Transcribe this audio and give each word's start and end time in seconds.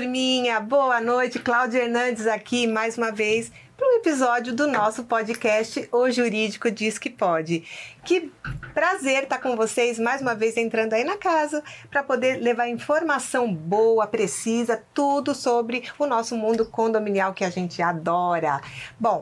galerinha, 0.00 0.58
boa 0.60 0.98
noite. 0.98 1.38
Cláudia 1.38 1.80
Hernandes 1.84 2.26
aqui 2.26 2.66
mais 2.66 2.96
uma 2.96 3.12
vez 3.12 3.52
para 3.76 3.86
um 3.86 3.98
episódio 3.98 4.54
do 4.54 4.66
nosso 4.66 5.04
podcast 5.04 5.86
O 5.92 6.10
Jurídico 6.10 6.70
Diz 6.70 6.98
Que 6.98 7.10
Pode. 7.10 7.64
Que 8.02 8.32
prazer 8.72 9.24
estar 9.24 9.38
com 9.38 9.54
vocês 9.56 9.98
mais 9.98 10.22
uma 10.22 10.34
vez 10.34 10.56
entrando 10.56 10.94
aí 10.94 11.04
na 11.04 11.18
casa 11.18 11.62
para 11.90 12.02
poder 12.02 12.36
levar 12.36 12.68
informação 12.68 13.52
boa, 13.52 14.06
precisa, 14.06 14.82
tudo 14.94 15.34
sobre 15.34 15.82
o 15.98 16.06
nosso 16.06 16.34
mundo 16.34 16.64
condominial 16.64 17.34
que 17.34 17.44
a 17.44 17.50
gente 17.50 17.82
adora. 17.82 18.58
Bom, 18.98 19.20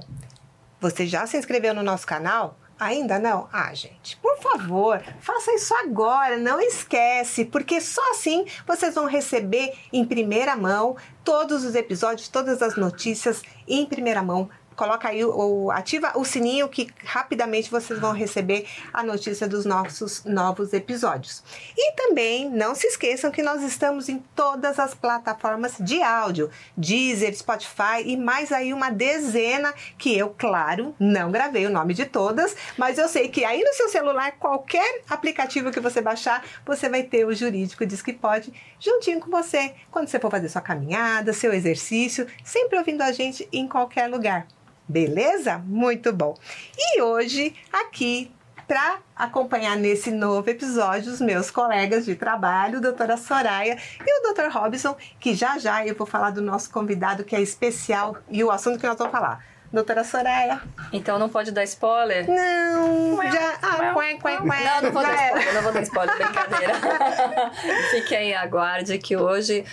você 0.80 1.08
já 1.08 1.26
se 1.26 1.36
inscreveu 1.36 1.74
no 1.74 1.82
nosso 1.82 2.06
canal? 2.06 2.56
Ainda 2.78 3.18
não? 3.18 3.48
Ah, 3.52 3.74
gente, 3.74 4.16
por 4.18 4.38
favor, 4.38 5.02
faça 5.20 5.52
isso 5.52 5.74
agora, 5.74 6.36
não 6.36 6.60
esquece, 6.60 7.44
porque 7.44 7.80
só 7.80 8.12
assim 8.12 8.44
vocês 8.66 8.94
vão 8.94 9.06
receber 9.06 9.72
em 9.92 10.04
primeira 10.04 10.54
mão 10.54 10.96
todos 11.24 11.64
os 11.64 11.74
episódios, 11.74 12.28
todas 12.28 12.62
as 12.62 12.76
notícias 12.76 13.42
em 13.66 13.84
primeira 13.84 14.22
mão 14.22 14.48
coloca 14.78 15.08
aí 15.08 15.24
o, 15.24 15.72
ativa 15.72 16.12
o 16.14 16.24
sininho 16.24 16.68
que 16.68 16.88
rapidamente 17.04 17.68
vocês 17.68 17.98
vão 17.98 18.12
receber 18.12 18.64
a 18.92 19.02
notícia 19.02 19.48
dos 19.48 19.64
nossos 19.64 20.24
novos 20.24 20.72
episódios. 20.72 21.42
E 21.76 21.92
também 21.94 22.48
não 22.48 22.76
se 22.76 22.86
esqueçam 22.86 23.32
que 23.32 23.42
nós 23.42 23.60
estamos 23.64 24.08
em 24.08 24.20
todas 24.36 24.78
as 24.78 24.94
plataformas 24.94 25.74
de 25.80 26.00
áudio, 26.00 26.48
Deezer, 26.76 27.36
Spotify 27.36 28.04
e 28.04 28.16
mais 28.16 28.52
aí 28.52 28.72
uma 28.72 28.88
dezena 28.88 29.74
que 29.98 30.16
eu, 30.16 30.32
claro, 30.38 30.94
não 30.96 31.32
gravei 31.32 31.66
o 31.66 31.70
nome 31.70 31.92
de 31.92 32.06
todas, 32.06 32.54
mas 32.76 32.98
eu 32.98 33.08
sei 33.08 33.28
que 33.28 33.44
aí 33.44 33.60
no 33.64 33.74
seu 33.74 33.88
celular, 33.88 34.32
qualquer 34.38 35.02
aplicativo 35.10 35.72
que 35.72 35.80
você 35.80 36.00
baixar, 36.00 36.44
você 36.64 36.88
vai 36.88 37.02
ter 37.02 37.24
o 37.24 37.34
jurídico 37.34 37.84
diz 37.84 38.00
que 38.00 38.12
pode 38.12 38.52
juntinho 38.78 39.18
com 39.18 39.28
você, 39.28 39.74
quando 39.90 40.06
você 40.06 40.20
for 40.20 40.30
fazer 40.30 40.48
sua 40.48 40.62
caminhada, 40.62 41.32
seu 41.32 41.52
exercício, 41.52 42.28
sempre 42.44 42.78
ouvindo 42.78 43.02
a 43.02 43.10
gente 43.10 43.48
em 43.52 43.66
qualquer 43.66 44.06
lugar. 44.06 44.46
Beleza? 44.88 45.58
Muito 45.58 46.12
bom. 46.12 46.34
E 46.78 47.02
hoje, 47.02 47.54
aqui, 47.70 48.30
para 48.66 48.98
acompanhar 49.14 49.76
nesse 49.76 50.10
novo 50.10 50.48
episódio 50.48 51.12
os 51.12 51.20
meus 51.20 51.50
colegas 51.50 52.06
de 52.06 52.14
trabalho, 52.14 52.80
doutora 52.80 53.16
Soraya 53.16 53.76
e 54.00 54.20
o 54.20 54.22
doutor 54.22 54.50
Robson, 54.50 54.96
que 55.20 55.34
já 55.34 55.58
já 55.58 55.86
eu 55.86 55.94
vou 55.94 56.06
falar 56.06 56.30
do 56.30 56.40
nosso 56.40 56.70
convidado 56.70 57.24
que 57.24 57.36
é 57.36 57.40
especial 57.40 58.16
e 58.30 58.42
o 58.42 58.50
assunto 58.50 58.78
que 58.78 58.86
nós 58.86 58.96
vamos 58.96 59.12
falar. 59.12 59.44
Doutora 59.70 60.02
Soraya. 60.02 60.62
Então 60.90 61.18
não 61.18 61.28
pode 61.28 61.50
dar 61.50 61.64
spoiler? 61.64 62.26
Não, 62.26 63.22
já. 63.30 63.58
Ah, 63.60 63.92
quen, 63.92 64.18
quen, 64.18 64.38
quen. 64.38 64.64
Não, 64.64 64.82
não 64.82 64.92
vou 64.92 65.02
dar 65.02 65.26
spoiler, 65.26 65.54
não 65.54 65.62
vou 65.62 65.72
dar 65.72 65.82
spoiler, 65.82 66.16
brincadeira. 66.16 66.72
Fiquem 67.90 68.18
aí, 68.18 68.34
aguarde 68.34 68.96
que 68.96 69.14
hoje, 69.14 69.66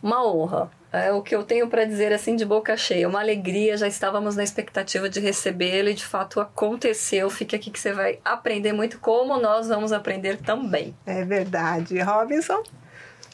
uma 0.00 0.24
honra 0.24 0.70
é 0.92 1.10
o 1.10 1.22
que 1.22 1.34
eu 1.34 1.42
tenho 1.42 1.68
para 1.68 1.84
dizer 1.84 2.12
assim 2.12 2.36
de 2.36 2.44
boca 2.44 2.76
cheia, 2.76 3.08
uma 3.08 3.20
alegria, 3.20 3.76
já 3.76 3.88
estávamos 3.88 4.36
na 4.36 4.44
expectativa 4.44 5.08
de 5.08 5.20
recebê-lo 5.20 5.88
e 5.88 5.94
de 5.94 6.04
fato 6.04 6.38
aconteceu. 6.38 7.30
Fique 7.30 7.56
aqui 7.56 7.70
que 7.70 7.80
você 7.80 7.92
vai 7.92 8.18
aprender 8.24 8.72
muito 8.72 8.98
como 9.00 9.40
nós 9.40 9.68
vamos 9.68 9.92
aprender 9.92 10.36
também. 10.38 10.94
É 11.06 11.24
verdade. 11.24 11.98
Robinson? 12.00 12.62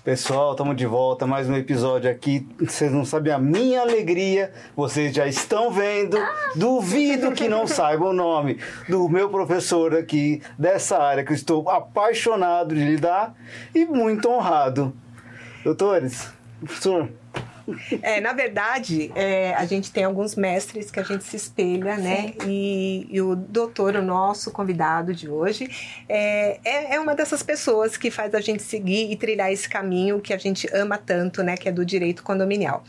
Pessoal, 0.04 0.52
estamos 0.52 0.76
de 0.76 0.86
volta, 0.86 1.26
mais 1.26 1.50
um 1.50 1.54
episódio 1.54 2.10
aqui. 2.10 2.48
Vocês 2.58 2.90
não 2.90 3.04
sabem 3.04 3.32
a 3.32 3.38
minha 3.38 3.82
alegria, 3.82 4.52
vocês 4.74 5.14
já 5.14 5.26
estão 5.26 5.70
vendo. 5.70 6.16
Duvido 6.54 7.32
que 7.32 7.48
não 7.48 7.66
saibam 7.66 8.10
o 8.10 8.12
nome 8.14 8.58
do 8.88 9.06
meu 9.08 9.28
professor 9.28 9.94
aqui 9.94 10.40
dessa 10.58 10.96
área 10.96 11.24
que 11.24 11.32
eu 11.32 11.36
estou 11.36 11.68
apaixonado 11.68 12.74
de 12.74 12.82
lidar 12.82 13.34
e 13.74 13.84
muito 13.84 14.30
honrado. 14.30 14.96
Doutores, 15.62 16.32
professor, 16.60 17.10
é, 18.02 18.20
na 18.20 18.32
verdade, 18.32 19.10
é, 19.14 19.54
a 19.54 19.64
gente 19.66 19.90
tem 19.90 20.04
alguns 20.04 20.34
mestres 20.34 20.90
que 20.90 21.00
a 21.00 21.02
gente 21.02 21.24
se 21.24 21.36
espelha, 21.36 21.96
né? 21.96 22.34
E, 22.46 23.06
e, 23.10 23.20
o 23.20 23.34
doutor, 23.36 23.96
o 23.96 24.02
nosso 24.02 24.50
convidado 24.50 25.14
de 25.14 25.28
hoje, 25.28 25.68
é, 26.08 26.60
é, 26.64 26.94
é 26.94 27.00
uma 27.00 27.14
dessas 27.14 27.42
pessoas 27.42 27.96
que 27.96 28.10
faz 28.10 28.34
a 28.34 28.40
gente 28.40 28.62
seguir 28.62 29.10
e 29.10 29.16
trilhar 29.16 29.52
esse 29.52 29.68
caminho 29.68 30.20
que 30.20 30.32
a 30.32 30.38
gente 30.38 30.68
ama 30.74 30.98
tanto, 30.98 31.42
né? 31.42 31.56
Que 31.56 31.68
é 31.68 31.72
do 31.72 31.84
direito 31.84 32.22
condominial. 32.22 32.84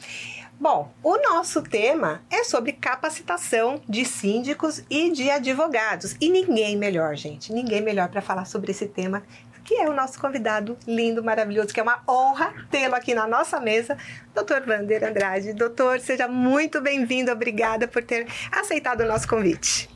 Bom, 0.62 0.92
o 1.02 1.18
nosso 1.18 1.62
tema 1.62 2.22
é 2.30 2.44
sobre 2.44 2.74
capacitação 2.74 3.82
de 3.88 4.04
síndicos 4.04 4.84
e 4.90 5.10
de 5.10 5.32
advogados. 5.32 6.18
E 6.20 6.30
ninguém 6.30 6.76
melhor, 6.76 7.16
gente, 7.16 7.54
ninguém 7.54 7.82
melhor 7.82 8.10
para 8.10 8.22
falar 8.22 8.44
sobre 8.44 8.72
esse 8.72 8.86
tema 8.86 9.24
que 9.70 9.76
é 9.76 9.88
o 9.88 9.94
nosso 9.94 10.20
convidado 10.20 10.76
lindo, 10.88 11.24
maravilhoso, 11.24 11.72
que 11.72 11.80
é 11.80 11.84
uma 11.84 12.02
honra 12.10 12.52
tê-lo 12.72 12.96
aqui 12.96 13.14
na 13.14 13.28
nossa 13.28 13.60
mesa, 13.60 13.96
Dr. 14.34 14.66
Vander 14.66 15.04
Andrade. 15.04 15.54
Doutor, 15.54 16.00
seja 16.00 16.28
muito 16.28 16.82
bem-vindo, 16.82 17.32
obrigada 17.32 17.88
por 17.88 18.02
ter 18.02 18.26
aceitado 18.52 19.02
o 19.02 19.06
nosso 19.06 19.28
convite. 19.28 19.88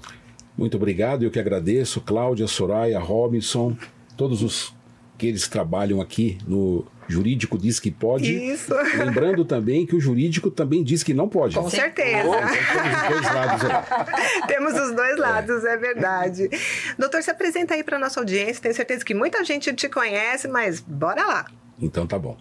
Muito 0.56 0.78
obrigado, 0.78 1.24
eu 1.24 1.32
que 1.32 1.40
agradeço, 1.40 2.02
Cláudia, 2.02 2.46
Soraya, 2.46 3.00
Robinson, 3.00 3.76
todos 4.16 4.44
os 4.44 4.76
que 5.18 5.26
eles 5.26 5.48
trabalham 5.48 6.00
aqui 6.00 6.38
no 6.48 6.86
jurídico 7.08 7.58
diz 7.58 7.80
que 7.80 7.92
pode. 7.92 8.32
Isso. 8.32 8.74
Lembrando 8.98 9.46
também 9.46 9.86
que 9.86 9.96
o 9.96 10.00
jurídico 10.00 10.50
também 10.50 10.84
diz 10.84 11.04
que 11.04 11.14
não 11.14 11.28
pode. 11.28 11.56
Com 11.56 11.70
certeza. 11.70 12.24
temos 12.24 12.34
os 12.84 13.10
dois 13.10 13.34
lados 13.34 13.66
aí. 13.66 13.74
Temos 14.48 14.74
os 14.74 14.96
dois 14.96 15.18
lados, 15.18 15.66
é, 15.66 15.74
é 15.74 15.78
verdade. 15.78 16.50
Doutor, 16.98 17.22
se 17.24 17.32
apresenta 17.32 17.74
aí 17.74 17.84
para 17.84 17.98
nossa 17.98 18.20
audiência. 18.20 18.62
Tenho 18.62 18.76
certeza 18.76 19.04
que 19.04 19.14
muita 19.14 19.44
gente 19.44 19.74
te 19.74 19.90
conhece, 19.90 20.48
mas 20.48 20.80
bora 20.80 21.26
lá. 21.26 21.46
Então 21.82 22.06
tá 22.06 22.20
bom. 22.20 22.38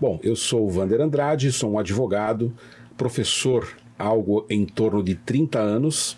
Bom, 0.00 0.18
eu 0.22 0.34
sou 0.34 0.66
o 0.66 0.70
Vander 0.70 1.00
Andrade, 1.00 1.52
sou 1.52 1.72
um 1.72 1.78
advogado, 1.78 2.54
professor 2.96 3.68
algo 3.98 4.44
em 4.50 4.64
torno 4.64 5.02
de 5.02 5.14
30 5.14 5.58
anos 5.58 6.16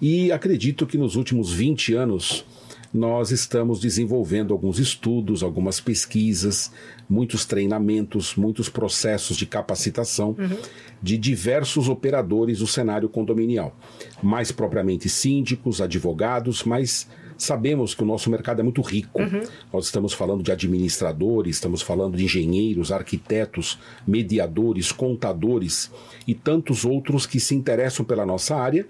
e 0.00 0.30
acredito 0.30 0.86
que 0.86 0.96
nos 0.96 1.16
últimos 1.16 1.52
20 1.52 1.94
anos 1.94 2.44
nós 2.92 3.30
estamos 3.30 3.80
desenvolvendo 3.80 4.54
alguns 4.54 4.78
estudos, 4.78 5.42
algumas 5.42 5.80
pesquisas, 5.80 6.70
muitos 7.08 7.44
treinamentos, 7.44 8.34
muitos 8.34 8.68
processos 8.68 9.36
de 9.36 9.46
capacitação 9.46 10.34
uhum. 10.38 10.58
de 11.02 11.16
diversos 11.16 11.88
operadores 11.88 12.58
do 12.58 12.66
cenário 12.66 13.08
condominial. 13.08 13.76
Mais 14.22 14.50
propriamente 14.50 15.08
síndicos, 15.08 15.80
advogados, 15.80 16.64
mas 16.64 17.08
sabemos 17.38 17.94
que 17.94 18.02
o 18.02 18.06
nosso 18.06 18.30
mercado 18.30 18.60
é 18.60 18.62
muito 18.62 18.80
rico. 18.80 19.20
Uhum. 19.20 19.42
Nós 19.72 19.86
estamos 19.86 20.12
falando 20.12 20.42
de 20.42 20.52
administradores, 20.52 21.56
estamos 21.56 21.82
falando 21.82 22.16
de 22.16 22.24
engenheiros, 22.24 22.92
arquitetos, 22.92 23.78
mediadores, 24.06 24.92
contadores 24.92 25.90
e 26.26 26.34
tantos 26.34 26.84
outros 26.84 27.26
que 27.26 27.40
se 27.40 27.54
interessam 27.54 28.04
pela 28.04 28.26
nossa 28.26 28.56
área 28.56 28.86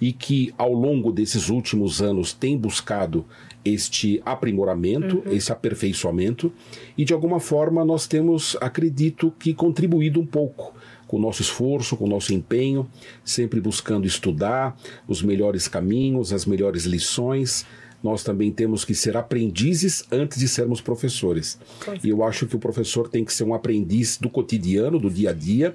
e 0.00 0.12
que 0.12 0.52
ao 0.58 0.72
longo 0.72 1.10
desses 1.10 1.48
últimos 1.48 2.02
anos 2.02 2.32
têm 2.32 2.56
buscado 2.56 3.24
este 3.64 4.22
aprimoramento, 4.24 5.22
uhum. 5.26 5.32
esse 5.32 5.50
aperfeiçoamento, 5.50 6.52
e 6.96 7.04
de 7.04 7.12
alguma 7.12 7.40
forma 7.40 7.84
nós 7.84 8.06
temos, 8.06 8.56
acredito 8.60 9.32
que, 9.38 9.52
contribuído 9.52 10.20
um 10.20 10.26
pouco 10.26 10.72
com 11.06 11.16
o 11.16 11.20
nosso 11.20 11.42
esforço, 11.42 11.96
com 11.96 12.04
o 12.04 12.08
nosso 12.08 12.32
empenho, 12.34 12.88
sempre 13.24 13.60
buscando 13.60 14.06
estudar 14.06 14.76
os 15.06 15.22
melhores 15.22 15.68
caminhos, 15.68 16.32
as 16.32 16.44
melhores 16.46 16.84
lições. 16.84 17.66
Nós 18.06 18.22
também 18.22 18.52
temos 18.52 18.84
que 18.84 18.94
ser 18.94 19.16
aprendizes 19.16 20.04
antes 20.12 20.38
de 20.38 20.46
sermos 20.46 20.80
professores. 20.80 21.58
E 22.04 22.08
eu 22.08 22.22
acho 22.22 22.46
que 22.46 22.54
o 22.54 22.58
professor 22.60 23.08
tem 23.08 23.24
que 23.24 23.32
ser 23.32 23.42
um 23.42 23.52
aprendiz 23.52 24.16
do 24.16 24.30
cotidiano, 24.30 24.96
do 25.00 25.10
dia 25.10 25.30
a 25.30 25.32
dia, 25.32 25.74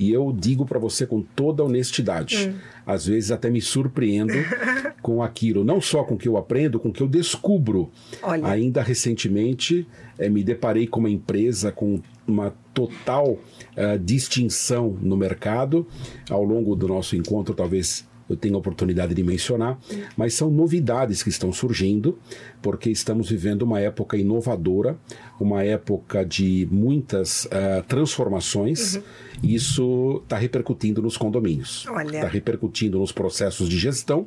e 0.00 0.10
eu 0.10 0.34
digo 0.34 0.64
para 0.64 0.78
você 0.78 1.06
com 1.06 1.20
toda 1.20 1.62
honestidade, 1.62 2.48
hum. 2.48 2.54
às 2.86 3.04
vezes 3.04 3.30
até 3.30 3.50
me 3.50 3.60
surpreendo 3.60 4.32
com 5.02 5.22
aquilo, 5.22 5.64
não 5.64 5.78
só 5.78 6.02
com 6.02 6.14
o 6.14 6.18
que 6.18 6.26
eu 6.26 6.38
aprendo, 6.38 6.80
com 6.80 6.88
o 6.88 6.92
que 6.92 7.02
eu 7.02 7.08
descubro. 7.08 7.90
Olha. 8.22 8.46
Ainda 8.46 8.80
recentemente 8.80 9.86
é, 10.18 10.30
me 10.30 10.42
deparei 10.42 10.86
com 10.86 11.00
uma 11.00 11.10
empresa 11.10 11.70
com 11.70 12.00
uma 12.26 12.54
total 12.72 13.32
uh, 13.32 13.98
distinção 14.02 14.96
no 15.02 15.14
mercado. 15.14 15.86
Ao 16.30 16.42
longo 16.42 16.74
do 16.74 16.88
nosso 16.88 17.14
encontro, 17.16 17.54
talvez 17.54 18.06
eu 18.28 18.36
tenho 18.36 18.56
a 18.56 18.58
oportunidade 18.58 19.14
de 19.14 19.22
mencionar, 19.22 19.78
mas 20.16 20.34
são 20.34 20.50
novidades 20.50 21.22
que 21.22 21.28
estão 21.28 21.52
surgindo, 21.52 22.18
porque 22.60 22.90
estamos 22.90 23.30
vivendo 23.30 23.62
uma 23.62 23.80
época 23.80 24.16
inovadora, 24.16 24.96
uma 25.38 25.62
época 25.62 26.24
de 26.24 26.66
muitas 26.70 27.44
uh, 27.46 27.82
transformações, 27.86 28.96
uhum. 28.96 29.02
e 29.42 29.54
isso 29.54 30.20
está 30.24 30.36
repercutindo 30.36 31.00
nos 31.00 31.16
condomínios, 31.16 31.86
está 32.12 32.28
repercutindo 32.28 32.98
nos 32.98 33.12
processos 33.12 33.68
de 33.68 33.78
gestão, 33.78 34.26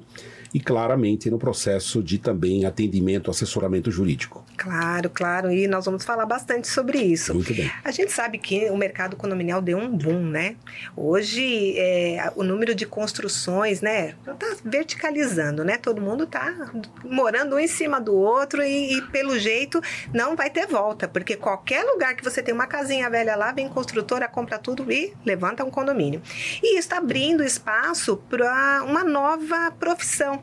e 0.54 0.60
claramente 0.60 1.30
no 1.30 1.38
processo 1.38 2.02
de 2.02 2.18
também 2.18 2.66
atendimento, 2.66 3.30
assessoramento 3.30 3.92
jurídico. 3.92 4.46
Claro, 4.58 5.10
claro, 5.10 5.52
e 5.52 5.68
nós 5.68 5.86
vamos 5.86 6.04
falar 6.04 6.26
bastante 6.26 6.68
sobre 6.68 6.98
isso. 6.98 7.34
Muito 7.34 7.54
bem. 7.54 7.72
A 7.84 7.92
gente 7.92 8.12
sabe 8.12 8.38
que 8.38 8.70
o 8.70 8.78
mercado 8.78 9.16
condominial 9.16 9.62
deu 9.62 9.78
um 9.78 9.90
boom, 9.90 10.20
né? 10.20 10.56
Hoje 10.96 11.78
é, 11.78 12.32
o 12.36 12.44
número 12.44 12.76
de 12.76 12.86
construções, 12.86 13.82
né, 13.82 14.16
está 14.28 14.56
verticalizando, 14.64 15.64
né? 15.64 15.78
Todo 15.78 16.02
mundo 16.02 16.24
está 16.26 16.72
morando 17.04 17.56
um 17.56 17.60
em 17.60 17.68
cima 17.68 18.00
do 18.00 18.16
outro 18.16 18.64
e, 18.64 18.98
e, 18.98 19.02
pelo 19.04 19.38
jeito 19.38 19.82
não 20.14 20.36
vai 20.36 20.50
ter 20.50 20.68
volta, 20.68 21.08
porque 21.08 21.36
qualquer 21.36 21.84
lugar 21.84 22.16
que 22.16 22.24
você 22.24 22.42
tem 22.42 22.54
uma 22.54 22.68
casinha 22.68 23.10
velha 23.10 23.36
lá, 23.36 23.52
vem 23.52 23.70
construtora, 23.70 24.28
compra 24.28 24.58
tudo 24.58 24.92
e 24.92 25.14
levanta 25.26 25.64
um 25.64 25.70
condomínio. 25.70 26.22
E 26.62 26.72
isso 26.72 26.80
está 26.80 26.98
abrindo 26.98 27.44
espaço 27.44 28.18
para 28.30 28.84
uma 28.84 29.04
nova 29.04 29.72
profissão, 29.80 30.39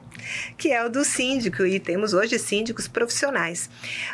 que 0.56 0.72
é 0.72 0.84
o 0.84 0.88
do 0.88 1.04
síndico, 1.04 1.64
e 1.64 1.78
temos 1.78 2.12
hoje 2.12 2.38
síndicos 2.38 2.88
profissionais. 2.88 3.70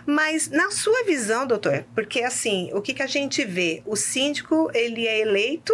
Mas 0.06 0.48
na 0.48 0.70
sua 0.70 1.04
visão, 1.04 1.46
doutor, 1.46 1.84
porque 1.94 2.22
assim, 2.22 2.70
o 2.72 2.80
que, 2.80 2.94
que 2.94 3.02
a 3.02 3.06
gente 3.06 3.44
vê? 3.44 3.82
O 3.86 3.96
síndico, 3.96 4.70
ele 4.74 5.06
é 5.06 5.20
eleito 5.20 5.72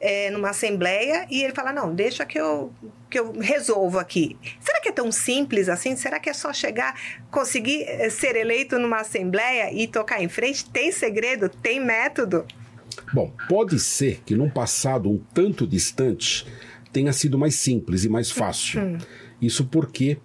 é, 0.00 0.30
numa 0.30 0.50
assembleia 0.50 1.26
e 1.30 1.42
ele 1.42 1.54
fala, 1.54 1.72
não, 1.72 1.94
deixa 1.94 2.24
que 2.24 2.38
eu, 2.38 2.72
que 3.10 3.18
eu 3.18 3.32
resolvo 3.32 3.98
aqui. 3.98 4.36
Será 4.60 4.80
que 4.80 4.88
é 4.88 4.92
tão 4.92 5.10
simples 5.10 5.68
assim? 5.68 5.96
Será 5.96 6.20
que 6.20 6.28
é 6.28 6.32
só 6.32 6.52
chegar, 6.52 6.94
conseguir 7.30 7.82
é, 7.82 8.10
ser 8.10 8.36
eleito 8.36 8.78
numa 8.78 9.00
assembleia 9.00 9.72
e 9.72 9.86
tocar 9.86 10.22
em 10.22 10.28
frente? 10.28 10.68
Tem 10.68 10.92
segredo? 10.92 11.48
Tem 11.48 11.84
método? 11.84 12.46
Bom, 13.12 13.32
pode 13.48 13.78
ser 13.78 14.20
que 14.24 14.34
num 14.34 14.50
passado 14.50 15.10
um 15.10 15.18
tanto 15.32 15.66
distante 15.66 16.46
tenha 16.92 17.12
sido 17.12 17.38
mais 17.38 17.54
simples 17.56 18.04
e 18.04 18.08
mais 18.08 18.30
fácil. 18.30 18.98
Isso 19.40 19.64
porque, 19.66 20.18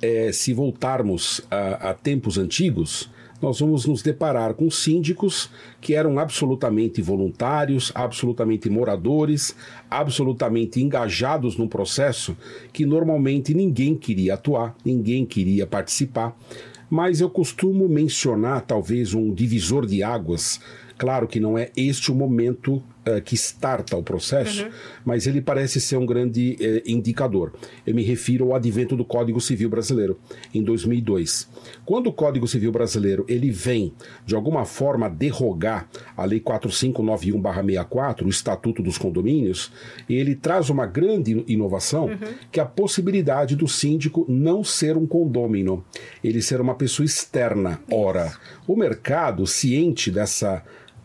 é, 0.00 0.30
se 0.32 0.52
voltarmos 0.52 1.40
a, 1.50 1.90
a 1.90 1.94
tempos 1.94 2.38
antigos, 2.38 3.10
nós 3.40 3.60
vamos 3.60 3.86
nos 3.86 4.02
deparar 4.02 4.54
com 4.54 4.68
síndicos 4.68 5.48
que 5.80 5.94
eram 5.94 6.18
absolutamente 6.18 7.00
voluntários, 7.00 7.92
absolutamente 7.94 8.68
moradores, 8.68 9.54
absolutamente 9.88 10.80
engajados 10.82 11.56
no 11.56 11.68
processo 11.68 12.36
que 12.72 12.84
normalmente 12.84 13.54
ninguém 13.54 13.94
queria 13.96 14.34
atuar, 14.34 14.76
ninguém 14.84 15.24
queria 15.24 15.66
participar. 15.66 16.36
Mas 16.90 17.20
eu 17.20 17.30
costumo 17.30 17.88
mencionar 17.88 18.62
talvez 18.62 19.14
um 19.14 19.32
divisor 19.32 19.86
de 19.86 20.02
águas 20.02 20.60
Claro 20.98 21.28
que 21.28 21.38
não 21.38 21.56
é 21.56 21.70
este 21.76 22.10
o 22.10 22.14
momento 22.14 22.82
uh, 23.16 23.22
que 23.22 23.34
starta 23.34 23.96
o 23.96 24.02
processo, 24.02 24.64
uhum. 24.64 24.70
mas 25.04 25.26
ele 25.26 25.40
parece 25.40 25.80
ser 25.80 25.96
um 25.96 26.06
grande 26.06 26.56
uh, 26.60 26.82
indicador. 26.90 27.52
Eu 27.86 27.94
me 27.94 28.02
refiro 28.02 28.46
ao 28.46 28.54
advento 28.54 28.96
do 28.96 29.04
Código 29.04 29.40
Civil 29.40 29.68
Brasileiro, 29.70 30.18
em 30.54 30.62
2002. 30.62 31.48
Quando 31.84 32.08
o 32.08 32.12
Código 32.12 32.46
Civil 32.46 32.72
Brasileiro 32.72 33.24
ele 33.28 33.50
vem, 33.50 33.92
de 34.24 34.34
alguma 34.34 34.64
forma, 34.64 35.08
derrogar 35.08 35.88
a 36.16 36.24
Lei 36.24 36.40
4591-64, 36.40 38.26
o 38.26 38.28
Estatuto 38.28 38.82
dos 38.82 38.98
Condomínios, 38.98 39.72
ele 40.08 40.34
traz 40.34 40.70
uma 40.70 40.86
grande 40.86 41.44
inovação, 41.46 42.06
uhum. 42.06 42.18
que 42.50 42.60
é 42.60 42.62
a 42.62 42.66
possibilidade 42.66 43.56
do 43.56 43.66
síndico 43.66 44.24
não 44.28 44.62
ser 44.62 44.96
um 44.96 45.06
condômino, 45.06 45.84
ele 46.22 46.42
ser 46.42 46.60
uma 46.60 46.74
pessoa 46.74 47.06
externa. 47.06 47.80
Ora, 47.90 48.32
o 48.66 48.76
mercado, 48.76 49.46
ciente 49.46 50.10
dessa 50.10 50.62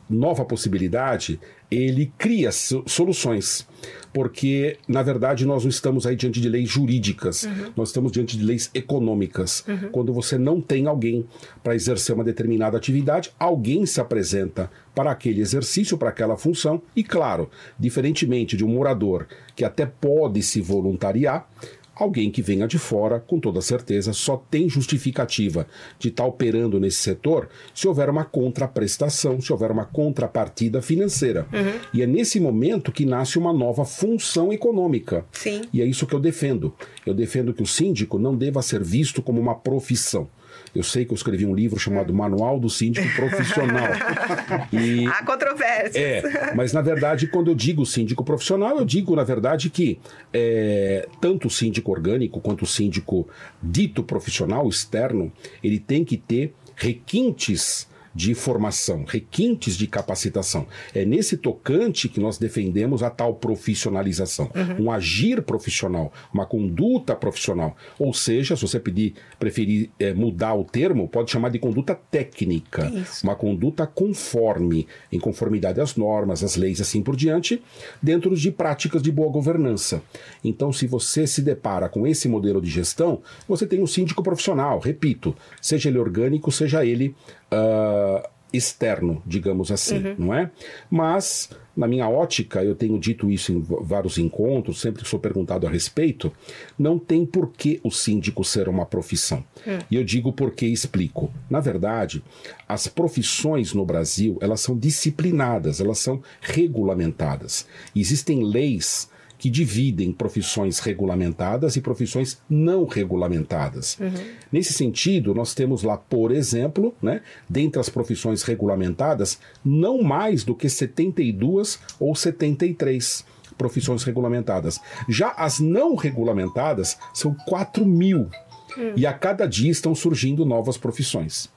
nova 0.10 0.46
possibilidade, 0.46 1.40
ele 1.74 2.12
cria 2.18 2.51
soluções. 2.51 3.68
Porque, 4.13 4.77
na 4.88 5.01
verdade, 5.01 5.46
nós 5.46 5.63
não 5.63 5.70
estamos 5.70 6.06
aí 6.06 6.15
diante 6.15 6.39
de 6.39 6.48
leis 6.48 6.70
jurídicas, 6.70 7.44
uhum. 7.44 7.74
nós 7.75 7.89
estamos 7.89 8.12
diante 8.12 8.38
de 8.38 8.44
leis 8.46 8.70
econômicas. 8.74 9.65
Uhum. 9.68 9.89
Quando 9.92 10.13
você 10.13 10.38
não 10.38 10.62
tem 10.62 10.86
alguém 10.86 11.25
para 11.63 11.74
exercer 11.74 12.13
uma 12.13 12.24
determinada 12.24 12.77
atividade, 12.77 13.32
alguém 13.39 13.86
se 13.88 14.00
apresenta 14.00 14.70
para 14.94 15.12
aquele 15.12 15.42
exercício, 15.42 15.98
para 15.98 16.10
aquela 16.10 16.38
função, 16.38 16.82
e, 16.96 17.03
claro, 17.03 17.50
diferentemente 17.77 18.56
de 18.56 18.63
um 18.63 18.70
morador 18.70 19.27
que 19.56 19.65
até 19.65 19.86
pode 19.86 20.44
se 20.44 20.62
voluntariar, 20.62 21.50
Alguém 21.96 22.32
que 22.32 22.42
venha 22.42 22.68
de 22.68 22.80
fora, 22.80 23.20
com 23.20 23.40
toda 23.40 23.62
certeza, 23.62 24.14
só 24.14 24.36
tem 24.38 24.68
justificativa 24.68 25.68
de 26.00 26.10
estar 26.10 26.26
operando 26.26 26.80
nesse 26.80 26.98
setor 26.98 27.50
se 27.74 27.88
houver 27.88 28.10
uma 28.10 28.26
contraprestação, 28.26 29.40
se 29.40 29.52
houver 29.52 29.70
uma 29.70 29.86
contrapartida 29.86 30.82
financeira. 30.82 31.48
Uhum. 31.54 31.80
E 31.94 32.02
é 32.02 32.08
nesse 32.08 32.40
momento 32.40 32.92
que 32.92 33.06
nasce 33.06 33.38
uma 33.38 33.54
nova 33.54 33.86
função 33.86 34.52
econômica. 34.52 35.26
Sim. 35.32 35.62
E 35.72 35.82
é 35.82 35.86
isso 35.86 36.08
que 36.08 36.16
eu 36.16 36.20
defendo. 36.20 36.74
Eu 37.06 37.14
defendo 37.14 37.54
que 37.54 37.62
o 37.62 37.68
síndico 37.68 38.18
não 38.18 38.36
deva 38.36 38.62
ser 38.62 38.84
visto 38.84 39.22
como 39.22 39.40
uma 39.40 39.56
profissão. 39.56 40.28
Eu 40.75 40.84
sei 40.84 41.06
que 41.06 41.12
eu 41.12 41.15
escrevi 41.15 41.46
um 41.46 41.53
livro 41.53 41.80
chamado 41.80 42.13
Manual 42.13 42.60
do 42.60 42.70
Síndico 42.70 43.08
Profissional. 43.15 43.89
e, 44.74 45.06
Há 45.06 45.24
controvérsias. 45.24 45.96
É, 45.96 46.53
mas 46.56 46.74
na 46.74 46.82
verdade, 46.82 47.27
quando 47.27 47.51
eu 47.51 47.56
digo 47.56 47.86
síndico 47.86 48.24
profissional, 48.24 48.77
eu 48.77 48.86
digo, 48.86 49.15
na 49.15 49.24
verdade, 49.24 49.70
que 49.70 50.00
é, 50.34 51.08
tanto 51.22 51.48
o 51.48 51.51
síndico 51.51 51.92
orgânico 51.92 52.42
quanto 52.42 52.63
o 52.63 52.68
síndico 52.68 53.27
dito 53.62 54.03
profissional, 54.03 54.68
externo, 54.68 55.32
ele 55.63 55.80
tem 55.80 56.03
que 56.03 56.18
ter 56.18 56.53
requintes 56.75 57.88
de 58.13 58.34
formação, 58.34 59.05
requintes 59.08 59.75
de 59.75 59.88
capacitação. 59.88 60.67
É 60.93 61.03
nesse 61.03 61.38
tocante 61.38 62.08
que 62.08 62.20
nós 62.20 62.38
defendemos 62.38 63.01
a 63.01 63.10
tal 63.10 63.36
profissionalização, 63.36 64.51
uhum. 64.55 64.86
um 64.86 64.91
agir 64.91 65.41
profissional, 65.41 66.13
uma 66.34 66.46
conduta 66.46 67.15
profissional. 67.15 67.75
Ou 67.98 68.13
seja, 68.13 68.55
se 68.55 68.62
você 68.62 68.79
pedir, 68.79 69.15
preferir 69.39 69.89
é, 70.00 70.13
mudar 70.13 70.53
o 70.53 70.63
termo, 70.63 71.08
pode 71.08 71.32
chamar 71.32 71.50
de 71.50 71.60
conduta 71.60 71.96
técnica, 71.96 72.91
Isso. 72.93 73.25
uma 73.25 73.36
conduta 73.36 73.88
conforme, 73.88 74.88
em 75.12 75.20
conformidade 75.20 75.82
às 75.82 75.96
normas, 75.96 76.43
às 76.43 76.55
leis, 76.55 76.79
assim 76.79 77.01
por 77.01 77.15
diante, 77.15 77.62
dentro 78.01 78.36
de 78.36 78.51
práticas 78.51 79.01
de 79.01 79.12
boa 79.12 79.32
governança. 79.32 80.01
Então, 80.43 80.72
se 80.72 80.86
você 80.86 81.25
se 81.25 81.41
depara 81.41 81.89
com 81.89 82.05
esse 82.05 82.27
modelo 82.27 82.62
de 82.62 82.70
gestão, 82.70 83.22
você 83.48 83.65
tem 83.65 83.82
um 83.82 83.88
síndico 83.88 84.22
profissional, 84.22 84.79
repito, 84.79 85.36
seja 85.62 85.89
ele 85.89 85.98
orgânico, 85.98 86.51
seja 86.51 86.86
ele 86.86 87.15
uh, 87.54 88.28
externo, 88.54 89.22
digamos 89.26 89.72
assim, 89.72 89.98
uhum. 89.98 90.16
não 90.18 90.34
é? 90.34 90.52
Mas, 90.90 91.50
na 91.76 91.88
minha 91.88 92.08
ótica, 92.08 92.64
eu 92.64 92.76
tenho 92.76 93.00
dito 93.00 93.32
isso 93.32 93.52
em 93.52 93.60
vários 93.82 94.20
encontros, 94.20 94.80
sempre 94.80 95.02
que 95.02 95.10
sou 95.10 95.20
perguntado 95.20 95.66
a 95.66 95.70
respeito, 95.70 96.32
não 96.78 97.00
tem 97.00 97.26
por 97.26 97.52
que 97.52 97.80
o 97.84 97.90
síndico 97.90 98.44
ser 98.44 98.70
uma 98.70 98.86
profissão. 98.86 99.44
Uhum. 99.66 99.80
E 99.90 99.96
eu 99.96 100.04
digo 100.04 100.32
porque 100.32 100.68
explico. 100.68 101.34
Na 101.50 101.60
verdade, 101.60 102.24
as 102.70 102.88
profissões 102.88 103.74
no 103.74 103.84
Brasil, 103.84 104.38
elas 104.40 104.62
são 104.62 104.78
disciplinadas, 104.78 105.82
elas 105.82 105.98
são 105.98 106.22
regulamentadas. 106.40 107.66
Existem 107.96 108.44
leis 108.44 109.12
que 109.44 109.50
dividem 109.50 110.14
profissões 110.14 110.80
regulamentadas 110.80 111.76
e 111.76 111.82
profissões 111.82 112.42
não 112.50 112.86
regulamentadas. 112.86 114.00
Uhum. 114.00 114.14
Nesse 114.50 114.72
sentido, 114.72 115.36
nós 115.36 115.54
temos 115.54 115.84
lá, 115.84 115.98
por 115.98 116.32
exemplo, 116.32 116.96
né, 117.02 117.22
dentre 117.50 117.78
as 117.78 117.90
profissões 117.90 118.42
regulamentadas, 118.44 119.38
não 119.62 120.02
mais 120.02 120.46
do 120.46 120.56
que 120.56 120.70
72 120.70 121.78
ou 122.00 122.16
73 122.16 123.26
profissões 123.58 124.04
regulamentadas. 124.04 124.80
Já 125.10 125.32
as 125.32 125.60
não 125.60 125.96
regulamentadas 125.96 126.98
são 127.14 127.36
4 127.46 127.86
mil. 127.86 128.30
Hum. 128.78 128.94
E 128.96 129.06
a 129.06 129.12
cada 129.12 129.46
dia 129.46 129.70
estão 129.70 129.94
surgindo 129.94 130.46
novas 130.46 130.78
profissões. 130.78 131.50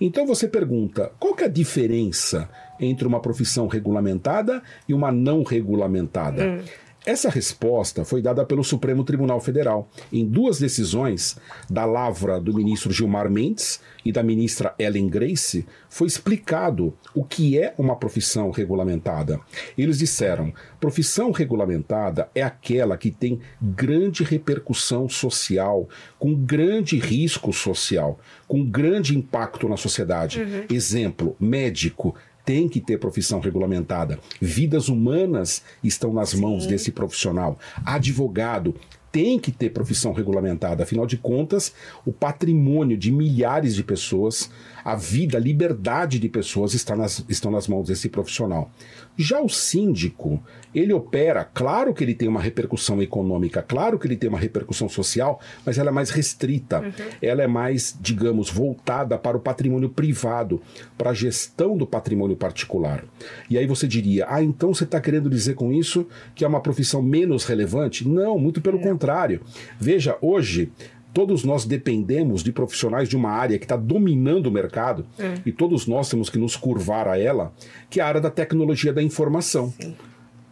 Então 0.00 0.26
você 0.26 0.48
pergunta: 0.48 1.12
qual 1.20 1.34
que 1.34 1.44
é 1.44 1.46
a 1.46 1.50
diferença 1.50 2.48
entre 2.80 3.06
uma 3.06 3.20
profissão 3.20 3.66
regulamentada 3.68 4.62
e 4.88 4.94
uma 4.94 5.12
não 5.12 5.42
regulamentada? 5.42 6.42
Hum. 6.42 6.83
Essa 7.06 7.28
resposta 7.28 8.02
foi 8.02 8.22
dada 8.22 8.46
pelo 8.46 8.64
Supremo 8.64 9.04
Tribunal 9.04 9.38
Federal 9.38 9.90
em 10.10 10.24
duas 10.24 10.58
decisões 10.58 11.36
da 11.68 11.84
lavra 11.84 12.40
do 12.40 12.54
ministro 12.54 12.90
Gilmar 12.90 13.30
Mendes 13.30 13.78
e 14.02 14.10
da 14.10 14.22
ministra 14.22 14.74
Ellen 14.78 15.08
Grace. 15.08 15.66
Foi 15.90 16.06
explicado 16.06 16.96
o 17.14 17.22
que 17.22 17.58
é 17.58 17.74
uma 17.76 17.94
profissão 17.94 18.50
regulamentada. 18.50 19.38
Eles 19.76 19.98
disseram: 19.98 20.50
profissão 20.80 21.30
regulamentada 21.30 22.30
é 22.34 22.42
aquela 22.42 22.96
que 22.96 23.10
tem 23.10 23.38
grande 23.60 24.24
repercussão 24.24 25.06
social, 25.06 25.86
com 26.18 26.34
grande 26.34 26.98
risco 26.98 27.52
social, 27.52 28.18
com 28.48 28.64
grande 28.64 29.16
impacto 29.16 29.68
na 29.68 29.76
sociedade. 29.76 30.40
Uhum. 30.40 30.64
Exemplo: 30.70 31.36
médico 31.38 32.14
tem 32.44 32.68
que 32.68 32.80
ter 32.80 32.98
profissão 32.98 33.40
regulamentada. 33.40 34.18
Vidas 34.40 34.88
humanas 34.88 35.62
estão 35.82 36.12
nas 36.12 36.30
Sim. 36.30 36.40
mãos 36.40 36.66
desse 36.66 36.92
profissional. 36.92 37.58
Advogado 37.84 38.74
tem 39.10 39.38
que 39.38 39.52
ter 39.52 39.70
profissão 39.70 40.12
regulamentada. 40.12 40.82
Afinal 40.82 41.06
de 41.06 41.16
contas, 41.16 41.72
o 42.04 42.12
patrimônio 42.12 42.98
de 42.98 43.12
milhares 43.12 43.74
de 43.74 43.84
pessoas, 43.84 44.50
a 44.84 44.94
vida, 44.94 45.38
a 45.38 45.40
liberdade 45.40 46.18
de 46.18 46.28
pessoas 46.28 46.74
está 46.74 46.94
nas, 46.94 47.24
estão 47.28 47.50
nas 47.50 47.66
mãos 47.66 47.88
desse 47.88 48.08
profissional. 48.08 48.70
Já 49.16 49.40
o 49.40 49.48
síndico, 49.48 50.42
ele 50.74 50.92
opera, 50.92 51.44
claro 51.44 51.94
que 51.94 52.02
ele 52.02 52.14
tem 52.14 52.28
uma 52.28 52.40
repercussão 52.40 53.00
econômica, 53.00 53.62
claro 53.62 53.98
que 53.98 54.06
ele 54.06 54.16
tem 54.16 54.28
uma 54.28 54.38
repercussão 54.38 54.88
social, 54.88 55.40
mas 55.64 55.78
ela 55.78 55.90
é 55.90 55.92
mais 55.92 56.10
restrita, 56.10 56.80
uhum. 56.80 56.92
ela 57.22 57.42
é 57.42 57.46
mais, 57.46 57.96
digamos, 58.00 58.50
voltada 58.50 59.16
para 59.16 59.36
o 59.36 59.40
patrimônio 59.40 59.88
privado, 59.88 60.60
para 60.98 61.10
a 61.10 61.14
gestão 61.14 61.76
do 61.76 61.86
patrimônio 61.86 62.36
particular. 62.36 63.04
E 63.48 63.56
aí 63.56 63.66
você 63.66 63.86
diria, 63.86 64.26
ah, 64.28 64.42
então 64.42 64.74
você 64.74 64.84
está 64.84 65.00
querendo 65.00 65.30
dizer 65.30 65.54
com 65.54 65.72
isso 65.72 66.06
que 66.34 66.44
é 66.44 66.48
uma 66.48 66.60
profissão 66.60 67.00
menos 67.00 67.44
relevante? 67.44 68.06
Não, 68.06 68.38
muito 68.38 68.60
pelo 68.60 68.78
é. 68.78 68.82
contrário. 68.82 69.40
Veja, 69.78 70.18
hoje 70.20 70.72
todos 71.14 71.44
nós 71.44 71.64
dependemos 71.64 72.42
de 72.42 72.52
profissionais 72.52 73.08
de 73.08 73.16
uma 73.16 73.30
área 73.30 73.56
que 73.56 73.64
está 73.64 73.76
dominando 73.76 74.48
o 74.48 74.50
mercado 74.50 75.06
é. 75.16 75.34
e 75.46 75.52
todos 75.52 75.86
nós 75.86 76.08
temos 76.10 76.28
que 76.28 76.36
nos 76.36 76.56
curvar 76.56 77.06
a 77.06 77.16
ela, 77.16 77.54
que 77.88 78.00
é 78.00 78.02
a 78.02 78.08
área 78.08 78.20
da 78.20 78.30
tecnologia 78.30 78.92
da 78.92 79.02
informação. 79.02 79.72
Sim. 79.80 79.94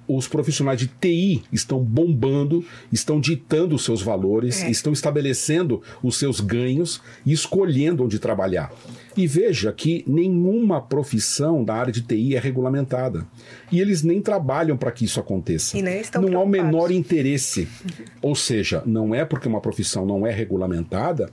Os 0.07 0.29
profissionais 0.29 0.79
de 0.79 0.89
TI 0.89 1.43
estão 1.53 1.79
bombando, 1.81 2.65
estão 2.93 3.21
ditando 3.21 3.75
os 3.75 3.85
seus 3.85 4.03
valores, 4.03 4.63
é. 4.63 4.71
estão 4.71 4.93
estabelecendo 4.93 5.83
os 6.03 6.17
seus 6.17 6.41
ganhos 6.41 7.01
e 7.27 7.33
escolhendo 7.33 8.05
onde 8.05 8.19
trabalhar. 8.19 8.73
E 9.17 9.27
veja 9.27 9.73
que 9.73 10.05
nenhuma 10.07 10.81
profissão 10.81 11.63
da 11.63 11.75
área 11.75 11.93
de 11.93 12.03
TI 12.03 12.37
é 12.37 12.39
regulamentada. 12.39 13.27
E 13.71 13.81
eles 13.81 14.03
nem 14.03 14.21
trabalham 14.21 14.77
para 14.77 14.91
que 14.91 15.05
isso 15.05 15.21
aconteça. 15.21 15.77
E 15.77 15.83
nem 15.83 16.01
estão 16.01 16.23
não 16.23 16.41
há 16.41 16.45
o 16.45 16.49
menor 16.49 16.91
interesse. 16.91 17.69
Ou 18.21 18.35
seja, 18.35 18.83
não 18.87 19.15
é 19.15 19.25
porque 19.25 19.49
uma 19.49 19.61
profissão 19.61 20.07
não 20.07 20.27
é 20.27 20.31
regulamentada 20.31 21.31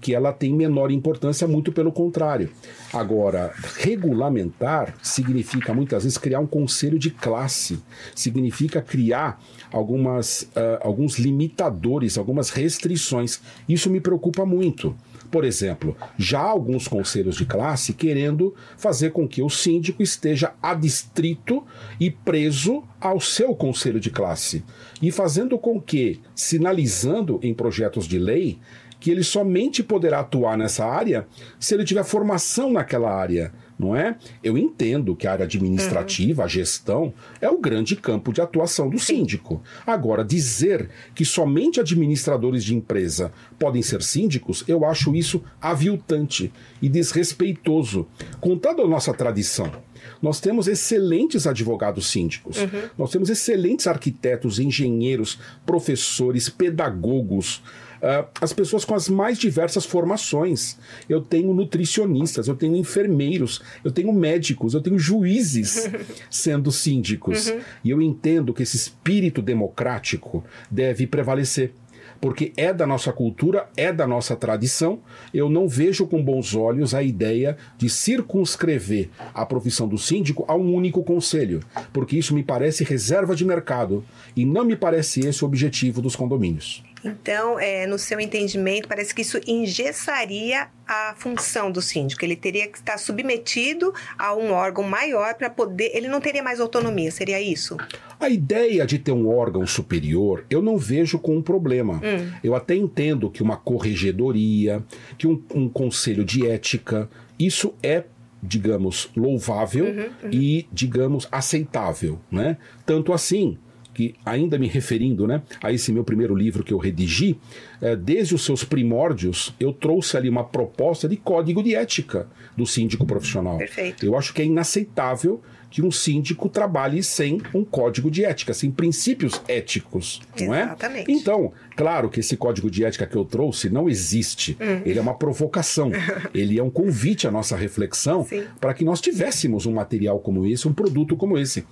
que 0.00 0.14
ela 0.14 0.32
tem 0.32 0.52
menor 0.54 0.90
importância, 0.90 1.46
muito 1.46 1.70
pelo 1.70 1.92
contrário. 1.92 2.50
Agora, 2.92 3.52
regulamentar 3.76 4.94
significa 5.02 5.74
muitas 5.74 6.04
vezes 6.04 6.16
criar 6.16 6.40
um 6.40 6.46
conselho 6.46 6.98
de 6.98 7.10
classe, 7.10 7.78
significa 8.14 8.80
criar 8.80 9.40
algumas, 9.70 10.42
uh, 10.56 10.80
alguns 10.80 11.18
limitadores, 11.18 12.16
algumas 12.16 12.50
restrições. 12.50 13.40
Isso 13.68 13.90
me 13.90 14.00
preocupa 14.00 14.46
muito. 14.46 14.96
Por 15.30 15.44
exemplo, 15.44 15.96
já 16.18 16.40
há 16.40 16.50
alguns 16.50 16.88
conselhos 16.88 17.36
de 17.36 17.46
classe 17.46 17.92
querendo 17.92 18.54
fazer 18.76 19.10
com 19.10 19.28
que 19.28 19.42
o 19.42 19.48
síndico 19.48 20.02
esteja 20.02 20.54
adstrito 20.60 21.64
e 22.00 22.10
preso 22.10 22.82
ao 23.00 23.20
seu 23.20 23.54
conselho 23.54 24.00
de 24.00 24.10
classe. 24.10 24.64
E 25.00 25.12
fazendo 25.12 25.56
com 25.56 25.80
que, 25.80 26.20
sinalizando 26.34 27.38
em 27.42 27.54
projetos 27.54 28.06
de 28.06 28.18
lei, 28.18 28.58
que 28.98 29.10
ele 29.10 29.22
somente 29.24 29.82
poderá 29.82 30.20
atuar 30.20 30.58
nessa 30.58 30.84
área 30.84 31.26
se 31.58 31.74
ele 31.74 31.84
tiver 31.84 32.04
formação 32.04 32.70
naquela 32.70 33.10
área 33.10 33.52
não 33.80 33.96
é? 33.96 34.16
Eu 34.44 34.58
entendo 34.58 35.16
que 35.16 35.26
a 35.26 35.32
área 35.32 35.44
administrativa, 35.46 36.42
uhum. 36.42 36.44
a 36.44 36.48
gestão, 36.48 37.14
é 37.40 37.48
o 37.48 37.58
grande 37.58 37.96
campo 37.96 38.32
de 38.32 38.42
atuação 38.42 38.90
do 38.90 38.98
síndico. 38.98 39.62
Agora, 39.86 40.22
dizer 40.22 40.90
que 41.14 41.24
somente 41.24 41.80
administradores 41.80 42.62
de 42.62 42.74
empresa 42.74 43.32
podem 43.58 43.80
ser 43.80 44.02
síndicos, 44.02 44.62
eu 44.68 44.84
acho 44.84 45.14
isso 45.14 45.42
aviltante 45.60 46.52
e 46.82 46.88
desrespeitoso 46.88 48.06
com 48.38 48.56
toda 48.56 48.82
a 48.82 48.88
nossa 48.88 49.14
tradição. 49.14 49.72
Nós 50.20 50.40
temos 50.40 50.68
excelentes 50.68 51.46
advogados 51.46 52.10
síndicos, 52.10 52.58
uhum. 52.58 52.82
nós 52.98 53.10
temos 53.10 53.30
excelentes 53.30 53.86
arquitetos, 53.86 54.58
engenheiros, 54.58 55.38
professores, 55.64 56.48
pedagogos. 56.48 57.62
Uh, 58.00 58.26
as 58.40 58.52
pessoas 58.52 58.84
com 58.84 58.94
as 58.94 59.08
mais 59.08 59.38
diversas 59.38 59.84
formações. 59.84 60.78
Eu 61.08 61.20
tenho 61.20 61.52
nutricionistas, 61.52 62.48
eu 62.48 62.54
tenho 62.54 62.74
enfermeiros, 62.76 63.60
eu 63.84 63.90
tenho 63.90 64.12
médicos, 64.12 64.72
eu 64.72 64.80
tenho 64.80 64.98
juízes 64.98 65.90
sendo 66.30 66.72
síndicos. 66.72 67.48
Uhum. 67.48 67.60
E 67.84 67.90
eu 67.90 68.00
entendo 68.00 68.54
que 68.54 68.62
esse 68.62 68.76
espírito 68.76 69.42
democrático 69.42 70.42
deve 70.70 71.06
prevalecer 71.06 71.72
porque 72.20 72.52
é 72.56 72.72
da 72.72 72.86
nossa 72.86 73.12
cultura, 73.12 73.68
é 73.76 73.92
da 73.92 74.06
nossa 74.06 74.36
tradição. 74.36 75.00
Eu 75.32 75.48
não 75.48 75.66
vejo 75.66 76.06
com 76.06 76.22
bons 76.22 76.54
olhos 76.54 76.94
a 76.94 77.02
ideia 77.02 77.56
de 77.78 77.88
circunscrever 77.88 79.08
a 79.32 79.46
profissão 79.46 79.88
do 79.88 79.96
síndico 79.96 80.44
a 80.46 80.54
um 80.54 80.74
único 80.74 81.02
conselho, 81.02 81.60
porque 81.92 82.18
isso 82.18 82.34
me 82.34 82.42
parece 82.42 82.84
reserva 82.84 83.34
de 83.34 83.44
mercado 83.44 84.04
e 84.36 84.44
não 84.44 84.64
me 84.64 84.76
parece 84.76 85.20
esse 85.20 85.42
o 85.42 85.46
objetivo 85.46 86.02
dos 86.02 86.14
condomínios. 86.14 86.82
Então, 87.04 87.58
é, 87.58 87.86
no 87.86 87.98
seu 87.98 88.20
entendimento, 88.20 88.88
parece 88.88 89.14
que 89.14 89.22
isso 89.22 89.40
engessaria 89.46 90.68
a 90.86 91.14
função 91.16 91.70
do 91.70 91.80
síndico. 91.80 92.24
Ele 92.24 92.36
teria 92.36 92.66
que 92.68 92.78
estar 92.78 92.98
submetido 92.98 93.92
a 94.18 94.34
um 94.34 94.52
órgão 94.52 94.84
maior 94.84 95.34
para 95.34 95.48
poder. 95.48 95.90
Ele 95.94 96.08
não 96.08 96.20
teria 96.20 96.42
mais 96.42 96.60
autonomia, 96.60 97.10
seria 97.10 97.40
isso? 97.40 97.76
A 98.18 98.28
ideia 98.28 98.84
de 98.84 98.98
ter 98.98 99.12
um 99.12 99.28
órgão 99.28 99.66
superior 99.66 100.44
eu 100.50 100.60
não 100.60 100.76
vejo 100.76 101.18
com 101.18 101.36
um 101.36 101.42
problema. 101.42 101.94
Hum. 101.96 102.30
Eu 102.42 102.54
até 102.54 102.74
entendo 102.74 103.30
que 103.30 103.42
uma 103.42 103.56
corregedoria, 103.56 104.82
que 105.16 105.26
um, 105.26 105.42
um 105.54 105.68
conselho 105.68 106.24
de 106.24 106.46
ética, 106.46 107.08
isso 107.38 107.74
é 107.82 108.04
digamos, 108.42 109.10
louvável 109.14 109.84
uhum, 109.84 110.10
uhum. 110.22 110.30
e, 110.32 110.66
digamos, 110.72 111.28
aceitável, 111.30 112.18
né? 112.30 112.56
Tanto 112.86 113.12
assim 113.12 113.58
que, 113.94 114.14
ainda 114.24 114.58
me 114.58 114.66
referindo 114.66 115.26
né, 115.26 115.42
a 115.62 115.72
esse 115.72 115.92
meu 115.92 116.04
primeiro 116.04 116.34
livro 116.34 116.62
que 116.62 116.72
eu 116.72 116.78
redigi, 116.78 117.38
é, 117.80 117.96
desde 117.96 118.34
os 118.34 118.44
seus 118.44 118.64
primórdios, 118.64 119.54
eu 119.58 119.72
trouxe 119.72 120.16
ali 120.16 120.28
uma 120.28 120.44
proposta 120.44 121.08
de 121.08 121.16
código 121.16 121.62
de 121.62 121.74
ética 121.74 122.28
do 122.56 122.66
síndico 122.66 123.06
profissional. 123.06 123.58
Perfeito. 123.58 124.04
Eu 124.04 124.16
acho 124.16 124.32
que 124.32 124.42
é 124.42 124.44
inaceitável 124.44 125.40
que 125.70 125.80
um 125.80 125.90
síndico 125.90 126.48
trabalhe 126.48 127.02
sem 127.02 127.40
um 127.54 127.64
código 127.64 128.10
de 128.10 128.24
ética, 128.24 128.52
sem 128.52 128.70
princípios 128.70 129.40
éticos, 129.46 130.20
não 130.40 130.52
é? 130.52 130.64
Exatamente. 130.64 131.12
Então, 131.12 131.52
claro 131.80 132.10
que 132.10 132.20
esse 132.20 132.36
código 132.36 132.70
de 132.70 132.84
ética 132.84 133.06
que 133.06 133.16
eu 133.16 133.24
trouxe 133.24 133.70
não 133.70 133.88
existe. 133.88 134.54
Hum. 134.60 134.82
Ele 134.84 134.98
é 134.98 135.02
uma 135.02 135.14
provocação. 135.14 135.90
Ele 136.34 136.58
é 136.58 136.62
um 136.62 136.68
convite 136.68 137.26
à 137.26 137.30
nossa 137.30 137.56
reflexão 137.56 138.26
para 138.60 138.74
que 138.74 138.84
nós 138.84 139.00
tivéssemos 139.00 139.64
um 139.64 139.72
material 139.72 140.18
como 140.18 140.44
esse, 140.44 140.68
um 140.68 140.74
produto 140.74 141.16
como 141.16 141.38
esse. 141.38 141.64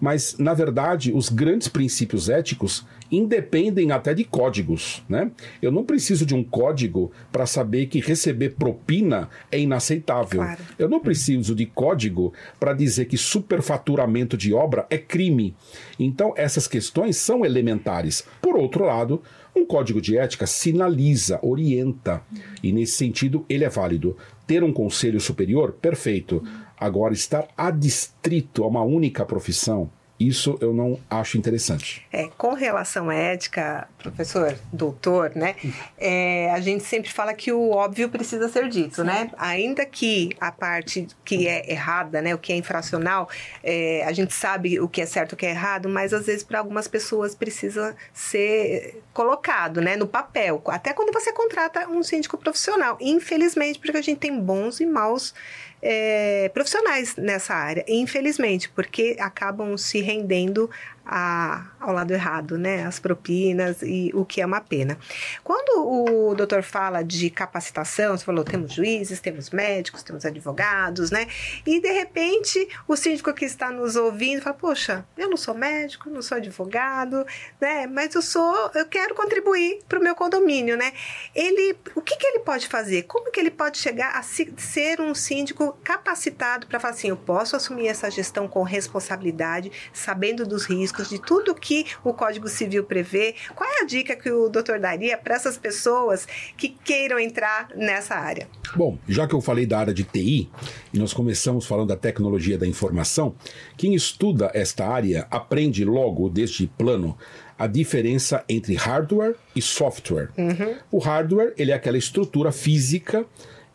Mas, 0.00 0.36
na 0.38 0.54
verdade, 0.54 1.12
os 1.12 1.28
grandes 1.28 1.66
princípios 1.66 2.28
éticos 2.28 2.86
independem 3.10 3.90
até 3.90 4.14
de 4.14 4.22
códigos, 4.24 5.02
né? 5.08 5.30
Eu 5.60 5.72
não 5.72 5.84
preciso 5.84 6.24
de 6.24 6.34
um 6.34 6.44
código 6.44 7.10
para 7.32 7.46
saber 7.46 7.86
que 7.86 8.00
receber 8.00 8.50
propina 8.50 9.28
é 9.50 9.58
inaceitável. 9.58 10.42
Claro. 10.42 10.60
Eu 10.78 10.88
não 10.88 11.00
preciso 11.00 11.54
de 11.54 11.66
código 11.66 12.32
para 12.58 12.72
dizer 12.72 13.06
que 13.06 13.16
superfaturamento 13.16 14.36
de 14.36 14.52
obra 14.52 14.86
é 14.90 14.98
crime. 14.98 15.54
Então, 15.98 16.34
essas 16.36 16.68
questões 16.68 17.16
são 17.16 17.44
elementares. 17.44 18.24
Por 18.40 18.56
outro 18.56 18.84
lado, 18.84 19.22
um 19.56 19.64
código 19.64 20.00
de 20.00 20.18
ética 20.18 20.46
sinaliza, 20.46 21.40
orienta, 21.42 22.22
e 22.62 22.72
nesse 22.72 22.92
sentido 22.92 23.44
ele 23.48 23.64
é 23.64 23.68
válido. 23.70 24.16
Ter 24.46 24.62
um 24.62 24.72
conselho 24.72 25.18
superior, 25.18 25.72
perfeito. 25.72 26.42
Agora, 26.78 27.14
estar 27.14 27.48
adstrito 27.56 28.62
a 28.62 28.68
uma 28.68 28.82
única 28.82 29.24
profissão, 29.24 29.90
isso 30.18 30.56
eu 30.60 30.72
não 30.72 30.98
acho 31.10 31.36
interessante. 31.36 32.06
É, 32.10 32.28
com 32.36 32.54
relação 32.54 33.10
à 33.10 33.14
ética, 33.14 33.86
professor, 33.98 34.56
doutor, 34.72 35.32
né? 35.34 35.54
É, 35.98 36.50
a 36.52 36.60
gente 36.60 36.84
sempre 36.84 37.12
fala 37.12 37.34
que 37.34 37.52
o 37.52 37.70
óbvio 37.70 38.08
precisa 38.08 38.48
ser 38.48 38.68
dito, 38.68 38.96
Sim. 38.96 39.04
né? 39.04 39.30
Ainda 39.36 39.84
que 39.84 40.30
a 40.40 40.50
parte 40.50 41.06
que 41.24 41.46
é 41.46 41.70
errada, 41.70 42.22
né? 42.22 42.34
O 42.34 42.38
que 42.38 42.52
é 42.52 42.56
infracional, 42.56 43.28
é, 43.62 44.04
a 44.06 44.12
gente 44.12 44.32
sabe 44.32 44.80
o 44.80 44.88
que 44.88 45.00
é 45.00 45.06
certo 45.06 45.32
e 45.32 45.34
o 45.34 45.36
que 45.36 45.46
é 45.46 45.50
errado, 45.50 45.88
mas 45.88 46.12
às 46.14 46.26
vezes 46.26 46.42
para 46.42 46.58
algumas 46.58 46.88
pessoas 46.88 47.34
precisa 47.34 47.94
ser 48.12 49.02
colocado, 49.12 49.80
né? 49.80 49.96
No 49.96 50.06
papel. 50.06 50.62
Até 50.66 50.92
quando 50.92 51.12
você 51.12 51.32
contrata 51.32 51.88
um 51.88 52.02
síndico 52.02 52.38
profissional. 52.38 52.96
Infelizmente, 53.00 53.78
porque 53.78 53.96
a 53.96 54.02
gente 54.02 54.18
tem 54.18 54.38
bons 54.38 54.80
e 54.80 54.86
maus 54.86 55.34
é, 55.82 56.48
profissionais 56.52 57.16
nessa 57.16 57.54
área, 57.54 57.84
infelizmente, 57.88 58.68
porque 58.68 59.16
acabam 59.20 59.76
se 59.76 60.00
rendendo 60.00 60.70
a, 61.06 61.66
ao 61.78 61.92
lado 61.92 62.12
errado, 62.12 62.58
né? 62.58 62.84
As 62.84 62.98
propinas 62.98 63.80
e 63.82 64.10
o 64.14 64.24
que 64.24 64.40
é 64.40 64.46
uma 64.46 64.60
pena. 64.60 64.98
Quando 65.44 65.86
o 65.86 66.34
doutor 66.34 66.62
fala 66.62 67.02
de 67.02 67.30
capacitação, 67.30 68.16
você 68.16 68.24
falou, 68.24 68.44
temos 68.44 68.72
juízes, 68.72 69.20
temos 69.20 69.50
médicos, 69.50 70.02
temos 70.02 70.24
advogados, 70.24 71.10
né? 71.10 71.26
E 71.64 71.80
de 71.80 71.92
repente 71.92 72.68
o 72.88 72.96
síndico 72.96 73.32
que 73.32 73.44
está 73.44 73.70
nos 73.70 73.94
ouvindo 73.94 74.42
fala, 74.42 74.56
poxa, 74.56 75.06
eu 75.16 75.30
não 75.30 75.36
sou 75.36 75.54
médico, 75.54 76.10
não 76.10 76.22
sou 76.22 76.38
advogado, 76.38 77.24
né? 77.60 77.86
Mas 77.86 78.14
eu 78.14 78.22
sou, 78.22 78.70
eu 78.74 78.86
quero 78.86 79.14
contribuir 79.14 79.80
para 79.88 79.98
o 79.98 80.02
meu 80.02 80.14
condomínio, 80.14 80.76
né? 80.76 80.92
Ele, 81.34 81.76
o 81.94 82.00
que, 82.00 82.16
que 82.16 82.26
ele 82.26 82.40
pode 82.40 82.66
fazer? 82.66 83.02
Como 83.04 83.30
que 83.30 83.38
ele 83.38 83.50
pode 83.50 83.78
chegar 83.78 84.16
a 84.16 84.22
ser 84.22 85.00
um 85.00 85.14
síndico 85.14 85.78
capacitado 85.84 86.66
para 86.66 86.80
falar 86.80 86.94
assim, 86.94 87.08
eu 87.08 87.16
posso 87.16 87.54
assumir 87.54 87.88
essa 87.88 88.10
gestão 88.10 88.48
com 88.48 88.62
responsabilidade, 88.62 89.70
sabendo 89.92 90.46
dos 90.46 90.64
riscos, 90.64 90.95
básicos 90.96 91.08
de 91.08 91.18
tudo 91.18 91.54
que 91.54 91.86
o 92.02 92.12
Código 92.12 92.48
Civil 92.48 92.84
prevê. 92.84 93.34
Qual 93.54 93.68
é 93.68 93.82
a 93.82 93.86
dica 93.86 94.16
que 94.16 94.30
o 94.30 94.48
doutor 94.48 94.78
daria 94.78 95.16
para 95.18 95.34
essas 95.34 95.58
pessoas 95.58 96.26
que 96.56 96.68
queiram 96.84 97.18
entrar 97.18 97.68
nessa 97.74 98.14
área? 98.14 98.48
Bom, 98.74 98.98
já 99.08 99.26
que 99.26 99.34
eu 99.34 99.40
falei 99.40 99.66
da 99.66 99.78
área 99.78 99.94
de 99.94 100.04
TI 100.04 100.48
e 100.92 100.98
nós 100.98 101.12
começamos 101.12 101.66
falando 101.66 101.88
da 101.88 101.96
tecnologia 101.96 102.56
da 102.56 102.66
informação, 102.66 103.34
quem 103.76 103.94
estuda 103.94 104.50
esta 104.54 104.86
área 104.86 105.26
aprende 105.30 105.84
logo 105.84 106.28
desde 106.28 106.66
plano 106.66 107.16
a 107.58 107.66
diferença 107.66 108.44
entre 108.48 108.74
hardware 108.74 109.34
e 109.54 109.62
software. 109.62 110.28
Uhum. 110.36 110.76
O 110.90 110.98
hardware 110.98 111.54
ele 111.56 111.72
é 111.72 111.74
aquela 111.74 111.96
estrutura 111.96 112.52
física 112.52 113.24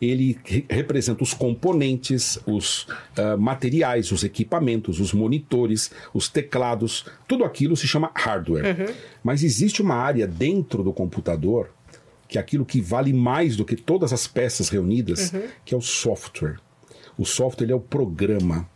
ele 0.02 0.36
re 0.44 0.66
representa 0.68 1.22
os 1.22 1.32
componentes, 1.32 2.36
os 2.44 2.82
uh, 3.16 3.38
materiais, 3.38 4.10
os 4.10 4.24
equipamentos, 4.24 4.98
os 4.98 5.12
monitores, 5.12 5.92
os 6.12 6.28
teclados, 6.28 7.06
tudo 7.28 7.44
aquilo 7.44 7.76
se 7.76 7.86
chama 7.86 8.10
hardware. 8.12 8.64
Uhum. 8.64 8.94
Mas 9.22 9.44
existe 9.44 9.80
uma 9.80 9.94
área 9.94 10.26
dentro 10.26 10.82
do 10.82 10.92
computador 10.92 11.70
que 12.26 12.38
é 12.38 12.40
aquilo 12.40 12.64
que 12.64 12.80
vale 12.80 13.12
mais 13.12 13.56
do 13.56 13.64
que 13.64 13.76
todas 13.76 14.10
as 14.10 14.26
peças 14.26 14.70
reunidas, 14.70 15.32
uhum. 15.32 15.42
que 15.66 15.74
é 15.74 15.76
o 15.76 15.82
software. 15.82 16.56
O 17.16 17.26
software 17.26 17.70
é 17.70 17.74
o 17.74 17.80
programa. 17.80 18.66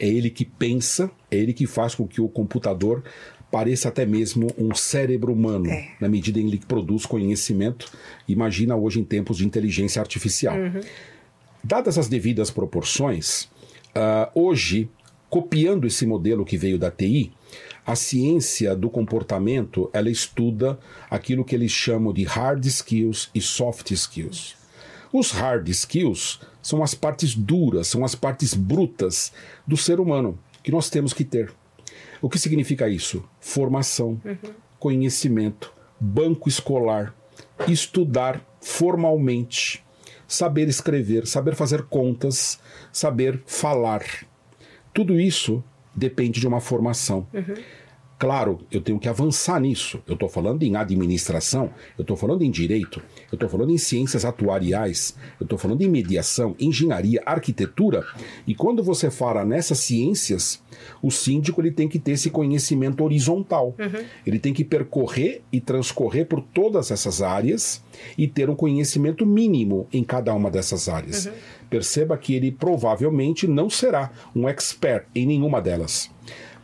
É 0.00 0.08
ele 0.08 0.28
que 0.28 0.44
pensa, 0.44 1.08
é 1.30 1.36
ele 1.36 1.52
que 1.52 1.64
faz 1.64 1.94
com 1.94 2.08
que 2.08 2.20
o 2.20 2.28
computador 2.28 3.04
pareça 3.50 3.88
até 3.88 4.04
mesmo 4.04 4.48
um 4.58 4.74
cérebro 4.74 5.32
humano, 5.32 5.70
é. 5.70 5.90
na 6.00 6.08
medida 6.08 6.40
em 6.40 6.50
que 6.50 6.66
produz 6.66 7.06
conhecimento. 7.06 7.90
Imagina 8.28 8.76
hoje 8.76 9.00
em 9.00 9.04
tempos 9.04 9.38
de 9.38 9.46
inteligência 9.46 10.00
artificial. 10.00 10.56
Uhum. 10.56 10.80
Dadas 11.62 11.96
as 11.96 12.08
devidas 12.08 12.50
proporções, 12.50 13.44
uh, 13.94 14.30
hoje, 14.34 14.88
copiando 15.30 15.86
esse 15.86 16.04
modelo 16.04 16.44
que 16.44 16.56
veio 16.56 16.78
da 16.78 16.90
TI, 16.90 17.32
a 17.86 17.94
ciência 17.94 18.74
do 18.74 18.88
comportamento 18.88 19.90
ela 19.92 20.10
estuda 20.10 20.78
aquilo 21.10 21.44
que 21.44 21.54
eles 21.54 21.70
chamam 21.70 22.12
de 22.12 22.24
hard 22.24 22.64
skills 22.64 23.30
e 23.34 23.40
soft 23.40 23.90
skills. 23.90 24.56
Os 25.12 25.30
hard 25.30 25.68
skills 25.68 26.40
são 26.60 26.82
as 26.82 26.94
partes 26.94 27.34
duras, 27.34 27.88
são 27.88 28.04
as 28.04 28.14
partes 28.14 28.54
brutas 28.54 29.32
do 29.66 29.76
ser 29.76 30.00
humano 30.00 30.38
que 30.62 30.72
nós 30.72 30.88
temos 30.88 31.12
que 31.12 31.24
ter. 31.24 31.52
O 32.24 32.28
que 32.30 32.38
significa 32.38 32.88
isso? 32.88 33.22
Formação, 33.38 34.18
uhum. 34.24 34.54
conhecimento, 34.78 35.74
banco 36.00 36.48
escolar, 36.48 37.14
estudar 37.68 38.42
formalmente, 38.62 39.84
saber 40.26 40.66
escrever, 40.66 41.26
saber 41.26 41.54
fazer 41.54 41.82
contas, 41.82 42.58
saber 42.90 43.42
falar. 43.44 44.02
Tudo 44.94 45.20
isso 45.20 45.62
depende 45.94 46.40
de 46.40 46.48
uma 46.48 46.62
formação. 46.62 47.28
Uhum. 47.34 47.62
Claro, 48.24 48.60
eu 48.72 48.80
tenho 48.80 48.98
que 48.98 49.06
avançar 49.06 49.60
nisso. 49.60 50.02
Eu 50.06 50.14
estou 50.14 50.30
falando 50.30 50.62
em 50.62 50.76
administração, 50.76 51.70
eu 51.98 52.00
estou 52.00 52.16
falando 52.16 52.42
em 52.42 52.50
direito, 52.50 53.02
eu 53.30 53.36
estou 53.36 53.50
falando 53.50 53.70
em 53.70 53.76
ciências 53.76 54.24
atuariais, 54.24 55.14
eu 55.38 55.44
estou 55.44 55.58
falando 55.58 55.82
em 55.82 55.88
mediação, 55.90 56.56
engenharia, 56.58 57.22
arquitetura. 57.26 58.02
E 58.46 58.54
quando 58.54 58.82
você 58.82 59.10
fala 59.10 59.44
nessas 59.44 59.80
ciências, 59.80 60.62
o 61.02 61.10
síndico 61.10 61.60
ele 61.60 61.70
tem 61.70 61.86
que 61.86 61.98
ter 61.98 62.12
esse 62.12 62.30
conhecimento 62.30 63.04
horizontal. 63.04 63.74
Uhum. 63.78 64.04
Ele 64.26 64.38
tem 64.38 64.54
que 64.54 64.64
percorrer 64.64 65.42
e 65.52 65.60
transcorrer 65.60 66.24
por 66.24 66.40
todas 66.40 66.90
essas 66.90 67.20
áreas 67.20 67.84
e 68.16 68.26
ter 68.26 68.48
um 68.48 68.56
conhecimento 68.56 69.26
mínimo 69.26 69.86
em 69.92 70.02
cada 70.02 70.32
uma 70.32 70.50
dessas 70.50 70.88
áreas. 70.88 71.26
Uhum. 71.26 71.32
Perceba 71.68 72.16
que 72.16 72.34
ele 72.34 72.50
provavelmente 72.50 73.46
não 73.46 73.68
será 73.68 74.10
um 74.34 74.48
expert 74.48 75.04
em 75.14 75.26
nenhuma 75.26 75.60
delas. 75.60 76.10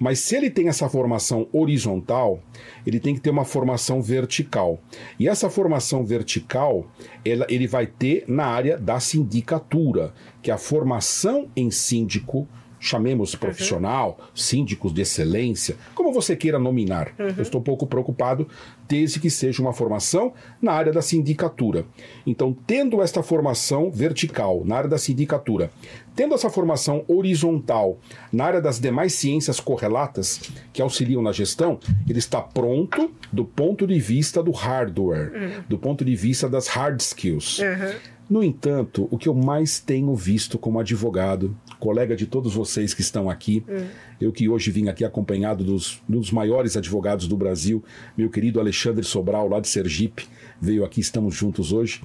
Mas 0.00 0.18
se 0.20 0.34
ele 0.34 0.48
tem 0.48 0.68
essa 0.68 0.88
formação 0.88 1.46
horizontal, 1.52 2.42
ele 2.86 2.98
tem 2.98 3.14
que 3.14 3.20
ter 3.20 3.28
uma 3.28 3.44
formação 3.44 4.00
vertical. 4.00 4.80
E 5.18 5.28
essa 5.28 5.50
formação 5.50 6.06
vertical, 6.06 6.86
ela, 7.22 7.46
ele 7.50 7.66
vai 7.66 7.86
ter 7.86 8.24
na 8.26 8.46
área 8.46 8.78
da 8.78 8.98
sindicatura, 8.98 10.14
que 10.40 10.50
é 10.50 10.54
a 10.54 10.58
formação 10.58 11.48
em 11.54 11.70
síndico 11.70 12.48
chamemos 12.80 13.34
profissional, 13.34 14.16
uhum. 14.18 14.26
síndicos 14.34 14.94
de 14.94 15.02
excelência, 15.02 15.76
como 15.94 16.14
você 16.14 16.34
queira 16.34 16.58
nominar. 16.58 17.12
Uhum. 17.18 17.34
Eu 17.36 17.42
estou 17.42 17.60
um 17.60 17.64
pouco 17.64 17.86
preocupado, 17.86 18.48
desde 18.90 19.20
que 19.20 19.30
seja 19.30 19.62
uma 19.62 19.72
formação 19.72 20.32
na 20.60 20.72
área 20.72 20.92
da 20.92 21.00
sindicatura. 21.00 21.86
Então, 22.26 22.52
tendo 22.66 23.00
esta 23.00 23.22
formação 23.22 23.88
vertical 23.88 24.64
na 24.64 24.76
área 24.76 24.90
da 24.90 24.98
sindicatura, 24.98 25.70
tendo 26.16 26.34
essa 26.34 26.50
formação 26.50 27.04
horizontal 27.06 28.00
na 28.32 28.44
área 28.44 28.60
das 28.60 28.80
demais 28.80 29.12
ciências 29.12 29.60
correlatas 29.60 30.40
que 30.72 30.82
auxiliam 30.82 31.22
na 31.22 31.30
gestão, 31.30 31.78
ele 32.08 32.18
está 32.18 32.42
pronto 32.42 33.12
do 33.32 33.44
ponto 33.44 33.86
de 33.86 34.00
vista 34.00 34.42
do 34.42 34.50
hardware, 34.50 35.32
uhum. 35.32 35.64
do 35.68 35.78
ponto 35.78 36.04
de 36.04 36.16
vista 36.16 36.48
das 36.48 36.66
hard 36.66 37.00
skills. 37.00 37.60
Uhum. 37.60 37.94
No 38.28 38.42
entanto, 38.42 39.06
o 39.10 39.16
que 39.16 39.28
eu 39.28 39.34
mais 39.34 39.78
tenho 39.78 40.14
visto 40.16 40.58
como 40.58 40.80
advogado, 40.80 41.56
colega 41.80 42.14
de 42.14 42.26
todos 42.26 42.54
vocês 42.54 42.94
que 42.94 43.00
estão 43.00 43.28
aqui, 43.28 43.64
hum. 43.68 43.86
eu 44.20 44.30
que 44.30 44.48
hoje 44.48 44.70
vim 44.70 44.88
aqui 44.88 45.04
acompanhado 45.04 45.64
dos, 45.64 46.00
dos 46.08 46.30
maiores 46.30 46.76
advogados 46.76 47.26
do 47.26 47.36
Brasil, 47.36 47.82
meu 48.16 48.28
querido 48.28 48.60
Alexandre 48.60 49.02
Sobral, 49.02 49.48
lá 49.48 49.58
de 49.58 49.68
Sergipe, 49.68 50.28
veio 50.60 50.84
aqui, 50.84 51.00
estamos 51.00 51.34
juntos 51.34 51.72
hoje. 51.72 52.02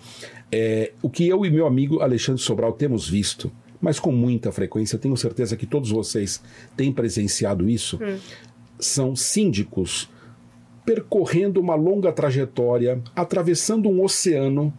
É, 0.51 0.93
o 1.01 1.09
que 1.09 1.27
eu 1.27 1.45
e 1.45 1.51
meu 1.51 1.67
amigo 1.67 1.99
Alexandre 1.99 2.41
Sobral 2.41 2.71
temos 2.71 3.07
visto, 3.07 3.51
mas 3.81 3.99
com 3.99 4.11
muita 4.11 4.51
frequência, 4.51 4.97
tenho 4.97 5.17
certeza 5.17 5.57
que 5.57 5.65
todos 5.65 5.91
vocês 5.91 6.41
têm 6.75 6.91
presenciado 6.91 7.69
isso, 7.69 7.99
hum. 8.01 8.17
são 8.79 9.15
síndicos 9.15 10.09
percorrendo 10.85 11.59
uma 11.59 11.75
longa 11.75 12.11
trajetória, 12.11 13.01
atravessando 13.15 13.89
um 13.89 14.03
oceano 14.03 14.73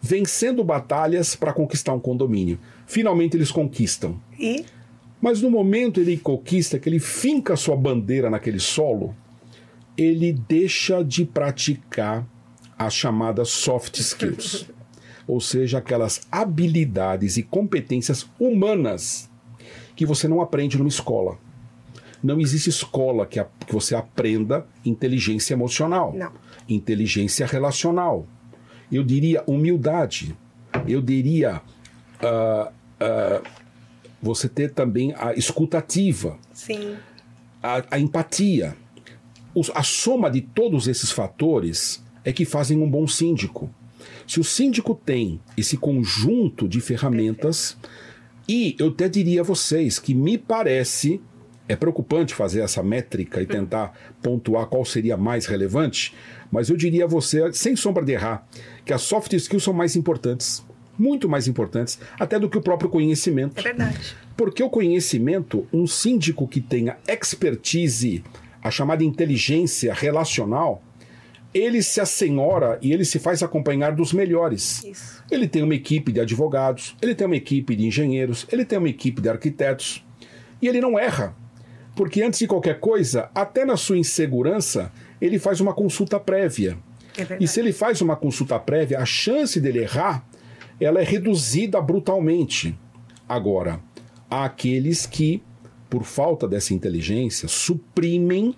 vencendo 0.00 0.64
batalhas 0.64 1.36
para 1.36 1.52
conquistar 1.52 1.92
um 1.92 2.00
condomínio. 2.00 2.58
Finalmente 2.90 3.36
eles 3.36 3.52
conquistam. 3.52 4.20
E? 4.36 4.64
Mas 5.22 5.40
no 5.40 5.48
momento 5.48 6.00
ele 6.00 6.16
conquista, 6.16 6.76
que 6.76 6.88
ele 6.88 6.98
finca 6.98 7.54
sua 7.54 7.76
bandeira 7.76 8.28
naquele 8.28 8.58
solo, 8.58 9.14
ele 9.96 10.32
deixa 10.32 11.04
de 11.04 11.24
praticar 11.24 12.26
as 12.76 12.92
chamadas 12.92 13.48
soft 13.50 13.96
skills. 14.00 14.66
ou 15.24 15.40
seja, 15.40 15.78
aquelas 15.78 16.26
habilidades 16.32 17.36
e 17.36 17.44
competências 17.44 18.28
humanas 18.40 19.30
que 19.94 20.04
você 20.04 20.26
não 20.26 20.40
aprende 20.40 20.76
numa 20.76 20.88
escola. 20.88 21.38
Não 22.20 22.40
existe 22.40 22.70
escola 22.70 23.24
que, 23.24 23.38
a, 23.38 23.46
que 23.64 23.72
você 23.72 23.94
aprenda 23.94 24.66
inteligência 24.84 25.54
emocional, 25.54 26.12
não. 26.12 26.32
inteligência 26.68 27.46
relacional, 27.46 28.26
eu 28.90 29.04
diria 29.04 29.44
humildade, 29.46 30.36
eu 30.88 31.00
diria 31.00 31.62
uh, 32.20 32.79
uh, 33.00 33.42
você 34.22 34.48
ter 34.48 34.72
também 34.72 35.14
a 35.16 35.32
escutativa, 35.34 36.38
Sim. 36.52 36.96
A, 37.62 37.84
a 37.90 37.98
empatia. 37.98 38.76
Os, 39.54 39.70
a 39.74 39.82
soma 39.82 40.30
de 40.30 40.40
todos 40.40 40.86
esses 40.86 41.10
fatores 41.10 42.02
é 42.24 42.32
que 42.32 42.44
fazem 42.44 42.78
um 42.78 42.88
bom 42.88 43.06
síndico. 43.06 43.68
Se 44.26 44.38
o 44.38 44.44
síndico 44.44 44.94
tem 44.94 45.40
esse 45.56 45.76
conjunto 45.76 46.68
de 46.68 46.80
ferramentas, 46.80 47.76
e 48.48 48.76
eu 48.78 48.88
até 48.88 49.08
diria 49.08 49.40
a 49.40 49.44
vocês 49.44 49.98
que 49.98 50.14
me 50.14 50.38
parece 50.38 51.20
é 51.70 51.76
preocupante 51.76 52.34
fazer 52.34 52.62
essa 52.62 52.82
métrica 52.82 53.40
e 53.40 53.46
tentar 53.46 53.96
pontuar 54.20 54.66
qual 54.66 54.84
seria 54.84 55.16
mais 55.16 55.46
relevante, 55.46 56.12
mas 56.50 56.68
eu 56.68 56.76
diria 56.76 57.04
a 57.04 57.06
você, 57.06 57.52
sem 57.52 57.76
sombra 57.76 58.04
de 58.04 58.10
errar, 58.10 58.44
que 58.84 58.92
as 58.92 59.02
soft 59.02 59.32
skills 59.32 59.62
são 59.62 59.72
mais 59.72 59.94
importantes, 59.94 60.64
muito 61.00 61.28
mais 61.28 61.48
importantes, 61.48 61.98
até 62.18 62.38
do 62.38 62.48
que 62.48 62.58
o 62.58 62.60
próprio 62.60 62.90
conhecimento. 62.90 63.58
É 63.58 63.62
verdade. 63.62 64.14
Porque 64.36 64.62
o 64.62 64.68
conhecimento, 64.68 65.66
um 65.72 65.86
síndico 65.86 66.46
que 66.46 66.60
tenha 66.60 66.98
expertise, 67.08 68.22
a 68.62 68.70
chamada 68.70 69.02
inteligência 69.02 69.94
relacional, 69.94 70.82
ele 71.54 71.82
se 71.82 72.00
assenhora 72.00 72.78
e 72.82 72.92
ele 72.92 73.04
se 73.04 73.18
faz 73.18 73.42
acompanhar 73.42 73.92
dos 73.92 74.12
melhores. 74.12 74.84
Isso. 74.84 75.24
Ele 75.30 75.48
tem 75.48 75.62
uma 75.62 75.74
equipe 75.74 76.12
de 76.12 76.20
advogados, 76.20 76.94
ele 77.00 77.14
tem 77.14 77.26
uma 77.26 77.36
equipe 77.36 77.74
de 77.74 77.86
engenheiros, 77.86 78.46
ele 78.52 78.64
tem 78.64 78.78
uma 78.78 78.88
equipe 78.88 79.22
de 79.22 79.28
arquitetos. 79.28 80.04
E 80.60 80.68
ele 80.68 80.80
não 80.80 80.98
erra. 80.98 81.34
Porque 81.96 82.22
antes 82.22 82.38
de 82.38 82.46
qualquer 82.46 82.78
coisa, 82.78 83.30
até 83.34 83.64
na 83.64 83.76
sua 83.76 83.96
insegurança, 83.98 84.92
ele 85.20 85.38
faz 85.38 85.60
uma 85.60 85.72
consulta 85.72 86.20
prévia. 86.20 86.78
É 87.18 87.38
e 87.40 87.48
se 87.48 87.58
ele 87.58 87.72
faz 87.72 88.00
uma 88.00 88.14
consulta 88.14 88.58
prévia, 88.58 89.00
a 89.00 89.06
chance 89.06 89.58
dele 89.60 89.80
errar 89.80 90.24
ela 90.80 91.00
é 91.00 91.04
reduzida 91.04 91.80
brutalmente. 91.80 92.76
Agora, 93.28 93.80
há 94.28 94.44
aqueles 94.44 95.06
que, 95.06 95.42
por 95.88 96.04
falta 96.04 96.48
dessa 96.48 96.74
inteligência, 96.74 97.48
suprimem 97.48 98.54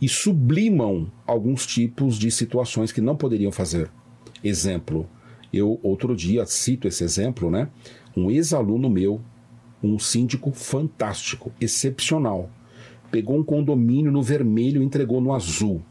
e 0.00 0.08
sublimam 0.08 1.12
alguns 1.26 1.66
tipos 1.66 2.18
de 2.18 2.30
situações 2.30 2.90
que 2.90 3.00
não 3.00 3.16
poderiam 3.16 3.52
fazer. 3.52 3.90
Exemplo, 4.42 5.08
eu 5.52 5.78
outro 5.82 6.16
dia 6.16 6.46
cito 6.46 6.88
esse 6.88 7.04
exemplo, 7.04 7.50
né? 7.50 7.68
Um 8.16 8.30
ex-aluno 8.30 8.88
meu, 8.88 9.20
um 9.82 9.98
síndico 9.98 10.50
fantástico, 10.52 11.52
excepcional 11.60 12.50
pegou 13.10 13.36
um 13.36 13.42
condomínio 13.42 14.12
no 14.12 14.22
vermelho 14.22 14.82
e 14.82 14.84
entregou 14.84 15.20
no 15.20 15.34
azul. 15.34 15.82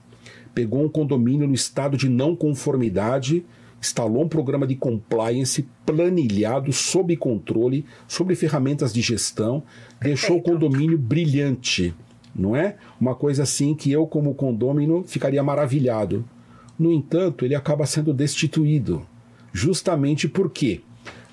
Pegou 0.55 0.83
um 0.83 0.89
condomínio 0.89 1.47
no 1.47 1.53
estado 1.53 1.97
de 1.97 2.09
não 2.09 2.35
conformidade, 2.35 3.45
instalou 3.81 4.23
um 4.23 4.27
programa 4.27 4.67
de 4.67 4.75
compliance 4.75 5.67
planilhado, 5.85 6.71
sob 6.73 7.15
controle, 7.17 7.85
sobre 8.07 8.35
ferramentas 8.35 8.93
de 8.93 9.01
gestão, 9.01 9.63
deixou 10.01 10.37
o 10.37 10.41
condomínio 10.41 10.97
brilhante, 10.97 11.93
não 12.35 12.55
é? 12.55 12.75
Uma 12.99 13.15
coisa 13.15 13.43
assim 13.43 13.73
que 13.73 13.91
eu, 13.91 14.05
como 14.05 14.33
condômino, 14.33 15.03
ficaria 15.05 15.43
maravilhado. 15.43 16.25
No 16.77 16.91
entanto, 16.91 17.45
ele 17.45 17.55
acaba 17.55 17.85
sendo 17.85 18.13
destituído. 18.13 19.05
Justamente 19.51 20.27
por 20.27 20.49
quê? 20.49 20.81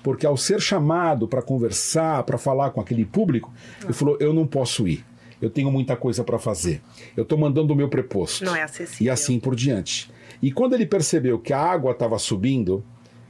Porque 0.03 0.25
ao 0.25 0.37
ser 0.37 0.61
chamado 0.61 1.27
para 1.27 1.41
conversar, 1.41 2.23
para 2.23 2.37
falar 2.37 2.71
com 2.71 2.79
aquele 2.79 3.05
público, 3.05 3.53
ele 3.83 3.93
falou: 3.93 4.17
Eu 4.19 4.33
não 4.33 4.47
posso 4.47 4.87
ir. 4.87 5.05
Eu 5.41 5.49
tenho 5.49 5.71
muita 5.71 5.95
coisa 5.95 6.23
para 6.23 6.39
fazer. 6.39 6.81
Eu 7.15 7.23
estou 7.23 7.37
mandando 7.37 7.73
o 7.73 7.75
meu 7.75 7.89
preposto. 7.89 8.43
Não 8.43 8.55
é 8.55 8.63
acessível. 8.63 9.05
E 9.05 9.09
assim 9.09 9.39
por 9.39 9.55
diante. 9.55 10.09
E 10.41 10.51
quando 10.51 10.73
ele 10.73 10.85
percebeu 10.85 11.39
que 11.39 11.53
a 11.53 11.59
água 11.59 11.91
estava 11.91 12.17
subindo, 12.17 12.83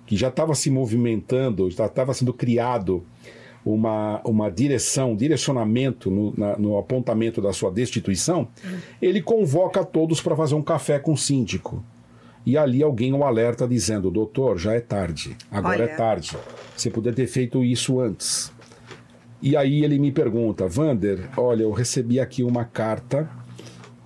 que 0.05 0.15
já 0.15 0.29
estava 0.29 0.55
se 0.55 0.69
movimentando, 0.69 1.69
já 1.69 1.85
estava 1.85 2.13
sendo 2.13 2.33
criado 2.33 3.03
uma, 3.65 4.21
uma 4.23 4.49
direção, 4.49 5.11
um 5.11 5.15
direcionamento 5.15 6.09
no, 6.09 6.33
na, 6.37 6.57
no 6.57 6.77
apontamento 6.77 7.41
da 7.41 7.51
sua 7.51 7.71
destituição, 7.71 8.47
ele 9.01 9.21
convoca 9.21 9.83
todos 9.83 10.21
para 10.21 10.35
fazer 10.35 10.55
um 10.55 10.61
café 10.61 10.99
com 10.99 11.13
o 11.13 11.17
síndico. 11.17 11.83
E 12.45 12.57
ali 12.57 12.81
alguém 12.81 13.13
o 13.13 13.25
alerta 13.25 13.67
dizendo: 13.67 14.09
Doutor, 14.09 14.57
já 14.57 14.73
é 14.73 14.79
tarde, 14.79 15.35
agora 15.51 15.83
Olha. 15.83 15.91
é 15.91 15.95
tarde. 15.95 16.37
Você 16.75 16.89
poderia 16.89 17.15
ter 17.15 17.27
feito 17.27 17.61
isso 17.63 17.99
antes. 17.99 18.53
E 19.41 19.57
aí 19.57 19.83
ele 19.83 19.99
me 19.99 20.13
pergunta: 20.13 20.65
Vander, 20.65 21.29
olha, 21.35 21.63
eu 21.63 21.71
recebi 21.71 22.21
aqui 22.21 22.43
uma 22.43 22.63
carta 22.63 23.29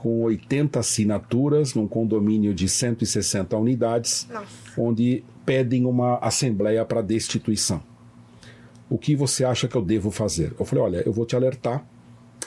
com 0.01 0.23
80 0.23 0.79
assinaturas 0.79 1.75
num 1.75 1.87
condomínio 1.87 2.55
de 2.55 2.67
160 2.67 3.55
unidades, 3.55 4.27
Nossa. 4.33 4.47
onde 4.75 5.23
pedem 5.45 5.85
uma 5.85 6.17
assembleia 6.17 6.83
para 6.83 7.03
destituição. 7.03 7.83
O 8.89 8.97
que 8.97 9.15
você 9.15 9.45
acha 9.45 9.67
que 9.67 9.75
eu 9.75 9.81
devo 9.83 10.09
fazer? 10.09 10.55
Eu 10.59 10.65
falei: 10.65 10.83
olha, 10.83 11.03
eu 11.05 11.13
vou 11.13 11.23
te 11.23 11.35
alertar, 11.35 11.85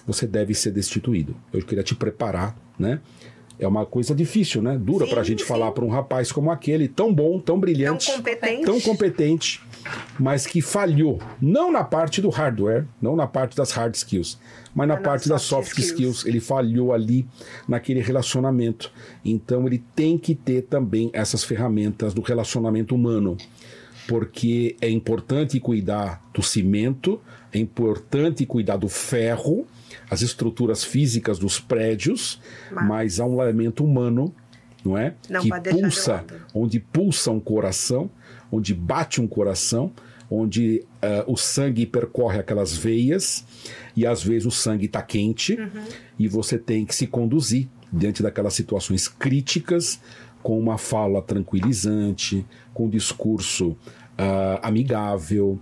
você 0.05 0.27
deve 0.27 0.53
ser 0.53 0.73
destituído. 0.73 1.37
Eu 1.53 1.63
queria 1.63 1.85
te 1.85 1.95
preparar, 1.95 2.59
né? 2.77 3.01
É 3.59 3.67
uma 3.69 3.87
coisa 3.87 4.15
difícil, 4.15 4.61
né? 4.61 4.77
Dura 4.77 5.07
para 5.07 5.21
a 5.21 5.25
gente 5.25 5.43
sim. 5.43 5.49
falar 5.49 5.71
para 5.73 5.85
um 5.85 5.89
rapaz 5.89 6.33
como 6.33 6.51
aquele, 6.51 6.89
tão 6.89 7.13
bom, 7.15 7.39
tão 7.39 7.59
brilhante, 7.59 8.07
Tão 8.07 8.17
competente. 8.17 8.65
tão 8.65 8.81
competente, 8.81 9.63
mas 10.19 10.47
que 10.47 10.61
falhou, 10.61 11.21
não 11.41 11.71
na 11.71 11.85
parte 11.85 12.21
do 12.21 12.31
hardware, 12.31 12.85
não 13.01 13.15
na 13.15 13.27
parte 13.27 13.57
das 13.57 13.71
hard 13.71 13.95
skills, 13.95 14.39
mas 14.75 14.89
na 14.89 14.97
parte 14.97 15.29
das 15.29 15.43
soft 15.43 15.69
soft 15.69 15.79
skills. 15.79 16.17
skills. 16.17 16.27
Ele 16.27 16.41
falhou 16.41 16.93
ali 16.93 17.27
naquele 17.69 18.01
relacionamento. 18.01 18.91
Então 19.25 19.67
ele 19.69 19.83
tem 19.95 20.19
que 20.19 20.35
ter 20.35 20.63
também 20.63 21.11
essas 21.13 21.45
ferramentas 21.45 22.13
do 22.13 22.23
relacionamento 22.23 22.95
humano. 22.95 23.37
Porque 24.07 24.77
é 24.81 24.91
importante 24.91 25.59
cuidar 25.61 26.23
do 26.35 26.43
cimento, 26.43 27.21
é 27.53 27.59
importante 27.59 28.45
cuidar 28.45 28.77
do 28.77 28.89
ferro, 28.89 29.67
as 30.11 30.23
estruturas 30.23 30.85
físicas 30.85 31.39
dos 31.39 31.59
prédios, 31.61 32.41
Mas- 32.71 32.87
mas 32.87 33.21
há 33.21 33.27
um 33.27 33.41
elemento 33.43 33.85
humano, 33.85 34.35
não 34.85 34.97
é? 34.99 35.15
Não 35.31 35.41
que 35.41 35.49
pulsa 35.81 36.25
onde 36.55 36.79
pulsa 36.81 37.31
um 37.31 37.41
coração, 37.41 38.11
onde 38.53 38.75
bate 38.75 39.21
um 39.21 39.27
coração, 39.27 39.93
onde 40.31 40.85
ah, 41.03 41.25
o 41.27 41.37
sangue 41.37 41.87
percorre 41.87 42.39
aquelas 42.39 42.77
veias 42.77 43.45
e 43.97 44.07
às 44.07 44.23
vezes 44.23 44.47
o 44.47 44.51
sangue 44.51 44.87
está 44.87 45.03
quente 45.03 45.57
e 46.19 46.27
você 46.29 46.59
tem 46.59 46.85
que 46.85 46.95
se 46.95 47.07
conduzir 47.07 47.69
diante 47.93 48.23
daquelas 48.23 48.55
situações 48.55 49.07
críticas 49.09 50.01
com 50.43 50.59
uma 50.59 50.77
fala 50.77 51.23
tranquilizante, 51.23 52.45
com 52.73 52.87
um 52.87 52.89
discurso 52.91 53.77
ah, 54.19 54.61
amigável, 54.63 55.59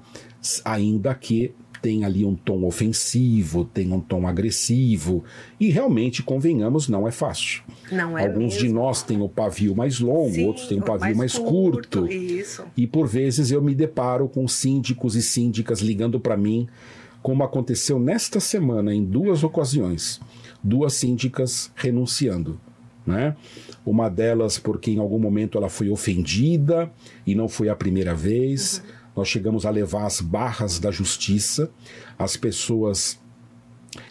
ainda 0.64 1.14
que 1.14 1.54
tem 1.82 2.04
ali 2.04 2.24
um 2.24 2.36
tom 2.36 2.64
ofensivo, 2.64 3.64
tem 3.64 3.92
um 3.92 4.00
tom 4.00 4.26
agressivo 4.26 5.24
e 5.58 5.68
realmente 5.68 6.22
convenhamos 6.22 6.88
não 6.88 7.08
é 7.08 7.10
fácil. 7.10 7.62
Não 7.90 8.16
é 8.16 8.24
Alguns 8.24 8.54
de 8.54 8.64
mesmo. 8.64 8.78
nós 8.78 9.02
têm 9.02 9.20
o 9.20 9.28
pavio 9.28 9.74
mais 9.74 9.98
longo, 9.98 10.32
Sim, 10.32 10.46
outros 10.46 10.68
têm 10.68 10.78
o 10.78 10.82
pavio 10.82 11.16
mais, 11.16 11.36
curto. 11.36 12.06
Isso. 12.06 12.64
E 12.76 12.86
por 12.86 13.08
vezes 13.08 13.50
eu 13.50 13.60
me 13.60 13.74
deparo 13.74 14.28
com 14.28 14.46
síndicos 14.46 15.16
e 15.16 15.22
síndicas 15.22 15.80
ligando 15.80 16.20
para 16.20 16.36
mim, 16.36 16.68
como 17.20 17.42
aconteceu 17.42 17.98
nesta 17.98 18.38
semana 18.38 18.94
em 18.94 19.04
duas 19.04 19.42
ocasiões. 19.42 20.20
Duas 20.62 20.94
síndicas 20.94 21.72
renunciando. 21.74 22.60
Né? 23.04 23.34
Uma 23.84 24.08
delas 24.08 24.60
porque 24.60 24.92
em 24.92 25.00
algum 25.00 25.18
momento 25.18 25.58
ela 25.58 25.68
foi 25.68 25.90
ofendida 25.90 26.88
e 27.26 27.34
não 27.34 27.48
foi 27.48 27.68
a 27.68 27.74
primeira 27.74 28.14
vez. 28.14 28.80
Nós 29.14 29.28
chegamos 29.28 29.66
a 29.66 29.70
levar 29.70 30.06
as 30.06 30.20
barras 30.20 30.78
da 30.78 30.90
justiça, 30.90 31.70
as 32.18 32.36
pessoas 32.36 33.20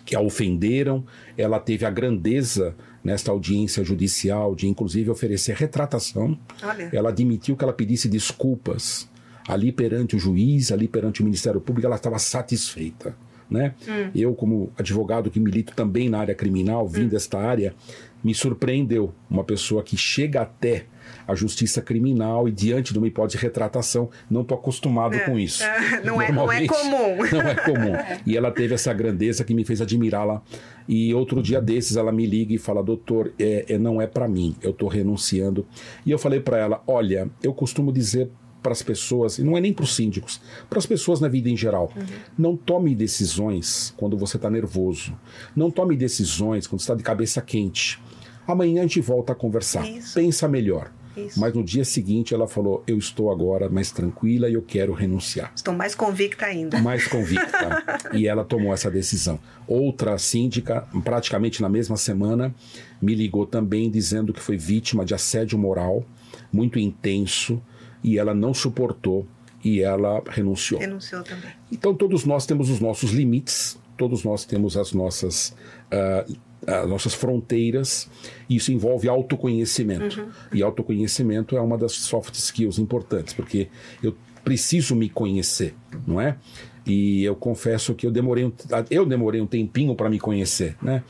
que 0.05 0.15
a 0.15 0.21
ofenderam, 0.21 1.03
ela 1.37 1.59
teve 1.59 1.85
a 1.85 1.89
grandeza 1.89 2.75
nesta 3.03 3.31
audiência 3.31 3.83
judicial 3.83 4.53
de 4.53 4.67
inclusive 4.67 5.09
oferecer 5.09 5.55
retratação. 5.55 6.37
Olha. 6.61 6.89
Ela 6.93 7.09
admitiu 7.09 7.55
que 7.55 7.63
ela 7.63 7.73
pedisse 7.73 8.07
desculpas 8.07 9.09
ali 9.47 9.71
perante 9.71 10.15
o 10.15 10.19
juiz, 10.19 10.71
ali 10.71 10.87
perante 10.87 11.21
o 11.21 11.25
Ministério 11.25 11.59
Público, 11.59 11.87
ela 11.87 11.95
estava 11.95 12.19
satisfeita. 12.19 13.15
Né? 13.49 13.73
Eu, 14.15 14.33
como 14.33 14.71
advogado 14.77 15.29
que 15.29 15.37
milito 15.37 15.75
também 15.75 16.09
na 16.09 16.19
área 16.19 16.33
criminal, 16.33 16.87
vim 16.87 17.09
desta 17.09 17.37
área, 17.37 17.75
me 18.23 18.33
surpreendeu 18.33 19.13
uma 19.29 19.43
pessoa 19.43 19.81
que 19.83 19.97
chega 19.97 20.41
até 20.41 20.85
a 21.27 21.33
justiça 21.35 21.81
criminal 21.81 22.47
e 22.47 22.51
diante 22.51 22.93
de 22.93 22.99
uma 22.99 23.07
hipótese 23.07 23.37
de 23.37 23.43
retratação, 23.43 24.09
não 24.29 24.41
estou 24.41 24.57
acostumado 24.57 25.15
É, 25.15 25.19
com 25.19 25.37
isso. 25.37 25.63
é, 25.63 26.01
não 26.03 26.21
é- 26.21 26.31
não 26.31 26.51
é 26.51 26.65
comum. 26.67 27.17
Não 27.31 27.41
é 27.41 27.55
comum. 27.55 27.93
E 28.25 28.37
ela 28.37 28.51
teve 28.51 28.73
essa 28.73 28.93
grandeza 28.93 29.43
que 29.43 29.53
me 29.53 29.63
fez 29.65 29.81
admirá-la. 29.81 30.41
E 30.87 31.13
outro 31.13 31.41
dia 31.41 31.61
desses 31.61 31.95
ela 31.97 32.11
me 32.11 32.25
liga 32.25 32.53
e 32.53 32.57
fala: 32.57 32.83
Doutor, 32.83 33.33
é, 33.39 33.65
é- 33.69 33.77
não 33.77 34.01
é 34.01 34.07
para 34.07 34.27
mim, 34.27 34.55
eu 34.61 34.71
estou 34.71 34.87
renunciando. 34.87 35.65
E 36.05 36.11
eu 36.11 36.17
falei 36.19 36.39
para 36.39 36.57
ela: 36.57 36.83
Olha, 36.87 37.29
eu 37.41 37.53
costumo 37.53 37.91
dizer 37.91 38.29
para 38.61 38.71
as 38.71 38.81
pessoas, 38.81 39.37
e 39.37 39.43
não 39.43 39.57
é 39.57 39.61
nem 39.61 39.73
para 39.73 39.83
os 39.83 39.95
síndicos, 39.95 40.39
para 40.69 40.79
as 40.79 40.85
pessoas 40.85 41.19
na 41.19 41.27
vida 41.27 41.49
em 41.49 41.57
geral, 41.57 41.91
não 42.37 42.55
tome 42.55 42.93
decisões 42.95 43.93
quando 43.97 44.17
você 44.17 44.37
está 44.37 44.49
nervoso. 44.49 45.17
Não 45.55 45.71
tome 45.71 45.95
decisões 45.95 46.67
quando 46.67 46.79
está 46.79 46.93
de 46.93 47.03
cabeça 47.03 47.41
quente. 47.41 47.99
Amanhã 48.47 48.79
a 48.81 48.83
gente 48.83 49.01
volta 49.01 49.33
a 49.33 49.35
conversar. 49.35 49.87
Isso. 49.87 50.15
Pensa 50.15 50.47
melhor. 50.47 50.91
Isso. 51.15 51.39
Mas 51.39 51.53
no 51.53 51.63
dia 51.63 51.83
seguinte 51.83 52.33
ela 52.33 52.47
falou: 52.47 52.83
Eu 52.87 52.97
estou 52.97 53.31
agora 53.31 53.69
mais 53.69 53.91
tranquila 53.91 54.49
e 54.49 54.53
eu 54.53 54.61
quero 54.61 54.93
renunciar 54.93 55.51
Estou 55.53 55.73
mais 55.73 55.93
convicta 55.93 56.45
ainda. 56.45 56.79
mais 56.79 57.05
convicta. 57.07 57.83
e 58.13 58.27
ela 58.27 58.45
tomou 58.45 58.73
essa 58.73 58.89
decisão. 58.89 59.37
Outra 59.67 60.17
síndica, 60.17 60.87
praticamente 61.03 61.61
na 61.61 61.67
mesma 61.67 61.97
semana, 61.97 62.55
me 63.01 63.13
ligou 63.13 63.45
também 63.45 63.91
dizendo 63.91 64.31
que 64.31 64.39
foi 64.39 64.57
vítima 64.57 65.03
de 65.03 65.13
assédio 65.13 65.57
moral 65.57 66.05
muito 66.51 66.79
intenso 66.79 67.61
e 68.03 68.17
ela 68.17 68.33
não 68.33 68.53
suportou 68.53 69.27
e 69.63 69.81
ela 69.81 70.21
renunciou. 70.27 70.79
Renunciou 70.79 71.23
também. 71.23 71.51
Então 71.71 71.93
todos 71.93 72.25
nós 72.25 72.45
temos 72.45 72.69
os 72.69 72.79
nossos 72.79 73.11
limites, 73.11 73.79
todos 73.97 74.23
nós 74.23 74.45
temos 74.45 74.75
as 74.75 74.93
nossas 74.93 75.55
ah, 75.91 76.25
as 76.65 76.89
nossas 76.89 77.13
fronteiras. 77.13 78.09
Isso 78.49 78.71
envolve 78.71 79.07
autoconhecimento. 79.07 80.27
E 80.53 80.61
autoconhecimento 80.61 81.57
é 81.57 81.61
uma 81.61 81.77
das 81.77 81.93
soft 81.93 82.35
skills 82.35 82.77
importantes, 82.77 83.33
porque 83.33 83.69
eu 84.01 84.15
preciso 84.43 84.95
me 84.95 85.09
conhecer, 85.09 85.75
não 86.05 86.19
é? 86.19 86.37
E 86.85 87.23
eu 87.23 87.35
confesso 87.35 87.93
que 87.93 88.05
eu 88.05 88.11
demorei 88.11 88.45
um, 88.45 88.51
eu 88.89 89.05
demorei 89.05 89.39
um 89.39 89.47
tempinho 89.47 89.95
para 89.95 90.09
me 90.09 90.19
conhecer, 90.19 90.75
né? 90.81 91.03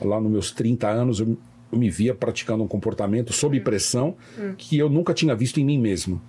Lá 0.00 0.20
nos 0.20 0.30
meus 0.30 0.50
30 0.50 0.88
anos 0.88 1.20
eu, 1.20 1.36
eu 1.70 1.78
me 1.78 1.88
via 1.88 2.14
praticando 2.14 2.64
um 2.64 2.68
comportamento 2.68 3.32
sob 3.32 3.58
pressão 3.60 4.16
que 4.56 4.76
eu 4.76 4.88
nunca 4.88 5.14
tinha 5.14 5.34
visto 5.34 5.60
em 5.60 5.64
mim 5.64 5.78
mesmo. 5.78 6.20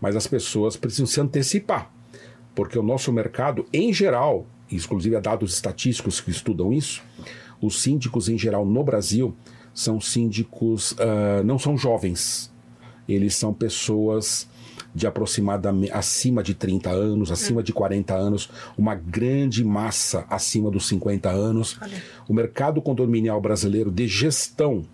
Mas 0.00 0.16
as 0.16 0.26
pessoas 0.26 0.76
precisam 0.76 1.06
se 1.06 1.20
antecipar 1.20 1.90
porque 2.54 2.78
o 2.78 2.82
nosso 2.82 3.12
mercado, 3.12 3.64
em 3.72 3.92
geral, 3.92 4.46
inclusive 4.70 5.16
há 5.16 5.20
dados 5.20 5.54
estatísticos 5.54 6.20
que 6.20 6.30
estudam 6.30 6.72
isso, 6.72 7.02
os 7.60 7.80
síndicos 7.82 8.28
em 8.28 8.38
geral 8.38 8.64
no 8.64 8.82
Brasil 8.82 9.34
são 9.72 10.00
síndicos, 10.00 10.94
ah, 10.98 11.42
não 11.44 11.58
são 11.58 11.76
jovens, 11.76 12.52
eles 13.08 13.34
são 13.34 13.52
pessoas 13.52 14.48
de 14.92 15.06
aproximadamente 15.06 15.92
acima 15.92 16.42
de 16.42 16.52
30 16.52 16.90
anos, 16.90 17.30
acima 17.30 17.62
de 17.62 17.72
40 17.72 18.12
anos, 18.12 18.50
uma 18.76 18.94
grande 18.94 19.64
massa 19.64 20.26
acima 20.28 20.70
dos 20.70 20.88
50 20.88 21.30
anos. 21.30 21.78
O 22.28 22.34
mercado 22.34 22.82
condominial 22.82 23.40
brasileiro 23.40 23.90
de 23.90 24.08
gestão 24.08 24.84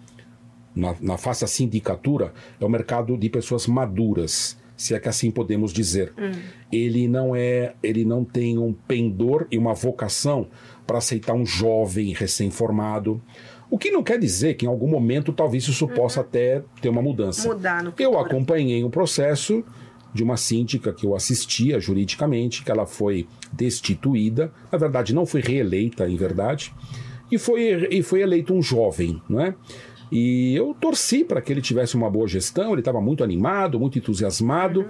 na, 0.75 0.95
na 1.01 1.17
face 1.17 1.41
da 1.41 1.47
sindicatura, 1.47 2.35
é 2.61 2.65
o 2.65 2.69
mercado 2.69 3.17
de 3.17 3.31
pessoas 3.31 3.67
maduras, 3.67 4.59
se 4.77 4.95
é 4.95 5.01
que 5.01 5.09
assim 5.09 5.31
podemos 5.31 5.73
dizer. 5.73 6.13
Ele 6.71 7.09
não 7.09 7.35
é, 7.35 7.75
ele 7.83 8.05
não 8.05 8.25
tem 8.25 8.59
um 8.59 8.73
pendor 8.73 9.47
e 9.51 9.57
uma 9.57 9.75
vocação 9.75 10.49
para 10.87 10.99
aceitar 10.99 11.35
um 11.35 11.47
jovem 11.47 12.13
recém-formado. 12.13 13.21
O 13.71 13.79
que 13.79 13.91
não 13.91 14.03
quer 14.03 14.19
dizer 14.19 14.55
que 14.55 14.67
em 14.67 14.69
algum 14.69 14.87
momento 14.87 15.33
talvez 15.33 15.67
isso 15.67 15.89
possa 15.89 16.21
até 16.21 16.63
ter 16.81 16.89
uma 16.89 17.03
mudança. 17.03 17.49
Mudar 17.49 17.83
no 17.83 17.93
Eu 17.99 18.19
acompanhei 18.19 18.85
um 18.85 18.91
processo 18.91 19.65
de 20.15 20.23
uma 20.23 20.37
síndica 20.37 20.93
que 20.93 21.05
eu 21.05 21.15
assistia 21.15 21.79
juridicamente, 21.79 22.65
que 22.65 22.71
ela 22.71 22.87
foi 22.87 23.27
destituída, 23.53 24.53
na 24.73 24.79
verdade 24.79 25.15
não 25.15 25.27
foi 25.27 25.43
reeleita, 25.43 26.09
em 26.09 26.17
verdade, 26.17 26.73
e 27.31 27.39
foi, 27.39 27.89
e 27.91 28.03
foi 28.03 28.23
eleito 28.23 28.55
um 28.55 28.63
jovem, 28.63 29.21
não 29.29 29.41
é? 29.41 29.55
E 30.11 30.55
eu 30.55 30.75
torci 30.81 31.25
para 31.25 31.41
que 31.41 31.53
ele 31.53 31.61
tivesse 31.61 31.97
uma 31.97 32.09
boa 32.09 32.29
gestão, 32.29 32.73
ele 32.73 32.81
estava 32.81 33.01
muito 33.01 33.25
animado, 33.25 33.79
muito 33.81 33.99
entusiasmado, 33.99 34.87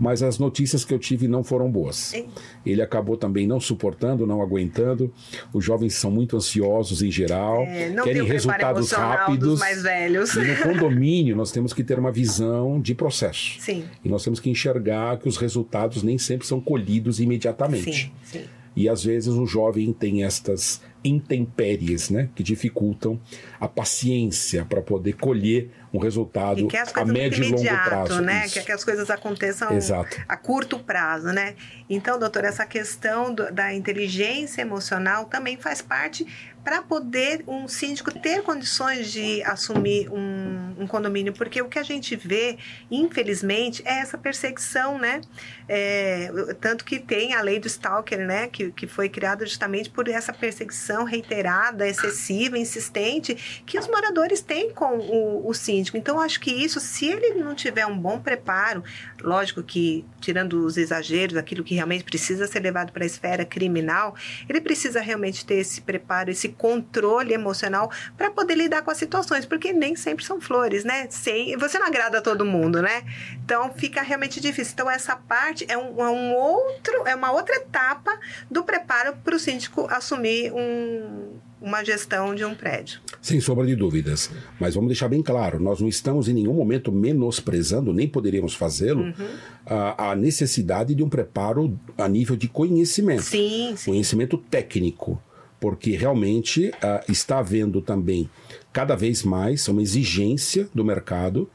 mas 0.00 0.22
as 0.22 0.38
notícias 0.38 0.84
que 0.84 0.92
eu 0.92 0.98
tive 0.98 1.26
não 1.26 1.42
foram 1.42 1.70
boas. 1.70 2.12
Ei. 2.12 2.28
Ele 2.66 2.82
acabou 2.82 3.16
também 3.16 3.46
não 3.46 3.58
suportando, 3.60 4.26
não 4.26 4.42
aguentando. 4.42 5.12
Os 5.52 5.64
jovens 5.64 5.94
são 5.94 6.10
muito 6.10 6.36
ansiosos 6.36 7.02
em 7.02 7.10
geral, 7.10 7.62
É, 7.62 7.90
querem 8.02 8.24
resultados 8.24 8.92
rápidos. 8.92 9.48
dos 9.48 9.60
mais 9.60 9.82
velhos. 9.82 10.34
E 10.34 10.40
no 10.44 10.56
condomínio 10.62 11.34
nós 11.36 11.50
temos 11.50 11.72
que 11.72 11.82
ter 11.82 11.98
uma 11.98 12.12
visão 12.12 12.80
de 12.80 12.94
processo. 12.94 13.56
Sim. 13.60 13.84
E 14.04 14.08
nós 14.08 14.22
temos 14.22 14.38
que 14.40 14.50
enxergar 14.50 15.18
que 15.18 15.28
os 15.28 15.36
resultados 15.36 16.02
nem 16.02 16.18
sempre 16.18 16.46
são 16.46 16.60
colhidos 16.60 17.20
imediatamente. 17.20 18.12
Sim, 18.22 18.38
sim. 18.40 18.44
E 18.80 18.88
às 18.88 19.02
vezes 19.02 19.28
o 19.34 19.44
jovem 19.44 19.92
tem 19.92 20.22
estas 20.22 20.80
intempéries, 21.04 22.10
né, 22.10 22.28
que 22.34 22.42
dificultam 22.42 23.20
a 23.60 23.66
paciência 23.68 24.64
para 24.64 24.80
poder 24.80 25.14
colher 25.14 25.70
um 25.92 25.98
resultado 25.98 26.68
a 26.94 27.04
médio 27.04 27.42
e 27.44 27.48
longo 27.50 27.64
prazo. 27.84 28.20
né? 28.20 28.44
Isso. 28.44 28.54
Que, 28.54 28.66
que 28.66 28.72
as 28.72 28.84
coisas 28.84 29.08
aconteçam 29.10 29.72
Exato. 29.72 30.16
a 30.28 30.36
curto 30.36 30.78
prazo, 30.78 31.28
né? 31.28 31.54
Então, 31.88 32.18
doutor, 32.18 32.44
essa 32.44 32.66
questão 32.66 33.34
do- 33.34 33.50
da 33.52 33.72
inteligência 33.74 34.60
emocional 34.62 35.24
também 35.24 35.56
faz 35.56 35.80
parte 35.82 36.26
para 36.68 36.82
poder 36.82 37.44
um 37.48 37.66
síndico 37.66 38.12
ter 38.12 38.42
condições 38.42 39.10
de 39.10 39.42
assumir 39.44 40.10
um, 40.10 40.74
um 40.78 40.86
condomínio, 40.86 41.32
porque 41.32 41.62
o 41.62 41.64
que 41.66 41.78
a 41.78 41.82
gente 41.82 42.14
vê, 42.14 42.58
infelizmente, 42.90 43.82
é 43.86 44.00
essa 44.00 44.18
perseguição, 44.18 44.98
né? 44.98 45.22
É, 45.66 46.30
tanto 46.60 46.84
que 46.84 46.98
tem 46.98 47.32
a 47.32 47.40
lei 47.40 47.58
do 47.58 47.66
stalker, 47.66 48.18
né? 48.18 48.48
Que, 48.48 48.70
que 48.70 48.86
foi 48.86 49.08
criada 49.08 49.46
justamente 49.46 49.88
por 49.88 50.08
essa 50.08 50.30
perseguição 50.30 51.04
reiterada, 51.04 51.88
excessiva, 51.88 52.58
insistente, 52.58 53.62
que 53.64 53.78
os 53.78 53.88
moradores 53.88 54.42
têm 54.42 54.70
com 54.70 54.98
o, 54.98 55.48
o 55.48 55.54
síndico. 55.54 55.96
Então, 55.96 56.20
acho 56.20 56.38
que 56.38 56.50
isso, 56.50 56.80
se 56.80 57.06
ele 57.06 57.42
não 57.42 57.54
tiver 57.54 57.86
um 57.86 57.98
bom 57.98 58.20
preparo, 58.20 58.84
lógico 59.22 59.62
que, 59.62 60.04
tirando 60.20 60.64
os 60.64 60.76
exageros, 60.76 61.36
aquilo 61.36 61.64
que 61.64 61.74
realmente 61.74 62.04
precisa 62.04 62.46
ser 62.46 62.60
levado 62.60 62.92
para 62.92 63.04
a 63.04 63.06
esfera 63.06 63.44
criminal, 63.44 64.14
ele 64.48 64.60
precisa 64.60 65.00
realmente 65.00 65.44
ter 65.44 65.56
esse 65.56 65.80
preparo, 65.80 66.30
esse 66.30 66.48
controle 66.50 67.32
emocional 67.32 67.90
para 68.16 68.30
poder 68.30 68.54
lidar 68.54 68.82
com 68.82 68.90
as 68.90 68.98
situações, 68.98 69.44
porque 69.46 69.72
nem 69.72 69.96
sempre 69.96 70.24
são 70.24 70.40
flores, 70.40 70.84
né? 70.84 71.06
Sem, 71.10 71.56
você 71.56 71.78
não 71.78 71.86
agrada 71.86 72.18
a 72.18 72.22
todo 72.22 72.44
mundo, 72.44 72.80
né? 72.80 73.02
Então 73.44 73.72
fica 73.74 74.02
realmente 74.02 74.40
difícil. 74.40 74.72
Então 74.74 74.90
essa 74.90 75.16
parte 75.16 75.64
é 75.68 75.76
um, 75.76 76.00
é 76.00 76.10
um 76.10 76.34
outro, 76.34 77.06
é 77.06 77.14
uma 77.14 77.32
outra 77.32 77.56
etapa 77.56 78.18
do 78.50 78.62
preparo 78.62 79.16
para 79.24 79.34
o 79.34 79.38
síndico 79.38 79.86
assumir 79.90 80.52
um, 80.52 81.38
uma 81.60 81.84
gestão 81.84 82.34
de 82.34 82.44
um 82.44 82.54
prédio. 82.54 83.00
Sem 83.20 83.40
sombra 83.40 83.66
de 83.66 83.74
dúvidas. 83.74 84.30
Mas 84.60 84.74
vamos 84.74 84.88
deixar 84.88 85.08
bem 85.08 85.22
claro: 85.22 85.60
nós 85.60 85.80
não 85.80 85.88
estamos 85.88 86.28
em 86.28 86.32
nenhum 86.34 86.54
momento 86.54 86.90
menosprezando, 86.92 87.92
nem 87.92 88.08
poderíamos 88.08 88.54
fazê-lo, 88.54 89.02
Uhum. 89.02 89.28
a, 89.66 90.10
a 90.10 90.16
necessidade 90.16 90.94
de 90.94 91.02
um 91.02 91.08
preparo 91.08 91.78
a 91.96 92.08
nível 92.08 92.36
de 92.36 92.48
conhecimento. 92.48 93.22
Sim, 93.22 93.74
sim. 93.76 93.90
conhecimento 93.90 94.38
técnico, 94.38 95.20
porque 95.60 95.96
realmente 95.96 96.70
está 97.08 97.38
havendo 97.38 97.80
também 97.82 98.28
cada 98.72 98.94
vez 98.94 99.22
mais 99.24 99.66
uma 99.68 99.82
exigência 99.82 100.68
do 100.74 100.84
mercado 100.84 101.50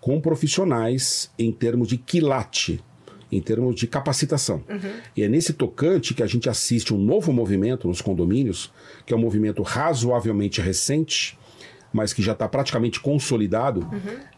com 0.00 0.20
profissionais 0.20 1.30
em 1.38 1.50
termos 1.52 1.88
de 1.88 1.96
quilate, 1.96 2.82
em 3.36 3.40
termos 3.40 3.74
de 3.74 3.88
capacitação. 3.88 4.62
E 5.16 5.22
é 5.22 5.28
nesse 5.28 5.52
tocante 5.52 6.14
que 6.14 6.22
a 6.22 6.26
gente 6.26 6.48
assiste 6.48 6.94
um 6.94 6.98
novo 6.98 7.32
movimento 7.32 7.88
nos 7.88 8.00
condomínios, 8.00 8.72
que 9.04 9.12
é 9.12 9.16
um 9.16 9.20
movimento 9.20 9.62
razoavelmente 9.62 10.60
recente, 10.60 11.36
mas 11.92 12.12
que 12.12 12.22
já 12.22 12.32
está 12.32 12.48
praticamente 12.48 13.00
consolidado, 13.00 13.88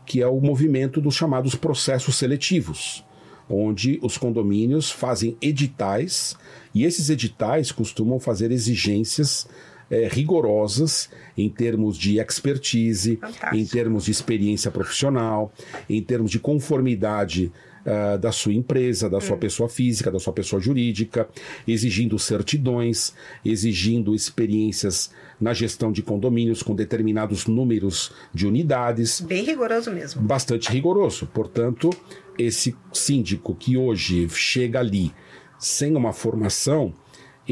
que 0.07 0.23
é 0.23 0.27
o 0.27 0.41
movimento 0.41 1.01
dos 1.01 1.15
chamados 1.15 1.55
processos 1.55 2.17
seletivos, 2.17 3.05
onde 3.49 3.99
os 4.03 4.17
condomínios 4.17 4.91
fazem 4.91 5.37
editais 5.43 6.35
e 6.75 6.85
esses 6.85 7.11
editais 7.11 7.71
costumam 7.71 8.19
fazer 8.19 8.51
exigências 8.51 9.47
eh, 9.91 10.09
rigorosas 10.11 11.09
em 11.37 11.49
termos 11.49 11.97
de 11.97 12.19
expertise, 12.19 13.17
Fantástico. 13.17 13.55
em 13.55 13.65
termos 13.65 14.07
de 14.07 14.11
experiência 14.11 14.71
profissional, 14.71 15.53
em 15.89 16.03
termos 16.03 16.31
de 16.31 16.41
conformidade 16.41 17.53
ah, 17.87 18.17
da 18.17 18.33
sua 18.33 18.53
empresa, 18.53 19.09
da 19.09 19.21
sua 19.21 19.37
pessoa 19.37 19.69
física, 19.69 20.11
da 20.11 20.19
sua 20.19 20.33
pessoa 20.33 20.61
jurídica, 20.61 21.29
exigindo 21.69 22.19
certidões, 22.19 23.15
exigindo 23.45 24.15
experiências 24.15 25.11
na 25.41 25.55
gestão 25.55 25.93
de 25.93 26.03
condomínios 26.03 26.63
com 26.63 26.75
determinados 26.75 27.47
números 27.47 28.13
de 28.35 28.47
unidades 28.47 29.21
Bem 29.21 29.45
rigoroso 29.45 29.93
mesmo. 29.93 30.21
bastante 30.23 30.71
rigoroso. 30.71 31.27
Portanto, 31.27 31.91
esse 32.37 32.75
síndico 32.93 33.55
que 33.55 33.77
hoje 33.77 34.29
chega 34.31 34.81
ali 34.81 35.13
sem 35.59 35.95
uma 35.95 36.13
formação, 36.13 36.93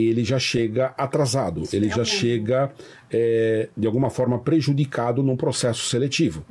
ele 0.03 0.25
já 0.25 0.39
chega 0.39 0.87
atrasado, 0.99 1.63
ele 1.73 1.89
já 1.89 2.05
chega 2.05 2.73
é, 3.11 3.69
de 3.77 3.87
alguma 3.87 4.11
forma 4.11 4.39
prejudicado 4.39 5.23
num 5.23 5.37
processo 5.37 5.85
seletivo. 5.89 6.45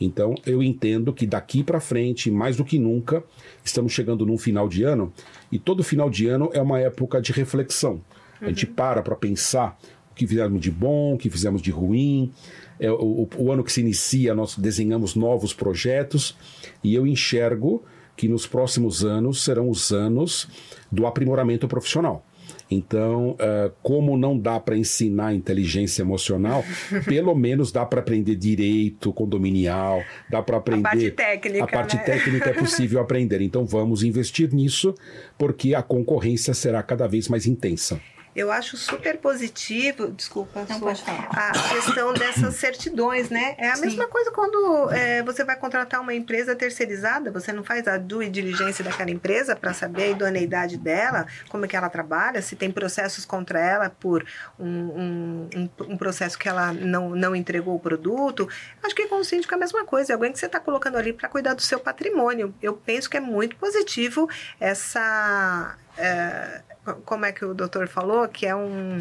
Então, 0.00 0.34
eu 0.46 0.62
entendo 0.62 1.12
que 1.12 1.26
daqui 1.26 1.62
para 1.62 1.78
frente, 1.80 2.30
mais 2.30 2.56
do 2.56 2.64
que 2.64 2.78
nunca, 2.78 3.22
estamos 3.64 3.92
chegando 3.92 4.24
num 4.24 4.38
final 4.38 4.68
de 4.68 4.82
ano 4.82 5.12
e 5.52 5.58
todo 5.58 5.82
final 5.84 6.08
de 6.08 6.26
ano 6.26 6.50
é 6.52 6.60
uma 6.60 6.78
época 6.80 7.20
de 7.20 7.32
reflexão. 7.32 8.00
A 8.40 8.48
gente 8.48 8.66
para 8.66 9.02
para 9.02 9.14
pensar 9.16 9.78
o 10.10 10.14
que 10.14 10.26
fizemos 10.26 10.60
de 10.60 10.70
bom, 10.70 11.14
o 11.14 11.18
que 11.18 11.28
fizemos 11.30 11.60
de 11.62 11.70
ruim. 11.70 12.32
É, 12.78 12.90
o- 12.90 13.26
o 13.38 13.52
ano 13.52 13.62
que 13.64 13.72
se 13.72 13.80
inicia, 13.80 14.34
nós 14.34 14.56
desenhamos 14.56 15.14
novos 15.14 15.54
projetos 15.54 16.36
e 16.84 16.94
eu 16.94 17.06
enxergo 17.06 17.82
que 18.16 18.28
nos 18.28 18.46
próximos 18.46 19.04
anos 19.04 19.44
serão 19.44 19.68
os 19.70 19.92
anos 19.92 20.48
do 20.90 21.06
aprimoramento 21.06 21.68
profissional. 21.68 22.25
Então, 22.70 23.36
eh, 23.38 23.70
como 23.82 24.16
não 24.16 24.36
dá 24.36 24.58
para 24.58 24.76
ensinar 24.76 25.34
inteligência 25.34 26.02
emocional, 26.02 26.64
pelo 27.06 27.34
menos 27.34 27.70
dá 27.70 27.86
para 27.86 28.00
aprender 28.00 28.34
direito 28.34 29.12
condominial, 29.12 30.02
dá 30.28 30.42
para 30.42 30.56
aprender 30.56 30.82
parte 30.82 31.10
técnica, 31.12 31.64
a 31.64 31.66
parte 31.66 31.96
né? 31.96 32.02
técnica 32.02 32.50
é 32.50 32.54
possível 32.54 32.98
aprender. 33.00 33.40
Então, 33.40 33.64
vamos 33.64 34.02
investir 34.02 34.52
nisso, 34.52 34.94
porque 35.38 35.74
a 35.74 35.82
concorrência 35.82 36.54
será 36.54 36.82
cada 36.82 37.06
vez 37.06 37.28
mais 37.28 37.46
intensa. 37.46 38.00
Eu 38.36 38.52
acho 38.52 38.76
super 38.76 39.16
positivo, 39.16 40.08
desculpa, 40.08 40.60
Não, 40.68 40.78
sua- 40.78 40.88
pode 40.88 41.02
falar. 41.02 41.28
a 41.32 41.52
questão 41.74 42.12
dessas 42.12 42.54
certidões, 42.56 43.30
né? 43.30 43.54
É 43.56 43.70
a 43.70 43.76
Sim. 43.76 43.80
mesma 43.86 44.06
coisa 44.08 44.30
quando 44.30 44.90
é, 44.92 45.22
você 45.22 45.42
vai 45.42 45.56
contratar 45.56 46.02
uma 46.02 46.12
empresa 46.12 46.54
terceirizada, 46.54 47.30
você 47.32 47.50
não 47.50 47.64
faz 47.64 47.88
a 47.88 47.96
due 47.96 48.28
diligência 48.28 48.84
daquela 48.84 49.10
empresa 49.10 49.56
para 49.56 49.72
saber 49.72 50.02
a 50.02 50.08
idoneidade 50.08 50.76
dela, 50.76 51.26
como 51.48 51.64
é 51.64 51.68
que 51.68 51.74
ela 51.76 51.88
trabalha, 51.88 52.42
se 52.42 52.54
tem 52.54 52.70
processos 52.70 53.24
contra 53.24 53.58
ela 53.58 53.88
por 53.88 54.24
um, 54.58 54.66
um, 54.68 55.48
um- 55.56 55.92
um 55.94 55.96
processo 55.96 56.38
que 56.38 56.46
ela 56.48 56.72
não, 56.74 57.10
não 57.10 57.34
entregou 57.34 57.74
o 57.74 57.80
produto. 57.80 58.46
Acho 58.82 58.94
que 58.94 59.06
com 59.06 59.16
o 59.16 59.24
síndico 59.24 59.54
é 59.54 59.56
a 59.56 59.60
mesma 59.60 59.84
coisa, 59.86 60.12
é 60.12 60.14
alguém 60.14 60.30
que 60.30 60.38
você 60.38 60.44
está 60.46 60.60
colocando 60.60 60.98
ali 60.98 61.12
para 61.14 61.28
cuidar 61.28 61.54
do 61.54 61.62
seu 61.62 61.80
patrimônio. 61.80 62.54
Eu 62.60 62.74
penso 62.74 63.08
que 63.08 63.16
é 63.16 63.20
muito 63.20 63.56
positivo 63.56 64.28
essa. 64.60 65.74
é, 65.98 66.60
como 67.04 67.24
é 67.24 67.32
que 67.32 67.44
o 67.44 67.54
doutor 67.54 67.88
falou? 67.88 68.28
Que 68.28 68.46
é 68.46 68.54
um. 68.54 68.98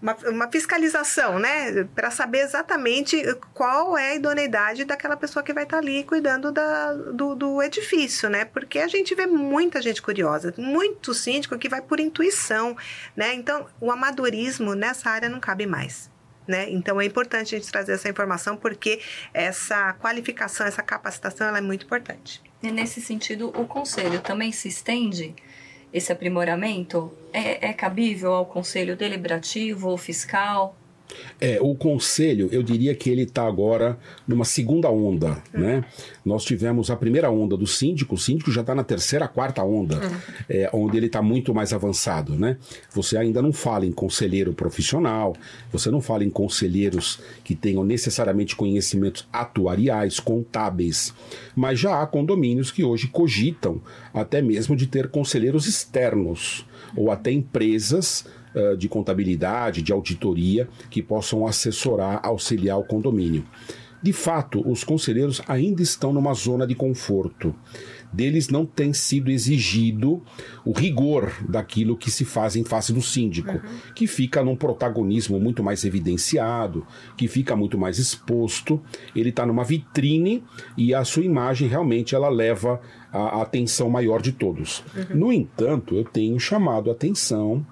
Uma, 0.00 0.16
uma 0.28 0.50
fiscalização, 0.50 1.38
né? 1.38 1.84
Para 1.94 2.10
saber 2.10 2.38
exatamente 2.38 3.22
qual 3.52 3.98
é 3.98 4.12
a 4.12 4.14
idoneidade 4.14 4.86
daquela 4.86 5.14
pessoa 5.14 5.42
que 5.42 5.52
vai 5.52 5.64
estar 5.64 5.76
ali 5.76 6.04
cuidando 6.04 6.50
da, 6.50 6.94
do, 6.94 7.34
do 7.34 7.62
edifício, 7.62 8.30
né? 8.30 8.46
Porque 8.46 8.78
a 8.78 8.88
gente 8.88 9.14
vê 9.14 9.26
muita 9.26 9.82
gente 9.82 10.00
curiosa, 10.00 10.54
muito 10.56 11.12
síndico 11.12 11.58
que 11.58 11.68
vai 11.68 11.82
por 11.82 12.00
intuição, 12.00 12.74
né? 13.14 13.34
Então, 13.34 13.66
o 13.78 13.92
amadorismo 13.92 14.74
nessa 14.74 15.10
área 15.10 15.28
não 15.28 15.38
cabe 15.38 15.66
mais. 15.66 16.10
Né? 16.48 16.68
Então 16.70 17.00
é 17.00 17.04
importante 17.04 17.54
a 17.54 17.58
gente 17.58 17.70
trazer 17.70 17.92
essa 17.92 18.08
informação 18.08 18.56
porque 18.56 19.00
essa 19.32 19.92
qualificação, 19.92 20.66
essa 20.66 20.82
capacitação 20.82 21.46
ela 21.46 21.58
é 21.58 21.60
muito 21.60 21.84
importante. 21.84 22.42
E 22.62 22.72
nesse 22.72 23.00
sentido, 23.00 23.48
o 23.48 23.66
conselho 23.66 24.20
também 24.20 24.50
se 24.50 24.66
estende? 24.66 25.34
Esse 25.92 26.12
aprimoramento 26.12 27.12
é, 27.32 27.68
é 27.68 27.72
cabível 27.72 28.32
ao 28.32 28.46
conselho 28.46 28.96
deliberativo 28.96 29.88
ou 29.88 29.98
fiscal? 29.98 30.76
É, 31.40 31.58
o 31.60 31.74
conselho, 31.74 32.48
eu 32.52 32.62
diria 32.62 32.94
que 32.94 33.08
ele 33.08 33.22
está 33.22 33.46
agora 33.46 33.98
numa 34.26 34.44
segunda 34.44 34.90
onda, 34.90 35.42
né? 35.52 35.84
Nós 36.24 36.44
tivemos 36.44 36.90
a 36.90 36.96
primeira 36.96 37.30
onda 37.30 37.56
do 37.56 37.66
síndico, 37.66 38.14
o 38.14 38.18
síndico 38.18 38.50
já 38.50 38.60
está 38.60 38.74
na 38.74 38.84
terceira, 38.84 39.26
quarta 39.26 39.62
onda, 39.62 40.00
é, 40.48 40.68
onde 40.72 40.96
ele 40.96 41.06
está 41.06 41.22
muito 41.22 41.54
mais 41.54 41.72
avançado, 41.72 42.34
né? 42.34 42.56
Você 42.92 43.16
ainda 43.16 43.40
não 43.40 43.52
fala 43.52 43.86
em 43.86 43.92
conselheiro 43.92 44.52
profissional, 44.52 45.34
você 45.72 45.90
não 45.90 46.00
fala 46.00 46.24
em 46.24 46.30
conselheiros 46.30 47.20
que 47.42 47.54
tenham 47.54 47.84
necessariamente 47.84 48.54
conhecimentos 48.54 49.26
atuariais, 49.32 50.20
contábeis, 50.20 51.14
mas 51.56 51.78
já 51.78 52.02
há 52.02 52.06
condomínios 52.06 52.70
que 52.70 52.84
hoje 52.84 53.08
cogitam 53.08 53.80
até 54.12 54.42
mesmo 54.42 54.76
de 54.76 54.86
ter 54.86 55.08
conselheiros 55.08 55.66
externos 55.66 56.66
ou 56.96 57.10
até 57.10 57.30
empresas 57.30 58.26
uh, 58.54 58.76
de 58.76 58.88
contabilidade, 58.88 59.82
de 59.82 59.92
auditoria, 59.92 60.68
que 60.90 61.02
possam 61.02 61.46
assessorar, 61.46 62.20
auxiliar 62.22 62.78
o 62.78 62.84
condomínio. 62.84 63.44
De 64.02 64.12
fato, 64.12 64.66
os 64.66 64.82
conselheiros 64.82 65.42
ainda 65.46 65.82
estão 65.82 66.12
numa 66.12 66.32
zona 66.32 66.66
de 66.66 66.74
conforto. 66.74 67.54
Deles 68.12 68.48
não 68.48 68.64
tem 68.64 68.92
sido 68.92 69.30
exigido 69.30 70.22
o 70.64 70.72
rigor 70.72 71.32
daquilo 71.48 71.96
que 71.96 72.10
se 72.10 72.24
faz 72.24 72.56
em 72.56 72.64
face 72.64 72.92
do 72.92 73.02
síndico, 73.02 73.52
uhum. 73.52 73.60
que 73.94 74.06
fica 74.06 74.42
num 74.42 74.56
protagonismo 74.56 75.38
muito 75.38 75.62
mais 75.62 75.84
evidenciado, 75.84 76.84
que 77.16 77.28
fica 77.28 77.54
muito 77.54 77.78
mais 77.78 77.98
exposto. 77.98 78.80
Ele 79.14 79.28
está 79.28 79.44
numa 79.44 79.64
vitrine 79.64 80.42
e 80.76 80.94
a 80.94 81.04
sua 81.04 81.22
imagem 81.22 81.68
realmente 81.68 82.14
ela 82.14 82.30
leva 82.30 82.80
a 83.12 83.42
atenção 83.42 83.90
maior 83.90 84.22
de 84.22 84.32
todos. 84.32 84.82
Uhum. 84.96 85.16
No 85.16 85.32
entanto, 85.32 85.94
eu 85.94 86.04
tenho 86.04 86.38
chamado 86.40 86.90
a 86.90 86.94
atenção 86.94 87.64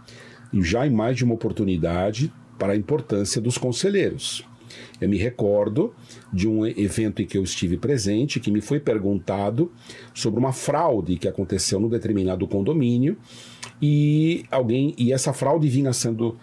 já 0.53 0.87
em 0.87 0.91
mais 0.91 1.17
de 1.17 1.25
uma 1.25 1.35
oportunidade 1.35 2.33
para 2.59 2.73
a 2.73 2.77
importância 2.77 3.41
dos 3.41 3.57
conselheiros. 3.57 4.45
Eu 5.01 5.09
me 5.09 5.17
recordo 5.17 5.95
de 6.33 6.49
um 6.49 6.67
evento 6.67 7.23
em 7.23 7.27
que 7.27 7.39
eu 7.39 7.43
estive 7.43 7.77
presente, 7.77 8.41
que 8.41 8.51
me 8.51 8.61
foi 8.61 8.81
perguntado 8.81 9.73
sobre 10.13 10.39
uma 10.39 10.53
fraude 10.53 11.17
que 11.17 11.29
aconteceu 11.29 11.81
num 11.81 11.89
determinado 11.89 12.47
condomínio 12.47 13.17
e 13.81 14.45
alguém 14.51 14.95
e 14.99 15.13
essa 15.13 15.33
fraude 15.33 15.69
vinha 15.69 15.93
sendo 15.93 16.37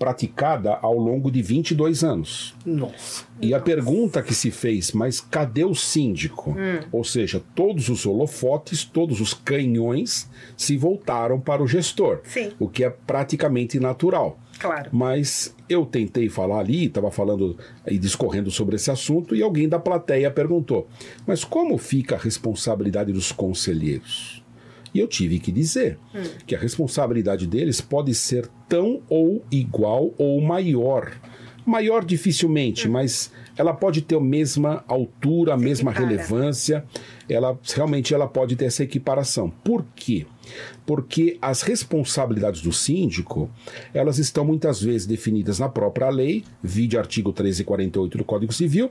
praticada 0.00 0.78
ao 0.80 0.96
longo 0.96 1.30
de 1.30 1.42
22 1.42 2.02
anos. 2.02 2.54
Nossa. 2.64 3.26
E 3.38 3.52
a 3.52 3.60
pergunta 3.60 4.22
que 4.22 4.34
se 4.34 4.50
fez, 4.50 4.92
mas 4.92 5.20
cadê 5.20 5.62
o 5.62 5.74
síndico? 5.74 6.52
Hum. 6.52 6.80
Ou 6.90 7.04
seja, 7.04 7.42
todos 7.54 7.90
os 7.90 8.06
holofotes, 8.06 8.82
todos 8.82 9.20
os 9.20 9.34
canhões 9.34 10.28
se 10.56 10.78
voltaram 10.78 11.38
para 11.38 11.62
o 11.62 11.68
gestor. 11.68 12.20
Sim. 12.24 12.50
O 12.58 12.66
que 12.66 12.82
é 12.82 12.88
praticamente 12.88 13.78
natural. 13.78 14.40
Claro. 14.58 14.88
Mas 14.90 15.54
eu 15.68 15.84
tentei 15.84 16.30
falar 16.30 16.60
ali, 16.60 16.86
estava 16.86 17.10
falando 17.10 17.58
e 17.86 17.98
discorrendo 17.98 18.50
sobre 18.50 18.76
esse 18.76 18.90
assunto, 18.90 19.36
e 19.36 19.42
alguém 19.42 19.68
da 19.68 19.78
plateia 19.78 20.30
perguntou: 20.30 20.88
mas 21.26 21.44
como 21.44 21.76
fica 21.76 22.14
a 22.14 22.18
responsabilidade 22.18 23.12
dos 23.12 23.32
conselheiros? 23.32 24.39
E 24.94 24.98
eu 24.98 25.06
tive 25.06 25.38
que 25.38 25.52
dizer 25.52 25.98
hum. 26.14 26.22
que 26.46 26.54
a 26.54 26.58
responsabilidade 26.58 27.46
deles 27.46 27.80
pode 27.80 28.14
ser 28.14 28.48
tão 28.68 29.02
ou 29.08 29.44
igual 29.50 30.12
ou 30.18 30.40
maior. 30.40 31.12
Maior 31.64 32.04
dificilmente, 32.04 32.88
hum. 32.88 32.92
mas 32.92 33.30
ela 33.56 33.74
pode 33.74 34.00
ter 34.00 34.16
a 34.16 34.20
mesma 34.20 34.82
altura, 34.88 35.54
a 35.54 35.58
Se 35.58 35.64
mesma 35.64 35.90
equipara. 35.90 36.10
relevância. 36.10 36.84
Ela 37.28 37.58
realmente 37.74 38.14
ela 38.14 38.26
pode 38.26 38.56
ter 38.56 38.64
essa 38.64 38.82
equiparação. 38.82 39.50
Por 39.62 39.84
quê? 39.94 40.26
Porque 40.86 41.38
as 41.40 41.62
responsabilidades 41.62 42.62
do 42.62 42.72
síndico, 42.72 43.48
elas 43.94 44.18
estão 44.18 44.44
muitas 44.44 44.82
vezes 44.82 45.06
definidas 45.06 45.58
na 45.58 45.68
própria 45.68 46.08
lei, 46.08 46.42
vide 46.62 46.96
artigo 46.98 47.28
1348 47.28 48.18
do 48.18 48.24
Código 48.24 48.52
Civil, 48.52 48.90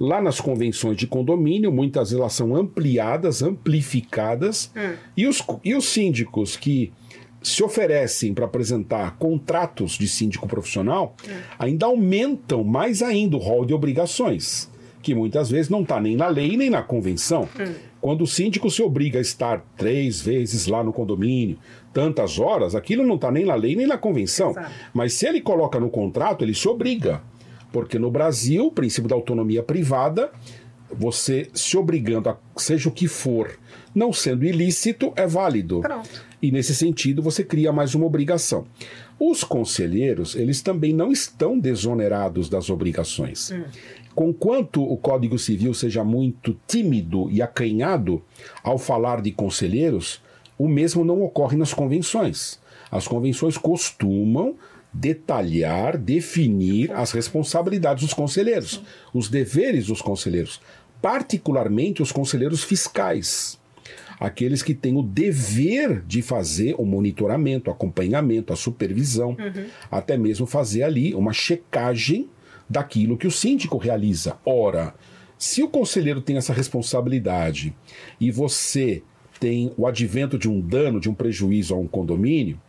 Lá 0.00 0.22
nas 0.22 0.40
convenções 0.40 0.96
de 0.96 1.06
condomínio, 1.06 1.70
muitas 1.70 2.10
elas 2.10 2.32
são 2.32 2.56
ampliadas, 2.56 3.42
amplificadas, 3.42 4.72
hum. 4.74 4.94
e, 5.14 5.26
os, 5.26 5.42
e 5.62 5.74
os 5.74 5.84
síndicos 5.84 6.56
que 6.56 6.90
se 7.42 7.62
oferecem 7.62 8.32
para 8.32 8.46
apresentar 8.46 9.18
contratos 9.18 9.98
de 9.98 10.08
síndico 10.08 10.48
profissional 10.48 11.14
hum. 11.22 11.32
ainda 11.58 11.84
aumentam 11.84 12.64
mais 12.64 13.02
ainda 13.02 13.36
o 13.36 13.38
rol 13.38 13.66
de 13.66 13.74
obrigações, 13.74 14.70
que 15.02 15.14
muitas 15.14 15.50
vezes 15.50 15.68
não 15.68 15.82
está 15.82 16.00
nem 16.00 16.16
na 16.16 16.28
lei 16.28 16.56
nem 16.56 16.70
na 16.70 16.82
convenção. 16.82 17.46
Hum. 17.60 17.74
Quando 18.00 18.22
o 18.22 18.26
síndico 18.26 18.70
se 18.70 18.82
obriga 18.82 19.18
a 19.18 19.22
estar 19.22 19.62
três 19.76 20.22
vezes 20.22 20.66
lá 20.66 20.82
no 20.82 20.94
condomínio, 20.94 21.58
tantas 21.92 22.38
horas, 22.38 22.74
aquilo 22.74 23.06
não 23.06 23.16
está 23.16 23.30
nem 23.30 23.44
na 23.44 23.54
lei 23.54 23.76
nem 23.76 23.86
na 23.86 23.98
convenção. 23.98 24.52
Exato. 24.52 24.70
Mas 24.94 25.12
se 25.12 25.26
ele 25.26 25.42
coloca 25.42 25.78
no 25.78 25.90
contrato, 25.90 26.42
ele 26.42 26.54
se 26.54 26.66
obriga. 26.66 27.20
Porque 27.72 27.98
no 27.98 28.10
Brasil, 28.10 28.66
o 28.66 28.72
princípio 28.72 29.08
da 29.08 29.14
autonomia 29.14 29.62
privada, 29.62 30.30
você 30.92 31.48
se 31.54 31.76
obrigando 31.76 32.28
a 32.28 32.36
seja 32.56 32.88
o 32.88 32.92
que 32.92 33.06
for, 33.06 33.58
não 33.94 34.12
sendo 34.12 34.44
ilícito, 34.44 35.12
é 35.16 35.26
válido. 35.26 35.80
Pronto. 35.80 36.30
E 36.42 36.50
nesse 36.50 36.74
sentido, 36.74 37.22
você 37.22 37.44
cria 37.44 37.72
mais 37.72 37.94
uma 37.94 38.06
obrigação. 38.06 38.64
Os 39.18 39.44
conselheiros, 39.44 40.34
eles 40.34 40.62
também 40.62 40.92
não 40.92 41.12
estão 41.12 41.58
desonerados 41.58 42.48
das 42.48 42.70
obrigações. 42.70 43.50
Hum. 43.50 43.64
Conquanto 44.14 44.82
o 44.82 44.96
Código 44.96 45.38
Civil 45.38 45.72
seja 45.74 46.02
muito 46.02 46.56
tímido 46.66 47.30
e 47.30 47.40
acanhado 47.40 48.22
ao 48.62 48.78
falar 48.78 49.20
de 49.20 49.30
conselheiros, 49.30 50.20
o 50.58 50.66
mesmo 50.66 51.04
não 51.04 51.22
ocorre 51.22 51.56
nas 51.56 51.72
convenções. 51.72 52.58
As 52.90 53.06
convenções 53.06 53.56
costumam 53.56 54.56
detalhar, 54.92 55.96
definir 55.96 56.92
as 56.92 57.12
responsabilidades 57.12 58.04
dos 58.04 58.14
conselheiros, 58.14 58.82
os 59.14 59.28
deveres 59.28 59.86
dos 59.86 60.02
conselheiros, 60.02 60.60
particularmente 61.00 62.02
os 62.02 62.12
conselheiros 62.12 62.64
fiscais. 62.64 63.58
Aqueles 64.18 64.62
que 64.62 64.74
têm 64.74 64.96
o 64.96 65.02
dever 65.02 66.02
de 66.02 66.20
fazer 66.20 66.74
o 66.76 66.84
monitoramento, 66.84 67.70
o 67.70 67.72
acompanhamento, 67.72 68.52
a 68.52 68.56
supervisão, 68.56 69.30
uhum. 69.30 69.66
até 69.90 70.16
mesmo 70.18 70.44
fazer 70.44 70.82
ali 70.82 71.14
uma 71.14 71.32
checagem 71.32 72.28
daquilo 72.68 73.16
que 73.16 73.26
o 73.26 73.30
síndico 73.30 73.78
realiza. 73.78 74.36
Ora, 74.44 74.94
se 75.38 75.62
o 75.62 75.68
conselheiro 75.68 76.20
tem 76.20 76.36
essa 76.36 76.52
responsabilidade 76.52 77.74
e 78.20 78.30
você 78.30 79.02
tem 79.40 79.72
o 79.74 79.86
advento 79.86 80.38
de 80.38 80.50
um 80.50 80.60
dano, 80.60 81.00
de 81.00 81.08
um 81.08 81.14
prejuízo 81.14 81.74
a 81.74 81.78
um 81.78 81.86
condomínio, 81.86 82.60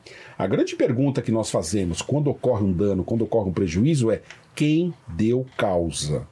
a 0.41 0.47
grande 0.47 0.75
pergunta 0.75 1.21
que 1.21 1.31
nós 1.31 1.51
fazemos 1.51 2.01
quando 2.01 2.27
ocorre 2.27 2.63
um 2.63 2.73
dano, 2.73 3.03
quando 3.03 3.21
ocorre 3.21 3.47
um 3.47 3.53
prejuízo 3.53 4.09
é 4.09 4.23
quem 4.55 4.91
deu 5.07 5.45
causa? 5.55 6.27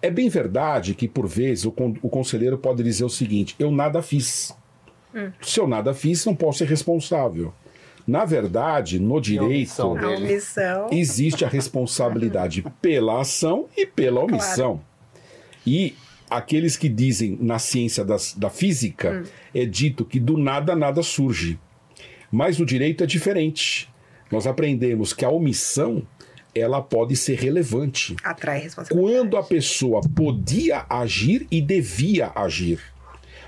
É 0.00 0.08
bem 0.08 0.28
verdade 0.28 0.94
que, 0.94 1.08
por 1.08 1.26
vezes, 1.26 1.64
o, 1.64 1.72
con 1.72 1.96
o 2.00 2.08
conselheiro 2.08 2.56
pode 2.56 2.80
dizer 2.84 3.04
o 3.04 3.08
seguinte: 3.08 3.56
eu 3.58 3.72
nada 3.72 4.02
fiz. 4.02 4.56
Hum. 5.12 5.32
Se 5.40 5.58
eu 5.58 5.66
nada 5.66 5.92
fiz, 5.92 6.24
não 6.24 6.36
posso 6.36 6.58
ser 6.58 6.68
responsável. 6.68 7.52
Na 8.06 8.24
verdade, 8.24 9.00
no 9.00 9.20
direito, 9.20 9.82
a 9.82 10.94
existe 10.94 11.44
a 11.44 11.48
responsabilidade 11.48 12.64
pela 12.80 13.20
ação 13.20 13.66
e 13.76 13.84
pela 13.84 14.20
omissão. 14.20 14.74
Claro. 14.74 14.86
E 15.66 15.96
aqueles 16.30 16.76
que 16.76 16.88
dizem 16.88 17.36
na 17.40 17.58
ciência 17.58 18.04
das, 18.04 18.32
da 18.32 18.48
física, 18.48 19.24
hum. 19.24 19.28
é 19.52 19.66
dito 19.66 20.04
que 20.04 20.20
do 20.20 20.38
nada 20.38 20.76
nada 20.76 21.02
surge. 21.02 21.58
Mas 22.32 22.58
no 22.58 22.64
direito 22.64 23.04
é 23.04 23.06
diferente. 23.06 23.92
Nós 24.30 24.46
aprendemos 24.46 25.12
que 25.12 25.24
a 25.24 25.28
omissão 25.28 26.06
ela 26.54 26.80
pode 26.80 27.14
ser 27.14 27.38
relevante. 27.38 28.16
Atrai 28.24 28.60
responsabilidade. 28.60 29.18
Quando 29.18 29.36
a 29.36 29.42
pessoa 29.42 30.00
podia 30.00 30.86
agir 30.88 31.46
e 31.50 31.60
devia 31.60 32.32
agir. 32.34 32.80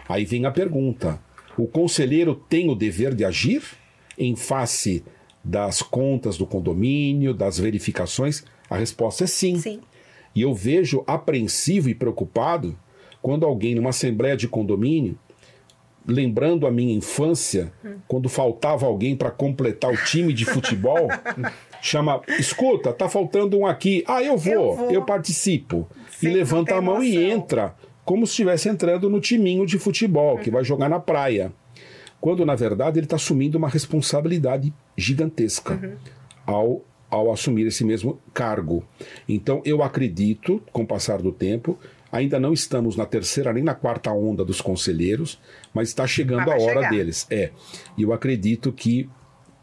Aí 0.06 0.26
vem 0.26 0.44
a 0.44 0.50
pergunta: 0.50 1.18
o 1.56 1.66
conselheiro 1.66 2.34
tem 2.34 2.70
o 2.70 2.74
dever 2.74 3.14
de 3.14 3.24
agir 3.24 3.62
em 4.18 4.36
face 4.36 5.02
das 5.42 5.82
contas 5.82 6.36
do 6.36 6.46
condomínio, 6.46 7.32
das 7.32 7.58
verificações? 7.58 8.44
A 8.68 8.76
resposta 8.76 9.24
é 9.24 9.26
sim. 9.26 9.58
sim. 9.58 9.80
E 10.34 10.42
eu 10.42 10.54
vejo 10.54 11.02
apreensivo 11.06 11.88
e 11.88 11.94
preocupado 11.94 12.78
quando 13.22 13.46
alguém 13.46 13.74
numa 13.74 13.90
assembleia 13.90 14.36
de 14.36 14.48
condomínio 14.48 15.18
lembrando 16.06 16.66
a 16.66 16.70
minha 16.70 16.94
infância, 16.94 17.72
quando 18.06 18.28
faltava 18.28 18.86
alguém 18.86 19.16
para 19.16 19.30
completar 19.30 19.92
o 19.92 19.96
time 19.96 20.32
de 20.32 20.44
futebol, 20.44 21.08
chama, 21.80 22.20
escuta, 22.38 22.92
tá 22.92 23.08
faltando 23.08 23.58
um 23.58 23.66
aqui. 23.66 24.04
Ah, 24.06 24.22
eu 24.22 24.36
vou, 24.36 24.52
eu, 24.52 24.76
vou. 24.76 24.90
eu 24.90 25.04
participo. 25.04 25.88
Sim, 26.10 26.28
e 26.28 26.30
levanta 26.30 26.76
a 26.76 26.80
mão 26.80 27.02
e 27.02 27.16
entra, 27.16 27.74
como 28.04 28.26
se 28.26 28.32
estivesse 28.32 28.68
entrando 28.68 29.08
no 29.08 29.20
timinho 29.20 29.66
de 29.66 29.78
futebol, 29.78 30.38
que 30.38 30.50
vai 30.50 30.64
jogar 30.64 30.88
na 30.88 31.00
praia. 31.00 31.52
Quando, 32.20 32.44
na 32.46 32.54
verdade, 32.54 32.98
ele 32.98 33.06
está 33.06 33.16
assumindo 33.16 33.58
uma 33.58 33.68
responsabilidade 33.68 34.72
gigantesca 34.96 35.74
uhum. 35.74 35.96
ao, 36.46 36.82
ao 37.10 37.32
assumir 37.32 37.66
esse 37.66 37.84
mesmo 37.84 38.18
cargo. 38.32 38.82
Então, 39.28 39.60
eu 39.64 39.82
acredito, 39.82 40.62
com 40.72 40.82
o 40.82 40.86
passar 40.86 41.20
do 41.20 41.30
tempo, 41.30 41.78
Ainda 42.14 42.38
não 42.38 42.52
estamos 42.52 42.94
na 42.94 43.04
terceira 43.04 43.52
nem 43.52 43.64
na 43.64 43.74
quarta 43.74 44.12
onda 44.12 44.44
dos 44.44 44.60
conselheiros, 44.60 45.36
mas 45.74 45.88
está 45.88 46.06
chegando 46.06 46.48
a 46.48 46.54
hora 46.54 46.74
chegar. 46.74 46.90
deles. 46.90 47.26
É. 47.28 47.50
E 47.98 48.02
eu 48.02 48.12
acredito 48.12 48.72
que 48.72 49.10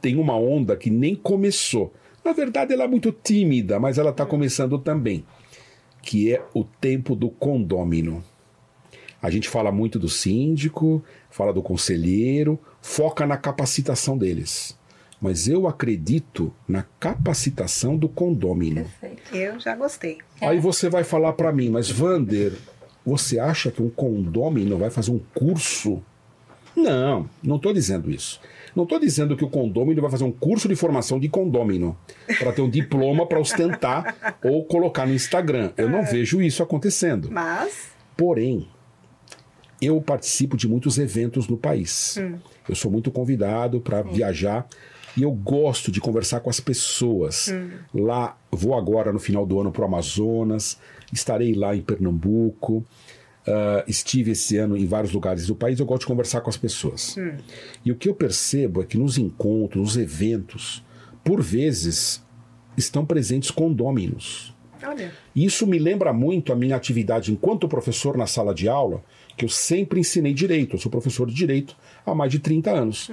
tem 0.01 0.17
uma 0.17 0.35
onda 0.35 0.75
que 0.75 0.89
nem 0.89 1.15
começou. 1.15 1.93
Na 2.25 2.33
verdade, 2.33 2.73
ela 2.73 2.83
é 2.83 2.87
muito 2.87 3.09
tímida, 3.09 3.79
mas 3.79 3.97
ela 3.97 4.09
está 4.09 4.25
começando 4.25 4.77
também, 4.77 5.25
que 6.01 6.33
é 6.33 6.43
o 6.53 6.65
tempo 6.65 7.15
do 7.15 7.29
condômino. 7.29 8.21
A 9.21 9.29
gente 9.29 9.47
fala 9.47 9.71
muito 9.71 9.97
do 9.97 10.09
síndico, 10.09 11.01
fala 11.29 11.53
do 11.53 11.63
conselheiro, 11.63 12.59
foca 12.81 13.25
na 13.25 13.37
capacitação 13.37 14.17
deles. 14.17 14.77
Mas 15.21 15.47
eu 15.47 15.67
acredito 15.67 16.53
na 16.67 16.83
capacitação 16.99 17.95
do 17.95 18.09
condômino. 18.09 18.83
Perfeito. 18.99 19.33
Eu 19.33 19.57
já 19.57 19.73
gostei. 19.73 20.17
Aí 20.41 20.59
você 20.59 20.89
vai 20.89 21.03
falar 21.03 21.33
para 21.33 21.51
mim, 21.51 21.69
mas 21.69 21.89
Vander, 21.89 22.53
você 23.05 23.39
acha 23.39 23.71
que 23.71 23.81
um 23.81 23.89
condômino 23.89 24.77
vai 24.77 24.89
fazer 24.89 25.11
um 25.11 25.19
curso? 25.33 26.01
Não, 26.75 27.29
não 27.43 27.57
estou 27.57 27.73
dizendo 27.73 28.09
isso. 28.09 28.39
Não 28.75 28.83
estou 28.83 28.99
dizendo 28.99 29.35
que 29.35 29.43
o 29.43 29.49
condômino 29.49 30.01
vai 30.01 30.09
fazer 30.09 30.23
um 30.23 30.31
curso 30.31 30.67
de 30.67 30.75
formação 30.75 31.19
de 31.19 31.27
condômino 31.27 31.97
para 32.39 32.53
ter 32.53 32.61
um 32.61 32.69
diploma 32.69 33.25
para 33.25 33.39
ostentar 33.39 34.37
ou 34.43 34.63
colocar 34.63 35.05
no 35.05 35.13
Instagram. 35.13 35.71
Eu 35.75 35.89
não 35.89 36.05
vejo 36.05 36.41
isso 36.41 36.63
acontecendo. 36.63 37.29
Mas. 37.29 37.91
Porém, 38.15 38.67
eu 39.81 39.99
participo 40.01 40.55
de 40.55 40.67
muitos 40.67 40.97
eventos 40.97 41.47
no 41.47 41.57
país. 41.57 42.17
Eu 42.69 42.75
sou 42.75 42.89
muito 42.89 43.11
convidado 43.11 43.81
para 43.81 44.01
viajar 44.03 44.65
e 45.15 45.23
eu 45.23 45.31
gosto 45.31 45.91
de 45.91 45.99
conversar 45.99 46.39
com 46.39 46.49
as 46.49 46.59
pessoas. 46.59 47.53
Lá, 47.93 48.37
vou 48.51 48.73
agora 48.75 49.11
no 49.11 49.19
final 49.19 49.45
do 49.45 49.59
ano 49.59 49.71
para 49.71 49.81
o 49.81 49.85
Amazonas, 49.85 50.77
estarei 51.11 51.53
lá 51.53 51.75
em 51.75 51.81
Pernambuco. 51.81 52.85
ah, 53.47 53.83
estive 53.87 54.31
esse 54.31 54.57
ano 54.57 54.77
em 54.77 54.85
vários 54.85 55.11
lugares 55.11 55.47
do 55.47 55.55
país, 55.55 55.79
eu 55.79 55.85
gosto 55.85 56.01
de 56.01 56.07
conversar 56.07 56.41
com 56.41 56.49
as 56.49 56.57
pessoas. 56.57 57.15
E 57.83 57.91
o 57.91 57.95
que 57.95 58.07
eu 58.07 58.13
percebo 58.13 58.81
é 58.81 58.85
que 58.85 58.97
nos 58.97 59.17
encontros, 59.17 59.81
nos 59.81 59.97
eventos, 59.97 60.83
por 61.23 61.41
vezes 61.41 62.23
estão 62.77 63.05
presentes 63.05 63.51
condôminos. 63.51 64.53
Olha. 64.83 65.11
Isso 65.35 65.67
me 65.67 65.77
lembra 65.77 66.11
muito 66.11 66.51
a 66.51 66.55
minha 66.55 66.75
atividade 66.75 67.31
enquanto 67.31 67.67
professor 67.67 68.17
na 68.17 68.25
sala 68.25 68.53
de 68.53 68.67
aula, 68.67 69.03
que 69.37 69.45
eu 69.45 69.49
sempre 69.49 69.99
ensinei 69.99 70.33
direito. 70.33 70.75
Eu 70.75 70.79
sou 70.79 70.91
professor 70.91 71.27
de 71.27 71.35
direito 71.35 71.75
há 72.05 72.15
mais 72.15 72.31
de 72.31 72.39
30 72.39 72.71
anos. 72.71 73.11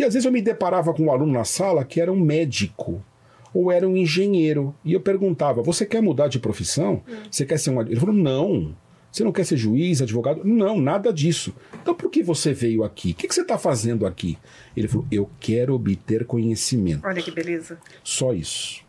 E 0.00 0.02
às 0.02 0.14
vezes 0.14 0.24
eu 0.24 0.32
me 0.32 0.40
deparava 0.40 0.94
com 0.94 1.04
um 1.04 1.12
aluno 1.12 1.30
na 1.30 1.44
sala 1.44 1.84
que 1.84 2.00
era 2.00 2.10
um 2.10 2.18
médico 2.18 3.04
ou 3.52 3.70
era 3.70 3.86
um 3.86 3.94
engenheiro. 3.94 4.74
E 4.82 4.94
eu 4.94 5.00
perguntava: 5.02 5.62
Você 5.62 5.84
quer 5.84 6.00
mudar 6.00 6.28
de 6.28 6.38
profissão? 6.38 7.02
Você 7.30 7.44
quer 7.44 7.58
ser 7.58 7.68
um. 7.68 7.80
ad-" 7.80 7.90
Ele 7.90 8.00
falou: 8.00 8.14
Não. 8.14 8.74
Você 9.12 9.22
não 9.22 9.30
quer 9.30 9.44
ser 9.44 9.58
juiz, 9.58 10.00
advogado? 10.00 10.42
Não, 10.42 10.80
nada 10.80 11.12
disso. 11.12 11.52
Então 11.82 11.94
por 11.94 12.10
que 12.10 12.22
você 12.22 12.54
veio 12.54 12.82
aqui? 12.82 13.10
O 13.10 13.14
que 13.14 13.28
que 13.28 13.34
você 13.34 13.42
está 13.42 13.58
fazendo 13.58 14.06
aqui? 14.06 14.38
Ele 14.74 14.88
falou: 14.88 15.06
Eu 15.12 15.28
quero 15.38 15.74
obter 15.74 16.24
conhecimento. 16.24 17.06
Olha 17.06 17.20
que 17.20 17.30
beleza. 17.30 17.78
Só 18.02 18.32
isso. 18.32 18.82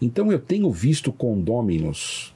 Então 0.00 0.30
eu 0.30 0.38
tenho 0.38 0.70
visto 0.70 1.12
condôminos 1.12 2.32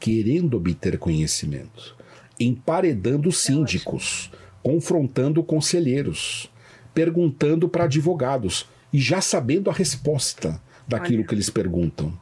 querendo 0.00 0.56
obter 0.56 0.96
conhecimento, 0.96 1.94
emparedando 2.40 3.30
síndicos, 3.30 4.32
confrontando 4.62 5.42
conselheiros, 5.42 6.50
perguntando 6.94 7.68
para 7.68 7.84
advogados 7.84 8.66
e 8.92 8.98
já 8.98 9.20
sabendo 9.20 9.70
a 9.70 9.72
resposta 9.72 10.60
daquilo 10.86 11.18
Olha. 11.18 11.26
que 11.28 11.34
eles 11.34 11.50
perguntam. 11.50 12.12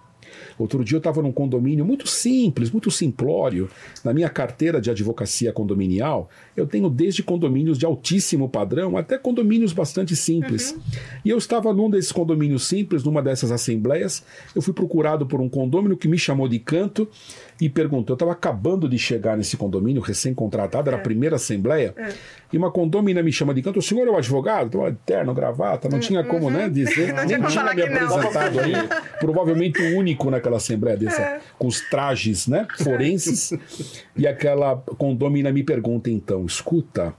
Outro 0.59 0.85
dia 0.85 0.97
eu 0.97 0.99
estava 0.99 1.23
num 1.23 1.33
condomínio 1.33 1.85
muito 1.85 2.07
simples, 2.07 2.71
muito 2.71 2.91
simplório. 2.91 3.69
Na 4.05 4.13
minha 4.13 4.29
carteira 4.29 4.81
de 4.81 4.91
advocacia 4.91 5.53
condominial, 5.53 6.29
eu 6.57 6.67
tenho 6.67 6.89
desde 6.91 7.23
condomínios 7.23 7.79
de 7.79 7.87
altíssimo 7.87 8.49
padrão 8.49 8.97
até 8.97 9.17
condomínios 9.17 9.73
bastante 9.73 10.15
simples. 10.15 10.77
E 11.25 11.31
eu 11.31 11.39
estava 11.39 11.73
num 11.73 11.89
desses 11.89 12.13
condomínios 12.13 12.67
simples, 12.67 13.03
numa 13.03 13.23
dessas 13.23 13.51
assembleias. 13.51 14.23
Eu 14.55 14.63
fui 14.63 14.75
procurado 14.75 15.27
por 15.27 15.41
um 15.41 15.49
condômino 15.49 15.97
que 15.97 16.09
me 16.09 16.19
chamou 16.19 16.49
de 16.49 16.59
canto 16.59 17.09
e 17.61 17.69
perguntou. 17.69 18.15
Eu 18.15 18.17
estava 18.17 18.33
acabando 18.33 18.89
de 18.89 18.99
chegar 18.99 19.37
nesse 19.37 19.57
condomínio, 19.57 20.01
recém-contratado, 20.01 20.89
era 20.89 20.97
a 20.97 21.01
primeira 21.01 21.37
assembleia. 21.37 21.95
E 22.53 22.57
uma 22.57 22.71
condômina 22.71 23.23
me 23.23 23.33
chama 23.33 23.53
de 23.53 23.63
canto. 23.63 23.79
O 23.79 23.83
senhor 23.83 24.07
é 24.07 24.11
o 24.11 24.17
advogado? 24.17 24.69
Então, 24.69 24.97
terno, 25.05 25.35
gravata, 25.35 25.89
não 25.89 26.01
tinha 26.01 26.25
como 26.25 26.51
né, 26.51 26.69
dizer. 26.69 27.13
Não 27.21 27.27
nem 27.27 27.43
tinha 27.43 27.65
me 27.65 27.71
que 27.75 27.89
não. 27.89 28.17
apresentado 28.17 28.61
aí. 28.61 28.73
Provavelmente 29.19 29.83
o 29.83 29.97
único 29.97 30.31
naquela 30.31 30.57
assembleia 30.57 30.97
dessa, 30.97 31.41
com 31.59 31.67
os 31.67 31.81
trajes 31.89 32.47
né, 32.47 32.67
forenses. 32.79 33.53
E 34.17 34.27
aquela 34.27 34.77
condômina 34.77 35.53
me 35.53 35.63
pergunta 35.63 36.11
então: 36.11 36.47
escuta, 36.47 37.15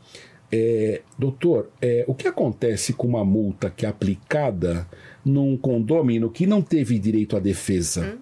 é, 0.51 1.01
doutor, 1.17 1.69
é, 1.81 2.03
o 2.07 2.15
que 2.15 2.27
acontece 2.27 2.93
com 2.93 3.07
uma 3.07 3.23
multa 3.23 3.69
que 3.69 3.85
é 3.85 3.89
aplicada 3.89 4.87
num 5.23 5.55
condômino 5.55 6.29
que 6.29 6.47
não 6.47 6.61
teve 6.61 6.97
direito 6.97 7.37
à 7.37 7.39
defesa? 7.39 8.17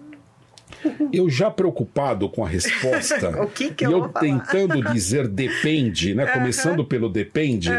Eu 1.12 1.28
já 1.28 1.50
preocupado 1.50 2.28
com 2.28 2.44
a 2.44 2.48
resposta, 2.48 3.30
O 3.42 3.46
que 3.46 3.70
que 3.70 3.84
e 3.84 3.86
eu 3.86 3.92
eu 3.92 4.00
vou 4.00 4.08
falar? 4.08 4.20
tentando 4.20 4.82
dizer 4.92 5.28
depende, 5.28 6.14
né? 6.14 6.26
Começando 6.26 6.84
pelo 6.84 7.08
depende, 7.08 7.70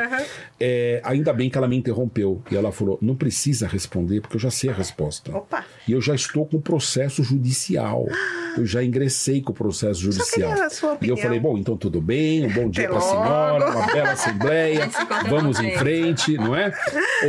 é, 0.60 1.02
ainda 1.04 1.34
bem 1.34 1.49
que 1.49 1.58
ela 1.58 1.68
me 1.68 1.76
interrompeu. 1.76 2.41
E 2.52 2.56
ela 2.56 2.72
falou: 2.72 2.97
não 3.02 3.16
precisa 3.16 3.68
responder, 3.68 4.22
porque 4.22 4.36
eu 4.36 4.39
já 4.39 4.52
sei 4.52 4.70
a 4.70 4.74
resposta. 4.74 5.36
Opa. 5.36 5.66
E 5.88 5.91
eu 5.91 6.02
já 6.02 6.14
estou 6.14 6.45
com 6.45 6.58
o 6.58 6.62
processo 6.62 7.24
judicial. 7.24 8.08
Eu 8.58 8.66
já 8.66 8.84
ingressei 8.84 9.41
com 9.41 9.54
o 9.54 9.56
processo 9.56 10.02
judicial. 10.02 10.49
queria 10.49 10.66
a 10.66 10.70
sua 10.70 10.97
E 11.02 11.08
eu 11.08 11.16
falei: 11.16 11.39
bom, 11.39 11.58
então 11.58 11.78
tudo 11.78 12.02
bem, 12.02 12.45
um 12.45 12.54
bom 12.54 12.70
dia 12.70 12.89
para 12.89 12.97
a 12.97 13.02
senhora, 13.02 13.72
uma 13.72 13.88
bela 13.88 14.12
assembleia, 14.12 14.89
vamos 15.30 15.58
em 15.62 15.78
frente, 15.78 16.34
não 16.36 16.54
é? 16.54 16.74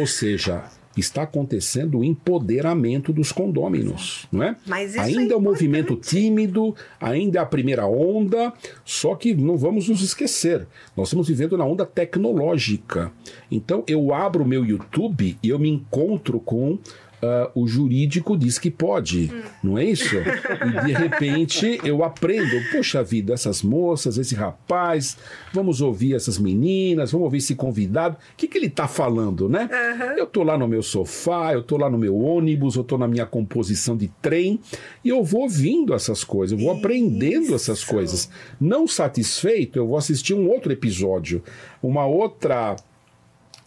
Ou 0.01 0.07
seja, 0.07 0.64
está 0.97 1.22
acontecendo 1.22 1.99
o 1.99 2.05
empoderamento 2.05 3.12
dos 3.12 3.32
condôminos, 3.32 4.26
não 4.30 4.43
é? 4.43 4.57
Mas 4.66 4.90
isso 4.90 5.01
ainda 5.01 5.32
é 5.32 5.34
é 5.34 5.36
um 5.36 5.40
movimento 5.40 5.97
tímido, 5.97 6.74
ainda 7.01 7.38
é 7.38 7.43
a 7.43 7.47
primeira 7.47 7.86
onda, 7.86 8.53
só 8.84 9.14
que 9.14 9.34
não 9.34 9.57
vamos 9.57 9.88
nos 9.88 10.03
esquecer, 10.03 10.66
nós 10.97 11.09
estamos 11.09 11.28
vivendo 11.28 11.57
na 11.57 11.64
onda 11.64 11.86
tecnológica. 11.86 13.12
Então 13.51 13.84
eu 13.86 14.12
abro 14.12 14.45
o 14.45 14.47
meu 14.47 14.64
YouTube 14.64 15.38
e 15.43 15.49
eu 15.49 15.59
me 15.59 15.68
encontro 15.68 16.38
com 16.40 16.78
ah, 17.23 17.51
o 17.55 17.68
jurídico 17.68 18.37
diz 18.37 18.59
que 18.59 18.68
pode, 18.68 19.31
não 19.62 19.79
é 19.79 19.85
isso? 19.85 20.16
E 20.16 20.87
de 20.87 20.93
repente 20.93 21.81
eu 21.85 22.03
aprendo, 22.03 22.61
poxa 22.73 23.01
vida, 23.01 23.33
essas 23.33 23.62
moças, 23.62 24.18
esse 24.18 24.35
rapaz, 24.35 25.16
vamos 25.53 25.81
ouvir 25.81 26.14
essas 26.14 26.37
meninas, 26.37 27.12
vamos 27.12 27.27
ouvir 27.27 27.39
esse 27.39 27.55
convidado, 27.55 28.16
o 28.16 28.37
que, 28.37 28.49
que 28.49 28.59
ele 28.59 28.66
está 28.66 28.89
falando, 28.89 29.49
né? 29.49 29.68
Eu 30.16 30.27
tô 30.27 30.43
lá 30.43 30.59
no 30.59 30.66
meu 30.66 30.83
sofá, 30.83 31.53
eu 31.53 31.62
tô 31.62 31.77
lá 31.77 31.89
no 31.89 31.97
meu 31.97 32.16
ônibus, 32.18 32.75
eu 32.75 32.83
tô 32.83 32.99
na 32.99 33.07
minha 33.07 33.25
composição 33.25 33.97
de 33.97 34.09
trem 34.20 34.59
e 35.05 35.09
eu 35.09 35.23
vou 35.23 35.43
ouvindo 35.43 35.95
essas 35.95 36.25
coisas, 36.25 36.59
eu 36.59 36.64
vou 36.64 36.77
aprendendo 36.77 37.55
essas 37.55 37.79
Isso. 37.79 37.87
coisas. 37.87 38.31
Não 38.61 38.89
satisfeito, 38.89 39.79
eu 39.79 39.87
vou 39.87 39.97
assistir 39.97 40.35
um 40.35 40.51
outro 40.51 40.73
episódio, 40.73 41.43
uma 41.81 42.05
outra 42.05 42.75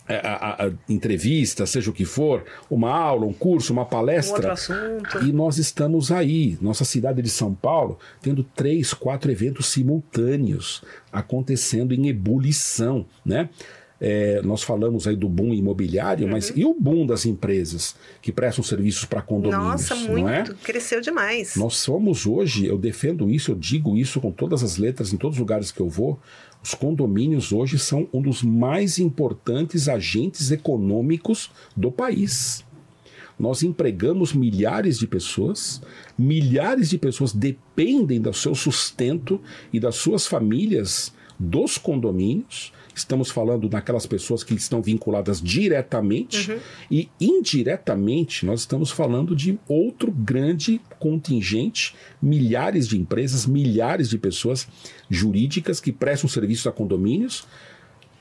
a- 0.07 0.63
a- 0.63 0.67
a 0.67 0.71
entrevista, 0.87 1.65
seja 1.65 1.89
o 1.89 1.93
que 1.93 2.05
for, 2.05 2.43
uma 2.69 2.91
aula, 2.91 3.25
um 3.25 3.33
curso, 3.33 3.73
uma 3.73 3.81
Um 3.83 3.85
palestra. 3.85 4.35
outro 4.35 4.51
assunto. 4.51 5.23
E 5.25 5.31
nós 5.31 5.57
estamos 5.57 6.11
aí, 6.11 6.57
nossa 6.61 6.85
cidade 6.85 7.21
de 7.21 7.29
São 7.29 7.53
Paulo, 7.53 7.97
tendo 8.21 8.43
três, 8.43 8.93
quatro 8.93 9.31
eventos 9.31 9.67
simultâneos 9.67 10.83
acontecendo 11.11 11.93
em 11.93 12.07
ebulição, 12.07 13.05
né? 13.25 13.49
É, 13.99 14.41
nós 14.43 14.61
falamos 14.61 15.07
aí 15.07 15.15
do 15.15 15.27
boom 15.29 15.53
imobiliário, 15.53 16.27
mas 16.27 16.51
e 16.53 16.65
o 16.65 16.73
boom 16.77 17.05
das 17.07 17.25
empresas 17.25 17.95
que 18.21 18.29
prestam 18.29 18.61
serviços 18.61 19.05
para 19.05 19.21
condomínios, 19.21 19.89
Nossa, 19.89 19.95
é? 19.95 20.07
muito. 20.09 20.53
Cresceu 20.55 20.99
demais. 20.99 21.55
Nós 21.55 21.77
somos 21.77 22.25
hoje, 22.25 22.65
eu 22.65 22.77
defendo 22.77 23.29
isso, 23.31 23.51
eu 23.51 23.55
digo 23.55 23.95
isso 23.95 24.19
com 24.19 24.31
todas 24.31 24.63
as 24.63 24.75
letras 24.77 25.13
em 25.13 25.17
todos 25.17 25.37
os 25.37 25.39
lugares 25.39 25.71
que 25.71 25.79
eu 25.79 25.87
vou. 25.89 26.19
Os 26.65 26.73
condomínios 26.73 27.53
hoje 27.53 27.77
são 27.77 28.09
um 28.11 28.19
dos 28.19 28.41
mais 28.41 28.97
importantes 28.97 29.87
agentes 29.87 30.49
econômicos 30.49 31.51
do 31.77 31.91
país. 31.91 32.65
Nós 33.37 33.61
empregamos 33.61 34.33
milhares 34.33 34.97
de 34.97 35.05
pessoas, 35.05 35.79
milhares 36.17 36.89
de 36.89 36.97
pessoas 36.97 37.31
dependem 37.33 38.19
do 38.19 38.33
seu 38.33 38.55
sustento 38.55 39.39
e 39.71 39.79
das 39.79 39.97
suas 39.97 40.25
famílias 40.25 41.13
dos 41.37 41.77
condomínios. 41.77 42.73
Estamos 42.95 43.29
falando 43.29 43.69
naquelas 43.69 44.05
pessoas 44.05 44.41
que 44.41 44.53
estão 44.53 44.81
vinculadas 44.81 45.41
diretamente 45.41 46.57
e 46.89 47.09
indiretamente 47.19 48.45
nós 48.45 48.61
estamos 48.61 48.89
falando 48.89 49.35
de 49.35 49.59
outro 49.67 50.11
grande 50.11 50.79
contingente, 50.97 51.93
milhares 52.21 52.87
de 52.87 52.97
empresas, 52.97 53.45
milhares 53.45 54.09
de 54.09 54.17
pessoas 54.17 54.65
jurídicas 55.09 55.81
que 55.81 55.91
prestam 55.91 56.29
serviço 56.29 56.69
a 56.69 56.71
condomínios, 56.71 57.45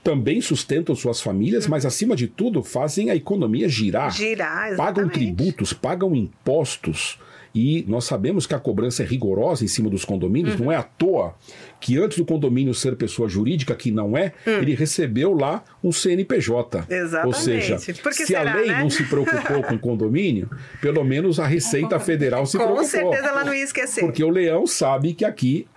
também 0.02 0.40
sustentam 0.40 0.94
suas 0.94 1.20
famílias, 1.20 1.66
mas 1.66 1.86
acima 1.86 2.14
de 2.14 2.26
tudo 2.26 2.62
fazem 2.62 3.10
a 3.10 3.16
economia 3.16 3.68
girar 3.68 4.12
Girar, 4.12 4.76
pagam 4.76 5.04
exatamente. 5.04 5.12
tributos, 5.12 5.72
pagam 5.72 6.14
impostos 6.14 7.18
E 7.54 7.84
nós 7.86 8.04
sabemos 8.04 8.46
que 8.46 8.54
a 8.54 8.58
cobrança 8.58 9.04
é 9.04 9.06
rigorosa 9.06 9.64
em 9.64 9.68
cima 9.68 9.88
dos 9.88 10.04
condomínios, 10.04 10.58
não 10.58 10.72
é 10.72 10.76
à 10.76 10.82
toa 10.82 11.34
que 11.80 11.96
antes 11.98 12.18
do 12.18 12.24
condomínio 12.24 12.74
ser 12.74 12.96
pessoa 12.96 13.28
jurídica, 13.28 13.74
que 13.76 13.92
não 13.92 14.16
é, 14.16 14.32
ele 14.44 14.74
recebeu 14.74 15.32
lá 15.32 15.62
um 15.82 15.92
CNPJ. 15.92 16.84
Exatamente. 16.88 17.26
Ou 17.26 17.32
seja, 17.32 17.76
Por 18.02 18.10
que 18.10 18.18
se 18.18 18.26
será, 18.26 18.52
a 18.52 18.56
lei 18.56 18.68
né? 18.68 18.80
não 18.80 18.90
se 18.90 19.04
preocupou 19.04 19.62
com 19.62 19.74
o 19.74 19.78
condomínio, 19.78 20.50
pelo 20.80 21.04
menos 21.04 21.38
a 21.38 21.46
Receita 21.46 22.00
Federal 22.00 22.44
se 22.46 22.56
Com 22.56 22.64
preocupou. 22.64 22.88
certeza 22.88 23.28
ela 23.28 23.44
não 23.44 23.54
ia 23.54 23.62
esquecer. 23.64 24.00
Porque 24.00 24.24
o 24.24 24.30
leão 24.30 24.66
sabe 24.66 25.14
que 25.14 25.24
aqui 25.24 25.68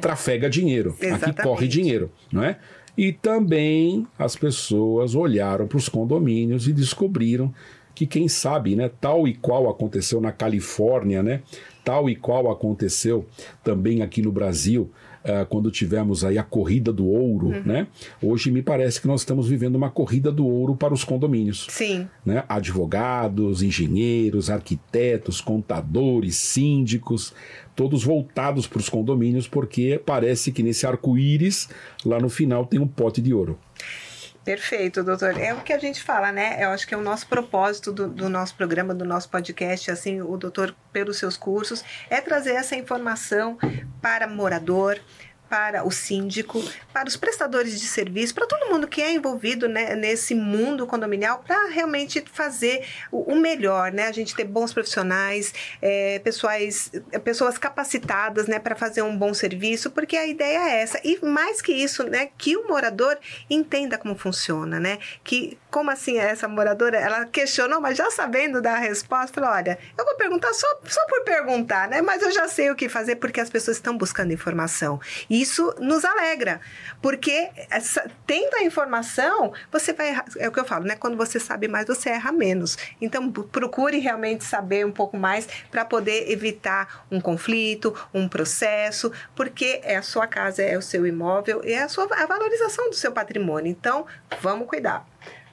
trafega 0.00 0.48
dinheiro, 0.48 0.94
aqui 0.96 1.06
Exatamente. 1.06 1.42
corre 1.42 1.68
dinheiro, 1.68 2.10
não 2.32 2.42
é? 2.42 2.56
E 2.96 3.12
também 3.12 4.06
as 4.18 4.34
pessoas 4.36 5.14
olharam 5.14 5.66
para 5.66 5.76
os 5.76 5.86
condomínios 5.86 6.66
e 6.66 6.72
descobriram 6.72 7.52
que 7.96 8.06
quem 8.06 8.28
sabe, 8.28 8.76
né, 8.76 8.88
tal 9.00 9.26
e 9.26 9.34
qual 9.34 9.68
aconteceu 9.68 10.20
na 10.20 10.30
Califórnia, 10.30 11.22
né, 11.22 11.40
tal 11.82 12.08
e 12.08 12.14
qual 12.14 12.50
aconteceu 12.50 13.26
também 13.64 14.02
aqui 14.02 14.20
no 14.22 14.30
Brasil, 14.30 14.90
ah, 15.24 15.44
quando 15.48 15.70
tivemos 15.72 16.24
aí 16.24 16.36
a 16.38 16.42
corrida 16.44 16.92
do 16.92 17.06
ouro, 17.06 17.48
Uhum. 17.48 17.62
né? 17.64 17.86
Hoje 18.22 18.48
me 18.50 18.62
parece 18.62 19.00
que 19.00 19.08
nós 19.08 19.22
estamos 19.22 19.48
vivendo 19.48 19.74
uma 19.74 19.90
corrida 19.90 20.30
do 20.30 20.46
ouro 20.46 20.76
para 20.76 20.94
os 20.94 21.02
condomínios 21.02 21.66
Sim. 21.68 22.06
né? 22.24 22.44
advogados, 22.48 23.62
engenheiros, 23.62 24.50
arquitetos, 24.50 25.40
contadores, 25.40 26.36
síndicos, 26.36 27.32
todos 27.74 28.04
voltados 28.04 28.66
para 28.68 28.78
os 28.78 28.88
condomínios, 28.88 29.48
porque 29.48 30.00
parece 30.04 30.52
que 30.52 30.62
nesse 30.62 30.86
arco-íris, 30.86 31.68
lá 32.04 32.20
no 32.20 32.28
final, 32.28 32.64
tem 32.66 32.78
um 32.78 32.86
pote 32.86 33.20
de 33.20 33.32
ouro. 33.34 33.58
Perfeito, 34.46 35.02
doutor. 35.02 35.36
É 35.36 35.52
o 35.52 35.60
que 35.60 35.72
a 35.72 35.78
gente 35.78 36.00
fala, 36.00 36.30
né? 36.30 36.58
Eu 36.60 36.70
acho 36.70 36.86
que 36.86 36.94
é 36.94 36.96
o 36.96 37.02
nosso 37.02 37.26
propósito 37.26 37.90
do, 37.90 38.06
do 38.06 38.28
nosso 38.28 38.54
programa, 38.54 38.94
do 38.94 39.04
nosso 39.04 39.28
podcast, 39.28 39.90
assim, 39.90 40.22
o 40.22 40.36
doutor, 40.36 40.72
pelos 40.92 41.16
seus 41.16 41.36
cursos, 41.36 41.82
é 42.08 42.20
trazer 42.20 42.52
essa 42.52 42.76
informação 42.76 43.58
para 44.00 44.28
morador, 44.28 45.00
para 45.48 45.86
o 45.86 45.90
síndico, 45.90 46.62
para 46.92 47.08
os 47.08 47.16
prestadores 47.16 47.78
de 47.80 47.86
serviço, 47.86 48.34
para 48.34 48.46
todo 48.46 48.70
mundo 48.70 48.88
que 48.88 49.02
é 49.02 49.12
envolvido 49.12 49.68
né, 49.68 49.94
nesse 49.94 50.34
mundo 50.34 50.86
condominial, 50.86 51.42
para 51.46 51.68
realmente 51.68 52.24
fazer 52.32 52.84
o, 53.10 53.32
o 53.32 53.36
melhor, 53.36 53.92
né? 53.92 54.06
A 54.06 54.12
gente 54.12 54.34
ter 54.34 54.44
bons 54.44 54.72
profissionais, 54.72 55.52
é, 55.80 56.18
pessoais, 56.20 56.90
é, 57.12 57.18
pessoas 57.18 57.58
capacitadas, 57.58 58.46
né, 58.46 58.58
para 58.58 58.74
fazer 58.74 59.02
um 59.02 59.16
bom 59.16 59.32
serviço, 59.34 59.90
porque 59.90 60.16
a 60.16 60.26
ideia 60.26 60.58
é 60.58 60.82
essa. 60.82 61.00
E 61.04 61.24
mais 61.24 61.60
que 61.62 61.72
isso, 61.72 62.04
né, 62.04 62.28
que 62.36 62.56
o 62.56 62.66
morador 62.68 63.18
entenda 63.48 63.98
como 63.98 64.16
funciona, 64.16 64.80
né? 64.80 64.98
Que 65.22 65.58
como 65.70 65.90
assim 65.90 66.18
essa 66.18 66.48
moradora, 66.48 66.96
ela 66.98 67.26
questionou, 67.26 67.80
mas 67.80 67.96
já 67.98 68.10
sabendo 68.10 68.62
da 68.62 68.76
resposta, 68.76 69.34
falou, 69.34 69.50
olha, 69.50 69.78
eu 69.96 70.04
vou 70.04 70.16
perguntar 70.16 70.52
só, 70.54 70.66
só 70.84 71.04
por 71.06 71.22
perguntar, 71.22 71.88
né? 71.88 72.00
Mas 72.00 72.22
eu 72.22 72.30
já 72.30 72.48
sei 72.48 72.70
o 72.70 72.74
que 72.74 72.88
fazer 72.88 73.16
porque 73.16 73.40
as 73.40 73.50
pessoas 73.50 73.76
estão 73.76 73.96
buscando 73.96 74.32
informação. 74.32 74.98
Isso 75.40 75.74
nos 75.78 76.04
alegra, 76.04 76.60
porque 77.02 77.50
essa, 77.70 78.10
tendo 78.26 78.54
a 78.56 78.62
informação, 78.62 79.52
você 79.70 79.92
vai 79.92 80.08
errar, 80.08 80.24
é 80.38 80.48
o 80.48 80.52
que 80.52 80.60
eu 80.60 80.64
falo, 80.64 80.84
né? 80.84 80.96
Quando 80.96 81.16
você 81.16 81.38
sabe 81.38 81.68
mais, 81.68 81.86
você 81.86 82.10
erra 82.10 82.32
menos. 82.32 82.78
Então, 83.00 83.30
procure 83.30 83.98
realmente 83.98 84.44
saber 84.44 84.86
um 84.86 84.92
pouco 84.92 85.16
mais 85.16 85.46
para 85.70 85.84
poder 85.84 86.30
evitar 86.30 87.06
um 87.10 87.20
conflito, 87.20 87.94
um 88.14 88.28
processo, 88.28 89.12
porque 89.34 89.80
é 89.82 89.96
a 89.96 90.02
sua 90.02 90.26
casa, 90.26 90.62
é 90.62 90.76
o 90.78 90.82
seu 90.82 91.06
imóvel, 91.06 91.60
é 91.64 91.82
a 91.82 91.88
sua 91.88 92.06
a 92.16 92.26
valorização 92.26 92.88
do 92.88 92.96
seu 92.96 93.12
patrimônio. 93.12 93.70
Então, 93.70 94.06
vamos 94.40 94.66
cuidar. 94.66 95.06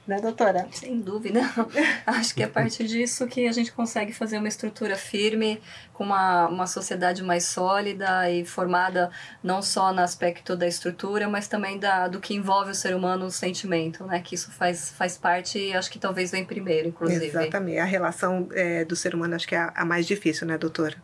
Né, 0.06 0.20
doutora? 0.20 0.68
Sem 0.70 1.00
dúvida. 1.00 1.40
Acho 2.04 2.34
que 2.34 2.42
é 2.42 2.46
a 2.46 2.48
partir 2.48 2.86
disso 2.86 3.26
que 3.26 3.48
a 3.48 3.52
gente 3.52 3.72
consegue 3.72 4.12
fazer 4.12 4.36
uma 4.36 4.48
estrutura 4.48 4.96
firme, 4.96 5.60
com 5.94 6.04
uma, 6.04 6.46
uma 6.48 6.66
sociedade 6.66 7.22
mais 7.22 7.44
sólida 7.44 8.30
e 8.30 8.44
formada 8.44 9.10
não 9.42 9.62
só 9.62 9.94
no 9.94 10.00
aspecto 10.00 10.54
da 10.54 10.66
estrutura, 10.66 11.26
mas 11.26 11.48
também 11.48 11.78
da, 11.78 12.06
do 12.06 12.20
que 12.20 12.34
envolve 12.34 12.72
o 12.72 12.74
ser 12.74 12.94
humano, 12.94 13.24
o 13.24 13.30
sentimento, 13.30 14.04
né? 14.04 14.20
Que 14.20 14.34
isso 14.34 14.50
faz, 14.52 14.90
faz 14.90 15.16
parte 15.16 15.58
e 15.58 15.72
acho 15.72 15.90
que 15.90 15.98
talvez 15.98 16.30
vem 16.30 16.44
primeiro, 16.44 16.88
inclusive. 16.88 17.24
Exatamente. 17.24 17.78
A 17.78 17.84
relação 17.86 18.46
é, 18.52 18.84
do 18.84 18.94
ser 18.94 19.14
humano 19.14 19.34
acho 19.34 19.48
que 19.48 19.54
é 19.54 19.58
a, 19.58 19.72
a 19.74 19.84
mais 19.86 20.06
difícil, 20.06 20.46
né, 20.46 20.58
doutora? 20.58 20.96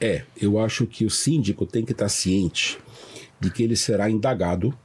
É, 0.00 0.22
eu 0.40 0.60
acho 0.60 0.86
que 0.86 1.04
o 1.04 1.10
síndico 1.10 1.66
tem 1.66 1.84
que 1.84 1.92
estar 1.92 2.08
ciente 2.08 2.78
de 3.40 3.50
que 3.50 3.64
ele 3.64 3.76
será 3.76 4.08
indagado, 4.08 4.76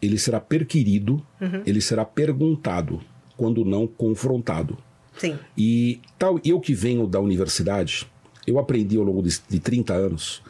ele 0.00 0.18
será 0.18 0.40
perquirido, 0.40 1.26
ele 1.64 1.80
será 1.80 2.04
perguntado, 2.04 3.00
quando 3.36 3.64
não 3.64 3.86
confrontado. 3.86 4.76
Sim. 5.18 5.38
E 5.56 6.00
tal, 6.18 6.40
eu 6.44 6.60
que 6.60 6.74
venho 6.74 7.06
da 7.06 7.20
universidade, 7.20 8.06
eu 8.46 8.58
aprendi 8.58 8.96
ao 8.96 9.04
longo 9.04 9.22
de, 9.22 9.38
de 9.48 9.60
30 9.60 9.92
anos 9.94 10.42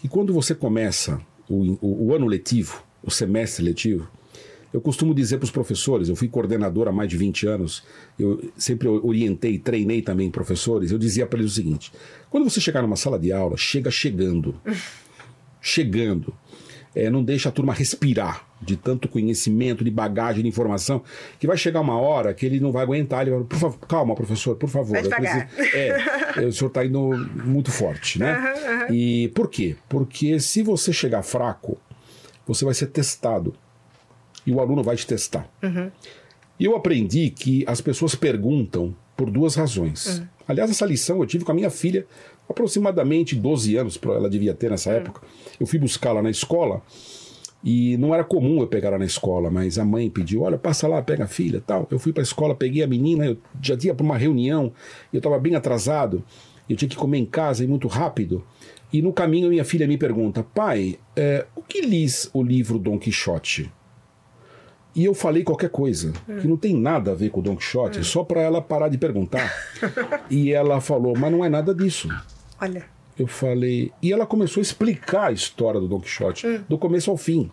que 0.00 0.08
quando 0.08 0.32
você 0.32 0.54
começa 0.54 1.20
o, 1.48 1.78
o, 1.80 2.06
o 2.06 2.14
ano 2.14 2.26
letivo, 2.26 2.82
o 3.02 3.10
semestre 3.10 3.64
letivo, 3.64 4.08
eu 4.72 4.80
costumo 4.80 5.14
dizer 5.14 5.36
para 5.36 5.44
os 5.44 5.50
professores, 5.50 6.08
eu 6.08 6.16
fui 6.16 6.28
coordenador 6.28 6.88
há 6.88 6.92
mais 6.92 7.08
de 7.08 7.16
20 7.16 7.46
anos, 7.46 7.82
eu 8.18 8.50
sempre 8.56 8.88
orientei, 8.88 9.58
treinei 9.58 10.00
também 10.00 10.30
professores, 10.30 10.90
eu 10.90 10.98
dizia 10.98 11.26
para 11.26 11.38
eles 11.38 11.52
o 11.52 11.54
seguinte: 11.54 11.92
quando 12.30 12.48
você 12.48 12.60
chegar 12.60 12.80
numa 12.80 12.96
sala 12.96 13.18
de 13.18 13.32
aula, 13.32 13.56
chega 13.56 13.90
chegando. 13.90 14.54
chegando. 15.60 16.34
É, 16.94 17.08
não 17.08 17.22
deixa 17.22 17.48
a 17.48 17.52
turma 17.52 17.72
respirar 17.72 18.51
de 18.62 18.76
tanto 18.76 19.08
conhecimento, 19.08 19.82
de 19.84 19.90
bagagem, 19.90 20.42
de 20.42 20.48
informação, 20.48 21.02
que 21.38 21.46
vai 21.46 21.56
chegar 21.56 21.80
uma 21.80 21.98
hora 21.98 22.32
que 22.32 22.46
ele 22.46 22.60
não 22.60 22.70
vai 22.72 22.82
aguentar. 22.82 23.22
Ele 23.22 23.30
vai, 23.36 23.44
por 23.44 23.58
favor, 23.58 23.78
calma, 23.80 24.14
professor, 24.14 24.54
por 24.56 24.68
favor. 24.68 24.92
Vai 24.92 25.02
devagar. 25.02 25.48
preciso- 25.48 25.76
é, 25.76 26.46
o 26.46 26.52
senhor 26.52 26.68
está 26.68 26.84
indo 26.84 27.00
muito 27.44 27.70
forte, 27.70 28.18
né? 28.18 28.86
E 28.90 29.28
por 29.34 29.48
quê? 29.50 29.76
Porque 29.88 30.38
se 30.40 30.62
você 30.62 30.92
chegar 30.92 31.22
fraco, 31.22 31.76
você 32.46 32.64
vai 32.64 32.74
ser 32.74 32.86
testado. 32.86 33.54
E 34.46 34.52
o 34.52 34.60
aluno 34.60 34.82
vai 34.82 34.96
te 34.96 35.06
testar. 35.06 35.48
E 36.58 36.64
eu 36.64 36.76
aprendi 36.76 37.30
que 37.30 37.64
as 37.66 37.80
pessoas 37.80 38.14
perguntam 38.14 38.94
por 39.16 39.30
duas 39.30 39.54
razões. 39.54 40.22
Aliás, 40.48 40.70
essa 40.70 40.84
lição 40.86 41.18
eu 41.20 41.26
tive 41.26 41.44
com 41.44 41.52
a 41.52 41.54
minha 41.54 41.70
filha, 41.70 42.04
aproximadamente 42.48 43.34
12 43.36 43.76
anos, 43.76 43.98
ela 44.04 44.28
devia 44.28 44.52
ter 44.54 44.70
nessa 44.70 44.90
época. 44.90 45.22
Eu 45.60 45.66
fui 45.66 45.78
buscá-la 45.78 46.20
na 46.22 46.30
escola 46.30 46.82
e 47.64 47.96
não 47.96 48.12
era 48.14 48.24
comum 48.24 48.60
eu 48.60 48.66
pegar 48.66 48.88
ela 48.88 48.98
na 48.98 49.04
escola, 49.04 49.50
mas 49.50 49.78
a 49.78 49.84
mãe 49.84 50.10
pediu: 50.10 50.42
olha, 50.42 50.58
passa 50.58 50.88
lá, 50.88 51.00
pega 51.00 51.24
a 51.24 51.28
filha 51.28 51.62
tal. 51.64 51.86
Eu 51.90 51.98
fui 51.98 52.12
para 52.12 52.22
a 52.22 52.24
escola, 52.24 52.54
peguei 52.54 52.82
a 52.82 52.86
menina, 52.86 53.24
eu 53.26 53.38
já 53.60 53.76
tinha 53.76 53.94
para 53.94 54.04
uma 54.04 54.16
reunião, 54.16 54.72
eu 55.12 55.18
estava 55.18 55.38
bem 55.38 55.54
atrasado, 55.54 56.24
eu 56.68 56.76
tinha 56.76 56.88
que 56.88 56.96
comer 56.96 57.18
em 57.18 57.26
casa 57.26 57.62
e 57.62 57.66
muito 57.66 57.86
rápido. 57.86 58.44
E 58.92 59.00
no 59.00 59.12
caminho, 59.12 59.48
minha 59.48 59.64
filha 59.64 59.86
me 59.86 59.96
pergunta: 59.96 60.42
pai, 60.42 60.98
é, 61.14 61.46
o 61.54 61.62
que 61.62 61.80
lis 61.80 62.28
o 62.32 62.42
livro 62.42 62.78
Dom 62.78 62.98
Quixote? 62.98 63.70
E 64.94 65.04
eu 65.06 65.14
falei 65.14 65.42
qualquer 65.42 65.70
coisa, 65.70 66.12
que 66.40 66.46
não 66.46 66.56
tem 66.56 66.76
nada 66.76 67.12
a 67.12 67.14
ver 67.14 67.30
com 67.30 67.40
o 67.40 67.42
Don 67.42 67.56
Quixote, 67.56 68.04
só 68.04 68.22
para 68.22 68.42
ela 68.42 68.60
parar 68.60 68.88
de 68.88 68.98
perguntar. 68.98 69.50
e 70.28 70.52
ela 70.52 70.82
falou, 70.82 71.14
mas 71.18 71.32
não 71.32 71.42
é 71.42 71.48
nada 71.48 71.74
disso. 71.74 72.08
Olha. 72.60 72.91
Eu 73.18 73.26
falei. 73.26 73.92
E 74.02 74.12
ela 74.12 74.26
começou 74.26 74.60
a 74.60 74.62
explicar 74.62 75.28
a 75.28 75.32
história 75.32 75.80
do 75.80 75.86
Don 75.88 76.00
Quixote, 76.00 76.58
do 76.68 76.78
começo 76.78 77.10
ao 77.10 77.16
fim. 77.16 77.50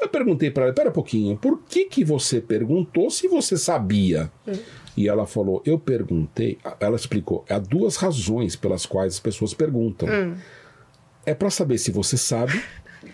Eu 0.00 0.08
perguntei 0.08 0.50
para 0.50 0.64
ela: 0.64 0.72
pera 0.72 0.90
um 0.90 0.92
pouquinho, 0.92 1.36
por 1.36 1.60
que, 1.68 1.84
que 1.86 2.04
você 2.04 2.40
perguntou 2.40 3.10
se 3.10 3.26
você 3.28 3.56
sabia? 3.56 4.30
E 4.96 5.08
ela 5.08 5.26
falou: 5.26 5.62
eu 5.64 5.78
perguntei. 5.78 6.58
Ela 6.80 6.96
explicou: 6.96 7.44
há 7.48 7.58
duas 7.58 7.96
razões 7.96 8.56
pelas 8.56 8.86
quais 8.86 9.14
as 9.14 9.20
pessoas 9.20 9.54
perguntam. 9.54 10.08
É 11.26 11.34
para 11.34 11.50
saber 11.50 11.78
se 11.78 11.90
você 11.90 12.16
sabe 12.16 12.62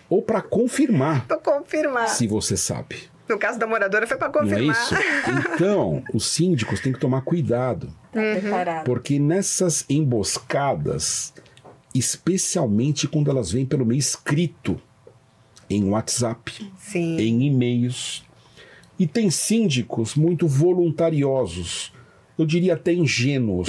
ou 0.09 0.21
para 0.21 0.41
confirmar 0.41 1.27
Para 1.27 1.37
confirmar. 1.37 2.07
se 2.07 2.27
você 2.27 2.55
sabe. 2.55 2.97
No 3.27 3.37
caso 3.39 3.57
da 3.59 3.65
moradora 3.67 4.05
foi 4.07 4.17
para 4.17 4.29
Não 4.29 4.39
é 4.41 4.43
confirmar. 4.43 4.75
isso? 4.75 4.95
Então, 5.55 6.03
os 6.13 6.27
síndicos 6.27 6.79
têm 6.79 6.93
que 6.93 6.99
tomar 6.99 7.21
cuidado. 7.21 7.87
Tá 8.11 8.21
preparado. 8.39 8.85
Porque 8.85 9.17
nessas 9.19 9.83
emboscadas, 9.89 11.33
especialmente 11.97 13.07
quando 13.07 13.29
elas 13.31 13.51
vêm 13.51 13.65
pelo 13.65 13.85
meio 13.85 13.99
escrito, 13.99 14.79
em 15.69 15.83
WhatsApp, 15.89 16.51
Sim. 16.77 17.17
em 17.19 17.43
e-mails, 17.47 18.23
e 18.99 19.07
tem 19.07 19.29
síndicos 19.31 20.15
muito 20.15 20.47
voluntariosos, 20.47 21.91
eu 22.37 22.45
diria 22.45 22.73
até 22.73 22.93
ingênuos, 22.93 23.67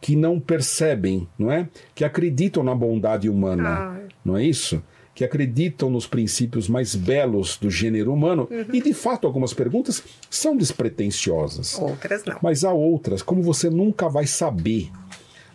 que 0.00 0.16
não 0.16 0.40
percebem, 0.40 1.28
não 1.38 1.52
é? 1.52 1.68
Que 1.94 2.04
acreditam 2.04 2.62
na 2.62 2.74
bondade 2.74 3.28
humana, 3.28 3.68
Ah. 3.68 4.00
não 4.24 4.36
é 4.36 4.44
isso? 4.44 4.82
Que 5.14 5.24
acreditam 5.24 5.88
nos 5.88 6.06
princípios 6.06 6.68
mais 6.68 6.94
belos 6.94 7.56
do 7.56 7.70
gênero 7.70 8.12
humano 8.12 8.48
e 8.72 8.82
de 8.82 8.92
fato 8.92 9.26
algumas 9.26 9.54
perguntas 9.54 10.02
são 10.28 10.56
despretensiosas. 10.56 11.78
Outras 11.78 12.24
não. 12.24 12.38
Mas 12.42 12.64
há 12.64 12.72
outras, 12.72 13.22
como 13.22 13.42
você 13.42 13.70
nunca 13.70 14.08
vai 14.08 14.26
saber 14.26 14.90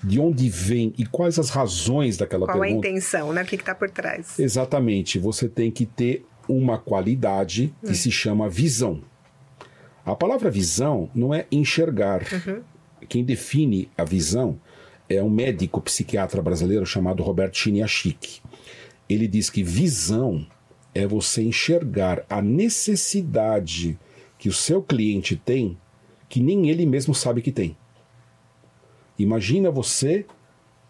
de 0.04 0.20
onde 0.20 0.50
vem 0.50 0.94
e 0.98 1.06
quais 1.06 1.38
as 1.38 1.50
razões 1.50 2.18
daquela 2.18 2.46
Qual 2.46 2.58
a 2.58 2.62
pergunta. 2.62 2.88
intenção, 2.88 3.32
né? 3.32 3.44
O 3.44 3.46
que 3.46 3.56
está 3.56 3.76
por 3.76 3.90
trás? 3.90 4.40
Exatamente, 4.40 5.20
você 5.20 5.48
tem 5.48 5.70
que 5.70 5.86
ter 5.86 6.26
uma 6.48 6.78
qualidade 6.78 7.74
que 7.86 7.96
se 7.96 8.12
chama 8.12 8.50
visão. 8.50 9.02
A 10.06 10.16
palavra 10.16 10.50
visão 10.50 11.10
não 11.14 11.34
é 11.34 11.46
enxergar. 11.52 12.24
Quem 13.08 13.24
define 13.24 13.90
a 13.98 14.04
visão 14.04 14.60
é 15.08 15.22
um 15.22 15.30
médico 15.30 15.80
psiquiatra 15.82 16.42
brasileiro 16.42 16.86
chamado 16.86 17.22
Roberto 17.22 17.58
Chiniachik. 17.58 18.42
Ele 19.08 19.28
diz 19.28 19.50
que 19.50 19.64
visão 19.64 20.46
é 20.94 21.06
você 21.06 21.44
enxergar 21.44 22.24
a 22.30 22.42
necessidade 22.42 24.00
que 24.38 24.50
o 24.50 24.54
seu 24.54 24.82
cliente 24.82 25.36
tem 25.36 25.78
que 26.28 26.40
nem 26.40 26.70
ele 26.70 26.86
mesmo 26.86 27.14
sabe 27.14 27.42
que 27.42 27.52
tem. 27.52 27.76
Imagina 29.22 29.72
você 29.72 30.26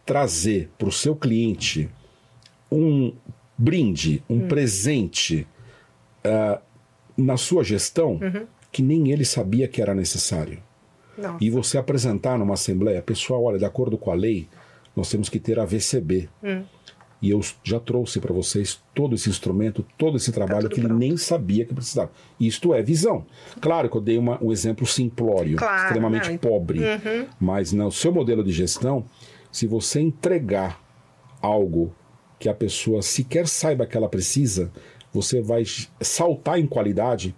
trazer 0.05 0.69
para 0.77 0.89
o 0.89 0.91
seu 0.91 1.15
cliente 1.15 1.89
um 2.71 3.13
brinde, 3.57 4.23
um 4.29 4.47
presente 4.47 5.47
uh, 6.25 6.61
na 7.15 7.37
sua 7.37 7.63
gestão 7.63 8.19
que 8.71 8.81
nem 8.81 9.11
ele 9.11 9.25
sabia 9.25 9.67
que 9.67 9.81
era 9.81 9.93
necessário. 9.93 10.61
Nossa. 11.17 11.37
E 11.41 11.49
você 11.49 11.77
apresentar 11.77 12.37
numa 12.39 12.53
assembleia, 12.53 13.01
pessoal, 13.01 13.43
olha, 13.43 13.59
de 13.59 13.65
acordo 13.65 13.97
com 13.97 14.11
a 14.11 14.15
lei, 14.15 14.47
nós 14.95 15.09
temos 15.09 15.29
que 15.29 15.39
ter 15.39 15.59
a 15.59 15.65
VCB. 15.65 16.29
E 17.21 17.29
eu 17.29 17.39
já 17.63 17.79
trouxe 17.79 18.19
para 18.19 18.33
vocês 18.33 18.79
todo 18.95 19.13
esse 19.13 19.29
instrumento, 19.29 19.85
todo 19.97 20.17
esse 20.17 20.31
trabalho 20.31 20.63
tudo 20.63 20.73
que 20.75 20.79
ele 20.81 20.87
pronto. 20.87 20.99
nem 20.99 21.15
sabia 21.17 21.63
que 21.65 21.73
precisava. 21.73 22.11
Isto 22.39 22.73
é 22.73 22.81
visão. 22.81 23.25
Claro 23.59 23.89
que 23.89 23.95
eu 23.97 24.01
dei 24.01 24.17
uma- 24.17 24.43
um 24.43 24.51
exemplo 24.51 24.87
simplório, 24.87 25.55
Claro, 25.57 25.83
extremamente 25.83 26.29
não, 26.31 26.37
pobre. 26.37 26.79
Mas 27.39 27.71
no 27.71 27.91
seu 27.91 28.11
modelo 28.11 28.43
de 28.43 28.51
gestão, 28.51 29.05
se 29.51 29.67
você 29.67 29.99
entregar 30.01 30.81
algo 31.41 31.93
que 32.39 32.49
a 32.49 32.53
pessoa 32.55 33.01
sequer 33.03 33.47
saiba 33.47 33.85
que 33.85 33.95
ela 33.95 34.09
precisa, 34.09 34.71
você 35.13 35.41
vai 35.41 35.63
saltar 35.99 36.59
em 36.59 36.65
qualidade 36.67 37.35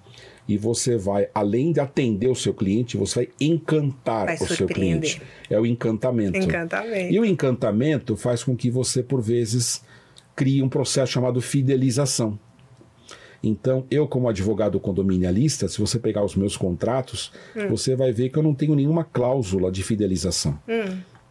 e 0.47 0.57
você 0.57 0.97
vai, 0.97 1.29
além 1.33 1.71
de 1.71 1.79
atender 1.79 2.27
o 2.27 2.35
seu 2.35 2.53
cliente, 2.53 2.97
você 2.97 3.15
vai 3.25 3.29
encantar 3.39 4.25
Vai 4.25 4.35
o 4.35 4.47
seu 4.47 4.67
cliente. 4.67 5.21
É 5.49 5.59
o 5.59 5.65
encantamento. 5.65 6.37
Encantamento. 6.37 7.13
E 7.13 7.19
o 7.19 7.25
encantamento 7.25 8.17
faz 8.17 8.43
com 8.43 8.55
que 8.55 8.69
você, 8.69 9.01
por 9.01 9.21
vezes, 9.21 9.81
crie 10.35 10.61
um 10.61 10.67
processo 10.69 11.13
chamado 11.13 11.41
fidelização. 11.41 12.37
Então, 13.41 13.85
eu, 13.91 14.07
como 14.07 14.29
advogado 14.29 14.79
condominialista, 14.79 15.67
se 15.67 15.79
você 15.79 15.99
pegar 15.99 16.23
os 16.23 16.35
meus 16.35 16.55
contratos, 16.55 17.31
Hum. 17.55 17.67
você 17.69 17.95
vai 17.95 18.11
ver 18.13 18.29
que 18.29 18.37
eu 18.37 18.43
não 18.43 18.53
tenho 18.55 18.73
nenhuma 18.75 19.03
cláusula 19.03 19.69
de 19.71 19.83
fidelização. 19.83 20.57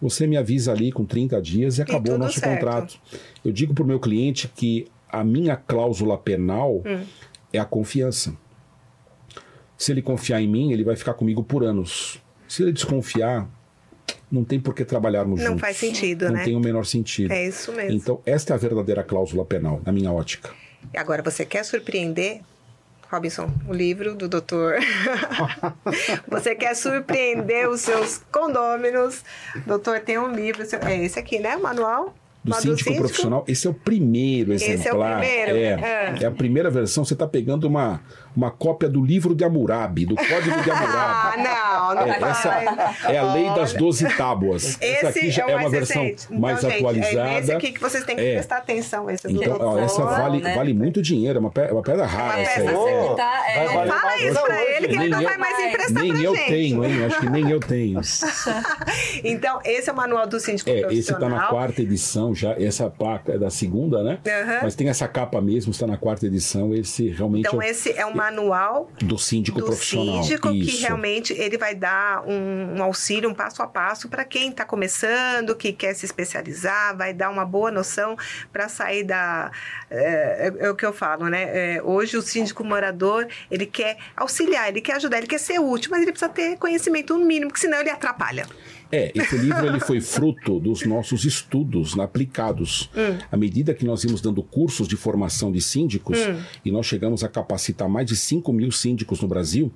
Você 0.01 0.27
me 0.27 0.37
avisa 0.37 0.73
ali 0.73 0.91
com 0.93 1.05
30 1.07 1.41
dias 1.41 1.79
e 1.79 1.83
acabou 1.83 2.01
o 2.15 2.17
tudo 2.17 2.25
nosso 2.25 2.41
certo. 2.41 2.55
contrato. 2.55 3.01
Eu 3.45 3.53
digo 3.53 3.73
para 3.73 3.85
o 3.85 3.87
meu 3.87 4.01
cliente 4.01 4.49
que 4.49 4.87
a 5.13 5.23
minha 5.23 5.57
cláusula 5.57 6.17
penal 6.19 6.83
Hum. 6.87 7.05
é 7.53 7.59
a 7.59 7.65
confiança. 7.65 8.35
Se 9.77 9.93
ele 9.93 10.01
confiar 10.03 10.41
em 10.41 10.49
mim, 10.49 10.73
ele 10.73 10.85
vai 10.85 10.97
ficar 10.97 11.15
comigo 11.15 11.43
por 11.45 11.63
anos. 11.65 12.21
Se 12.49 12.63
ele 12.63 12.73
desconfiar, 12.73 13.49
não 14.31 14.45
tem 14.45 14.59
por 14.61 14.75
que 14.75 14.85
trabalharmos 14.85 15.41
Não 15.41 15.49
juntos. 15.49 15.61
faz 15.61 15.77
sentido, 15.77 16.27
não 16.27 16.35
né? 16.35 16.45
tem 16.45 16.57
o 16.57 16.61
menor 16.61 16.87
sentido. 16.87 17.31
É 17.33 17.47
isso 17.47 17.73
mesmo. 17.73 17.93
Então, 17.93 18.21
esta 18.25 18.53
é 18.53 18.55
a 18.55 18.59
verdadeira 18.59 19.03
cláusula 19.03 19.45
penal, 19.45 19.81
na 19.85 19.93
minha 19.93 20.11
ótica. 20.13 20.51
Agora, 20.97 21.23
você 21.23 21.45
quer 21.45 21.65
surpreender? 21.65 22.41
Robinson, 23.11 23.51
o 23.69 23.75
livro 23.75 24.15
do 24.15 24.27
doutor. 24.29 24.77
você 26.27 26.55
quer 26.55 26.75
surpreender 26.75 27.69
os 27.69 27.83
seus 27.83 28.19
condôminos? 28.33 29.23
Doutor, 29.67 30.01
tem 30.01 30.19
um 30.19 30.33
livro. 30.33 30.63
É 30.63 30.97
esse 31.05 31.19
aqui, 31.19 31.39
né? 31.39 31.57
Manual? 31.57 32.15
Do 32.45 32.51
Manual 32.51 32.63
síndico 32.77 32.97
profissional, 32.97 33.45
esse 33.47 33.69
é 33.69 33.71
o 33.71 33.75
primeiro 33.75 34.53
Esse 34.53 34.67
é 34.67 34.71
o 34.71 34.75
exemplar. 34.75 35.21
primeiro? 35.21 35.57
É, 35.57 35.75
Ah. 35.75 36.19
é 36.21 36.25
a 36.27 36.31
primeira 36.31 36.71
versão. 36.71 37.05
Você 37.05 37.15
está 37.15 37.25
pegando 37.27 37.69
uma, 37.69 38.01
uma 38.37 38.51
cópia 38.51 38.89
do 38.89 39.03
livro 39.05 39.35
de 39.35 39.45
Hammurabi, 39.45 40.07
do 40.07 40.15
Código 40.17 40.63
de 40.63 40.71
Ah, 40.73 41.33
Hammurabi. 41.35 41.43
não, 41.43 41.95
não 42.07 42.13
É, 42.15 42.19
faz. 42.21 42.39
essa 42.39 43.13
é 43.13 43.19
a 43.19 43.33
lei 43.35 43.45
das 43.51 43.71
Olha, 43.71 43.79
12 43.79 44.17
tábuas. 44.17 44.65
Esse 44.81 44.85
essa 45.07 45.09
aqui 45.09 45.31
já 45.31 45.47
é, 45.47 45.53
é 45.53 45.57
uma 45.57 45.69
versão 45.71 46.03
recente. 46.03 46.25
Então, 46.27 46.39
mais 46.41 46.61
gente, 46.61 46.75
atualizada. 46.77 47.29
É 47.31 47.39
esse 47.41 47.53
aqui 47.53 47.73
que 47.73 47.81
vocês 47.81 48.05
têm 48.05 48.17
que 48.17 48.23
É. 48.23 48.35
prestar 48.35 48.57
atenção. 48.59 49.11
Esse 49.11 49.29
do 49.29 49.43
Então, 49.43 49.57
ó, 49.61 49.79
essa 49.79 50.05
vale, 50.05 50.41
né? 50.41 50.55
vale 50.55 50.73
muito 50.75 51.03
dinheiro, 51.03 51.39
é 51.39 51.41
uma, 51.41 51.51
pe- 51.51 51.61
é 51.63 51.73
uma 51.73 51.83
pedra 51.83 52.07
rara. 52.07 52.35
Uma 52.35 52.41
essa 52.43 52.61
peça 52.61 52.71
aí. 52.71 52.77
assim. 52.77 53.11
Ô, 53.11 53.15
tá, 53.15 53.43
é, 53.51 53.67
vai 53.69 53.87
não 53.87 53.99
Fala 54.01 54.17
isso 54.17 54.33
pra 54.43 54.55
hoje. 54.57 54.65
ele 54.77 54.89
que 54.89 54.93
ele 54.95 54.99
Nem 54.99 55.09
não 55.11 55.21
eu- 55.23 55.29
vai 55.29 55.39
mais 55.39 55.59
emprestar 55.59 56.03
Nem 56.03 56.23
eu 56.23 56.35
gente. 56.37 56.47
tenho, 56.49 56.85
hein? 56.85 57.05
Acho 57.05 57.21
que 57.21 57.29
nem 57.31 57.51
eu 57.51 57.61
tenho. 57.61 58.01
Então, 59.25 59.61
esse 59.65 59.89
é 59.89 59.93
o 59.93 59.97
manual 59.97 60.27
do 60.27 60.39
síndico 60.41 60.69
É, 60.71 60.81
esse 60.93 61.13
está 61.13 61.29
na 61.29 61.47
quarta 61.47 61.83
edição 61.83 62.35
já. 62.35 62.53
Essa 62.53 62.89
placa 62.91 63.33
é 63.33 63.39
da 63.39 63.51
segunda, 63.51 64.03
né? 64.03 64.19
Aham. 64.27 64.61
Mas 64.63 64.75
tem 64.75 64.89
essa 64.89 65.07
capa 65.09 65.41
mesmo, 65.41 65.71
está 65.73 65.87
na 65.87 65.97
quarta 65.97 66.27
edição. 66.27 66.75
Esse 66.75 67.09
realmente 67.09 67.47
Então, 67.47 67.61
é 67.63 67.69
esse 67.71 67.93
é 67.93 68.05
um 68.07 68.15
manual 68.23 68.89
do 69.01 69.19
síndico 69.19 69.59
do 69.59 69.67
profissional. 69.67 70.23
síndico 70.23 70.49
que 70.51 70.61
Isso. 70.61 70.83
realmente 70.83 71.33
ele 71.33 71.59
vai 71.59 71.75
dar 71.75 72.23
um, 72.25 72.77
um 72.77 72.83
auxílio, 72.83 73.29
um 73.29 73.35
passo 73.35 73.63
a 73.63 73.67
passo 73.67 74.09
para 74.09 74.25
quem 74.25 74.51
está 74.51 74.65
começando, 74.65 75.57
que 75.57 75.73
quer 75.73 75.95
se 75.95 76.07
especializar, 76.07 76.97
vai 76.97 77.13
dar 77.13 77.31
uma 77.31 77.45
boa 77.45 77.71
noção 77.71 78.17
para 78.53 78.69
sair 78.69 79.03
da 79.03 79.51
é, 79.93 80.53
é- 80.61 80.67
é 80.67 80.71
o 80.71 80.75
que 80.75 80.85
eu 80.87 80.93
falo, 80.93 81.29
né? 81.29 81.43
É, 81.77 81.83
hoje 81.83 82.17
o 82.17 82.23
síndico 82.23 82.65
morador 82.65 83.27
ele 83.51 83.67
quer 83.67 83.97
auxiliar, 84.17 84.69
ele 84.69 84.81
quer 84.81 84.97
ajudar, 84.97 85.19
ele 85.19 85.27
quer 85.27 85.39
ser 85.39 85.59
útil, 85.61 85.91
mas 85.91 86.03
ele 86.03 86.13
precisa 86.13 86.31
ter 86.31 86.57
conhecimento 86.57 87.17
no 87.19 87.25
mínimo, 87.25 87.49
porque 87.51 87.61
senão 87.61 87.81
ele 87.81 87.91
atrapalha. 87.91 88.47
É, 88.91 89.11
esse 89.15 89.37
livro 89.39 89.67
ele 89.67 89.81
foi 89.81 90.01
fruto 90.03 90.61
dos 90.61 90.85
nossos 90.85 91.25
estudos 91.25 91.99
aplicados. 91.99 92.91
Hum. 92.95 93.19
À 93.33 93.37
medida 93.39 93.73
que 93.73 93.87
nós 93.87 94.05
íamos 94.05 94.21
dando 94.21 94.43
cursos 94.43 94.87
de 94.87 94.97
formação 94.97 95.51
de 95.51 95.61
síndicos, 95.63 96.19
Hum. 96.19 96.43
e 96.65 96.71
nós 96.71 96.85
chegamos 96.87 97.25
a 97.25 97.29
capacitar 97.29 97.89
mais 97.89 98.07
de 98.07 98.15
5 98.17 98.53
mil 98.53 98.71
síndicos 98.71 99.21
no 99.23 99.29
Brasil, 99.29 99.73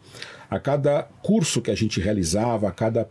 a 0.51 0.59
cada 0.61 1.03
curso 1.23 1.62
que 1.62 1.71
a 1.71 1.75
gente 1.75 1.99
realizava, 1.99 2.69
a 2.69 2.71
cada 2.71 3.09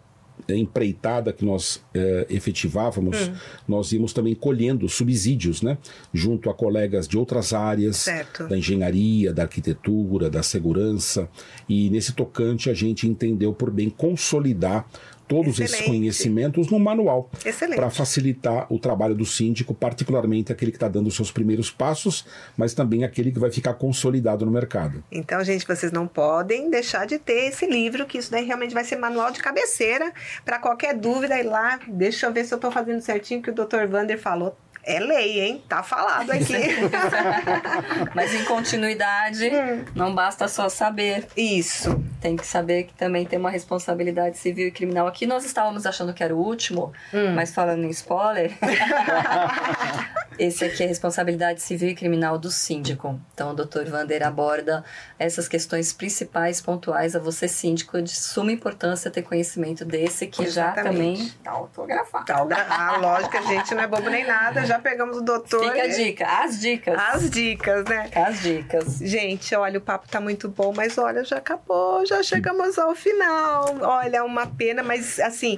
empreitada 0.49 1.33
que 1.33 1.43
nós 1.43 1.81
eh, 1.93 2.27
efetivávamos, 2.29 3.29
Hum. 3.29 3.33
nós 3.67 3.91
íamos 3.91 4.13
também 4.13 4.35
colhendo 4.35 4.87
subsídios, 4.87 5.61
né? 5.61 5.77
Junto 6.13 6.49
a 6.49 6.53
colegas 6.53 7.07
de 7.07 7.17
outras 7.17 7.53
áreas, 7.53 7.97
Certo. 7.97 8.47
da 8.47 8.57
engenharia, 8.57 9.33
da 9.33 9.43
arquitetura, 9.43 10.29
da 10.29 10.43
segurança. 10.43 11.27
E 11.67 11.89
nesse 11.89 12.13
tocante 12.13 12.69
a 12.69 12.73
gente 12.73 13.07
entendeu 13.07 13.53
por 13.53 13.71
bem 13.71 13.89
consolidar 13.89 14.87
todos 15.27 15.59
esses 15.59 15.73
Excelente. 15.73 15.99
conhecimentos 15.99 16.69
no 16.69 16.79
manual 16.79 17.29
Excelente. 17.45 17.77
para 17.77 17.89
facilitar 17.89 18.71
o 18.71 18.79
trabalho 18.79 19.15
do 19.15 19.25
síndico, 19.25 19.73
particularmente 19.73 20.51
aquele 20.51 20.71
que 20.71 20.77
está 20.77 20.87
dando 20.87 21.07
os 21.07 21.15
seus 21.15 21.31
primeiros 21.31 21.69
passos, 21.71 22.25
mas 22.57 22.73
também 22.73 23.03
aquele 23.03 23.31
que 23.31 23.39
vai 23.39 23.51
ficar 23.51 23.73
consolidado 23.73 24.45
no 24.45 24.51
mercado. 24.51 25.03
Então, 25.11 25.43
gente, 25.43 25.67
vocês 25.67 25.91
não 25.91 26.07
podem 26.07 26.69
deixar 26.69 27.05
de 27.05 27.17
ter 27.17 27.49
esse 27.49 27.65
livro, 27.65 28.05
que 28.05 28.17
isso 28.17 28.31
daí 28.31 28.45
realmente 28.45 28.73
vai 28.73 28.83
ser 28.83 28.97
manual 28.97 29.31
de 29.31 29.39
cabeceira. 29.41 30.11
Para 30.43 30.59
qualquer 30.59 30.95
dúvida, 30.95 31.39
ir 31.39 31.43
lá, 31.43 31.79
deixa 31.87 32.27
eu 32.27 32.33
ver 32.33 32.45
se 32.45 32.53
eu 32.53 32.57
estou 32.57 32.71
fazendo 32.71 33.01
certinho 33.01 33.39
o 33.39 33.43
que 33.43 33.49
o 33.49 33.53
Dr. 33.53 33.87
Vander 33.89 34.19
falou. 34.19 34.57
É 34.87 34.99
lei, 34.99 35.39
hein? 35.41 35.63
Tá 35.67 35.81
falado 35.81 36.29
aqui. 36.31 36.53
Mas 38.13 38.33
em 38.35 38.43
continuidade, 38.45 39.49
Hum. 39.49 39.83
não 39.95 40.13
basta 40.13 40.47
só 40.47 40.69
saber. 40.69 41.27
Isso. 41.35 42.03
Tem 42.21 42.35
que 42.35 42.45
saber 42.45 42.83
que 42.83 42.93
também 42.93 43.25
tem 43.25 43.39
uma 43.39 43.49
responsabilidade 43.49 44.37
civil 44.37 44.67
e 44.67 44.71
criminal. 44.71 45.07
Aqui 45.07 45.25
nós 45.25 45.43
estávamos 45.43 45.85
achando 45.87 46.13
que 46.13 46.23
era 46.23 46.35
o 46.35 46.37
último, 46.39 46.93
Hum. 47.13 47.33
mas 47.33 47.51
falando 47.53 47.83
em 47.83 47.89
spoiler, 47.89 48.51
esse 50.37 50.65
aqui 50.65 50.83
é 50.83 50.85
a 50.85 50.89
responsabilidade 50.89 51.61
civil 51.61 51.89
e 51.89 51.95
criminal 51.95 52.37
do 52.37 52.51
síndico. 52.51 53.19
Então, 53.33 53.51
o 53.51 53.53
Dr. 53.55 53.85
Vander 53.89 54.21
aborda 54.25 54.83
essas 55.17 55.47
questões 55.47 55.93
principais, 55.93 56.61
pontuais 56.61 57.15
a 57.15 57.19
você, 57.19 57.47
síndico, 57.47 58.01
de 58.01 58.11
suma 58.15 58.51
importância 58.51 59.09
ter 59.09 59.21
conhecimento 59.21 59.83
desse 59.85 60.27
que 60.27 60.43
já 60.43 60.65
Exatamente. 60.73 60.83
também 60.95 61.13
está 61.13 61.51
autografado. 61.51 62.25
Tá, 62.25 62.65
a 62.69 62.97
lógica, 62.97 63.41
gente, 63.43 63.73
não 63.73 63.83
é 63.83 63.87
bobo 63.87 64.09
nem 64.09 64.25
nada. 64.25 64.65
Já 64.65 64.74
pegamos 64.79 65.17
o 65.17 65.21
doutor. 65.21 65.63
Fica 65.63 65.83
a 65.83 65.87
dica, 65.87 66.25
as 66.25 66.59
dicas. 66.59 66.99
As 66.99 67.29
dicas, 67.29 67.85
né? 67.85 68.09
As 68.15 68.41
dicas. 68.41 68.97
Gente, 68.99 69.55
olha, 69.55 69.77
o 69.77 69.81
papo 69.81 70.07
tá 70.07 70.19
muito 70.19 70.47
bom, 70.49 70.73
mas 70.75 70.97
olha, 70.97 71.23
já 71.23 71.37
acabou, 71.37 72.05
já 72.05 72.21
chegamos 72.23 72.77
ao 72.77 72.95
final. 72.95 73.77
Olha, 73.81 74.23
uma 74.23 74.47
pena, 74.47 74.83
mas 74.83 75.19
assim, 75.19 75.57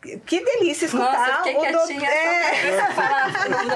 que 0.00 0.42
delícia 0.44 0.86
escutar 0.86 1.12
Nossa, 1.44 1.50
o 1.50 1.72
doutor. 1.72 2.02
É. 2.02 2.92
falar. 2.94 3.30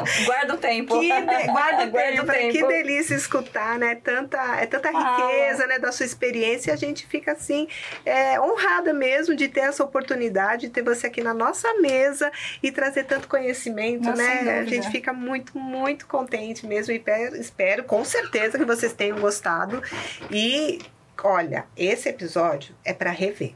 Guarda 0.25 0.55
o 0.55 0.57
tempo. 0.57 0.99
Que 0.99 1.09
de... 1.12 1.22
Guarda 1.22 1.85
o 1.85 1.91
Guarda 1.91 1.91
tempo, 1.93 2.27
falei, 2.27 2.51
que 2.51 2.66
delícia 2.66 3.14
escutar, 3.14 3.79
né? 3.79 3.95
Tanta, 3.97 4.39
é 4.61 4.66
tanta 4.66 4.89
Ah. 4.95 5.16
riqueza, 5.16 5.66
né, 5.66 5.79
da 5.79 5.93
sua 5.93 6.07
experiência. 6.07 6.72
A 6.72 6.77
gente 6.77 7.07
fica 7.07 7.33
assim 7.33 7.68
é, 8.07 8.41
honrada 8.41 8.93
mesmo 8.95 9.35
de 9.37 9.49
ter 9.49 9.61
essa 9.61 9.85
oportunidade 9.85 10.62
de 10.62 10.68
ter 10.70 10.83
você 10.83 11.07
aqui 11.09 11.22
na 11.22 11.35
nossa 11.35 11.72
mesa 11.75 12.31
e 12.62 12.72
trazer 12.72 13.05
tanto 13.05 13.29
conhecimento, 13.29 14.05
Nossa, 14.09 14.22
né? 14.22 14.59
A 14.61 14.64
gente 14.64 14.91
fica 14.91 15.12
muito, 15.12 15.59
muito 15.59 16.07
contente 16.07 16.66
mesmo 16.66 16.93
e 16.95 16.99
pe- 16.99 17.39
espero 17.39 17.85
com 17.85 18.05
certeza 18.05 18.59
que 18.59 18.64
vocês 18.64 18.93
tenham 18.93 19.18
gostado. 19.18 19.83
E 20.31 20.79
olha, 21.22 21.66
esse 21.77 22.09
episódio 22.09 22.75
é 22.85 22.93
para 22.93 23.11
rever. 23.11 23.53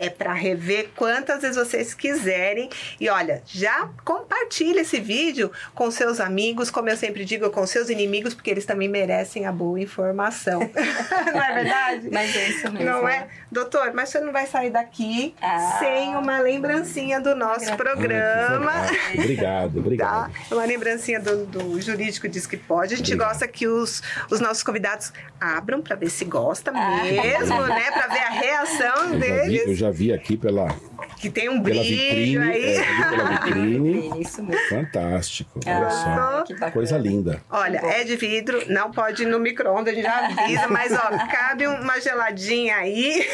É 0.00 0.08
para 0.10 0.32
rever 0.32 0.88
quantas 0.96 1.42
vezes 1.42 1.56
vocês 1.56 1.94
quiserem. 1.94 2.68
E 2.98 3.08
olha, 3.08 3.42
já 3.46 3.88
compartilha 4.04 4.80
esse 4.80 4.98
vídeo 4.98 5.52
com 5.74 5.90
seus 5.90 6.18
amigos, 6.18 6.70
como 6.70 6.88
eu 6.88 6.96
sempre 6.96 7.24
digo, 7.24 7.48
com 7.50 7.64
seus 7.66 7.88
inimigos, 7.90 8.34
porque 8.34 8.50
eles 8.50 8.64
também 8.64 8.88
merecem 8.88 9.46
a 9.46 9.52
boa 9.52 9.78
informação. 9.78 10.60
não 11.32 11.42
é 11.42 11.54
verdade? 11.54 12.08
Mas 12.10 12.34
é 12.34 12.48
isso 12.48 12.72
mesmo. 12.72 12.86
Não 12.88 13.08
é? 13.08 13.28
Doutor, 13.52 13.92
mas 13.94 14.08
você 14.08 14.20
não 14.20 14.32
vai 14.32 14.46
sair 14.46 14.70
daqui 14.70 15.34
Ah. 15.42 15.76
sem 15.78 16.16
uma 16.16 16.38
lembrancinha 16.40 17.20
do 17.20 17.34
nosso 17.36 17.66
Gratidão. 17.66 17.76
programa. 17.76 18.72
Ah, 18.72 19.12
obrigado, 19.14 19.78
obrigado. 19.78 20.00
Tá? 20.10 20.30
Uma 20.50 20.64
lembrancinha 20.64 21.20
do, 21.20 21.44
do 21.46 21.80
jurídico 21.80 22.26
diz 22.26 22.46
que 22.46 22.56
pode. 22.56 22.94
A 22.94 22.96
gente 22.96 23.12
Obrigado. 23.12 23.28
gosta 23.28 23.46
que 23.46 23.68
os, 23.68 24.02
os 24.30 24.40
nossos 24.40 24.62
convidados 24.62 25.12
abram 25.38 25.82
para 25.82 25.94
ver 25.94 26.08
se 26.08 26.24
gosta 26.24 26.70
Ah. 26.74 27.02
mesmo, 27.04 27.62
né? 27.66 27.90
Para 27.90 28.06
ver 28.08 28.20
a 28.20 28.30
reação 28.30 28.94
Eu 28.96 29.10
já, 29.10 29.14
vi, 29.14 29.20
deles. 29.20 29.66
eu 29.66 29.74
já 29.74 29.89
vi 29.90 30.12
aqui 30.12 30.36
pela, 30.36 30.74
Que 31.16 31.28
tem 31.30 31.48
um 31.48 31.60
brilho 31.60 31.82
vitrine. 31.82 32.38
aí. 32.38 32.76
é, 32.76 32.82
pela 33.10 33.24
vitrine. 33.30 34.20
Isso 34.22 34.42
mesmo. 34.42 34.68
Fantástico. 34.68 35.60
Olha 35.66 35.86
Ah, 35.86 35.90
só. 35.90 36.42
que. 36.44 36.70
Coisa 36.70 36.96
linda. 36.98 37.42
Olha, 37.50 37.78
é 37.84 38.04
de 38.04 38.16
vidro, 38.16 38.62
não 38.68 38.90
pode 38.90 39.22
ir 39.22 39.26
no 39.26 39.38
micro-ondas, 39.38 39.92
a 39.92 39.96
gente 39.96 40.04
já 40.04 40.26
avisa, 40.26 40.68
mas 40.68 40.92
ó, 40.92 41.10
cabe 41.30 41.66
uma 41.66 42.00
geladinha 42.00 42.76
aí. 42.76 43.24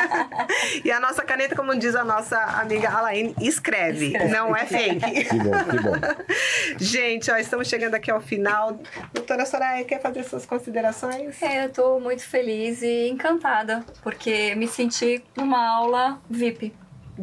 e 0.84 0.90
a 0.90 1.00
nossa 1.00 1.22
caneta, 1.22 1.54
como 1.54 1.74
diz 1.76 1.94
a 1.94 2.04
nossa 2.04 2.38
amiga 2.38 2.90
Alaine, 2.90 3.34
escreve, 3.40 4.06
Escreve. 4.06 4.32
não 4.32 4.54
é 4.56 4.64
fake. 4.66 5.24
Que 5.24 5.36
bom, 5.36 5.50
que 5.64 5.80
bom. 5.80 5.92
Gente, 6.78 7.30
ó, 7.30 7.36
estamos 7.36 7.68
chegando 7.68 7.94
aqui 7.94 8.10
ao 8.10 8.20
final. 8.20 8.78
Doutora 9.12 9.44
Soraya, 9.46 9.84
quer 9.84 10.00
fazer 10.00 10.24
suas 10.24 10.46
considerações? 10.46 11.40
É, 11.42 11.64
eu 11.64 11.70
tô 11.70 12.00
muito 12.00 12.22
feliz 12.22 12.82
e 12.82 13.08
encantada, 13.08 13.84
porque 14.02 14.54
me 14.54 14.66
senti 14.68 15.22
numa 15.36 15.66
aula 15.76 16.18
VIP. 16.28 16.72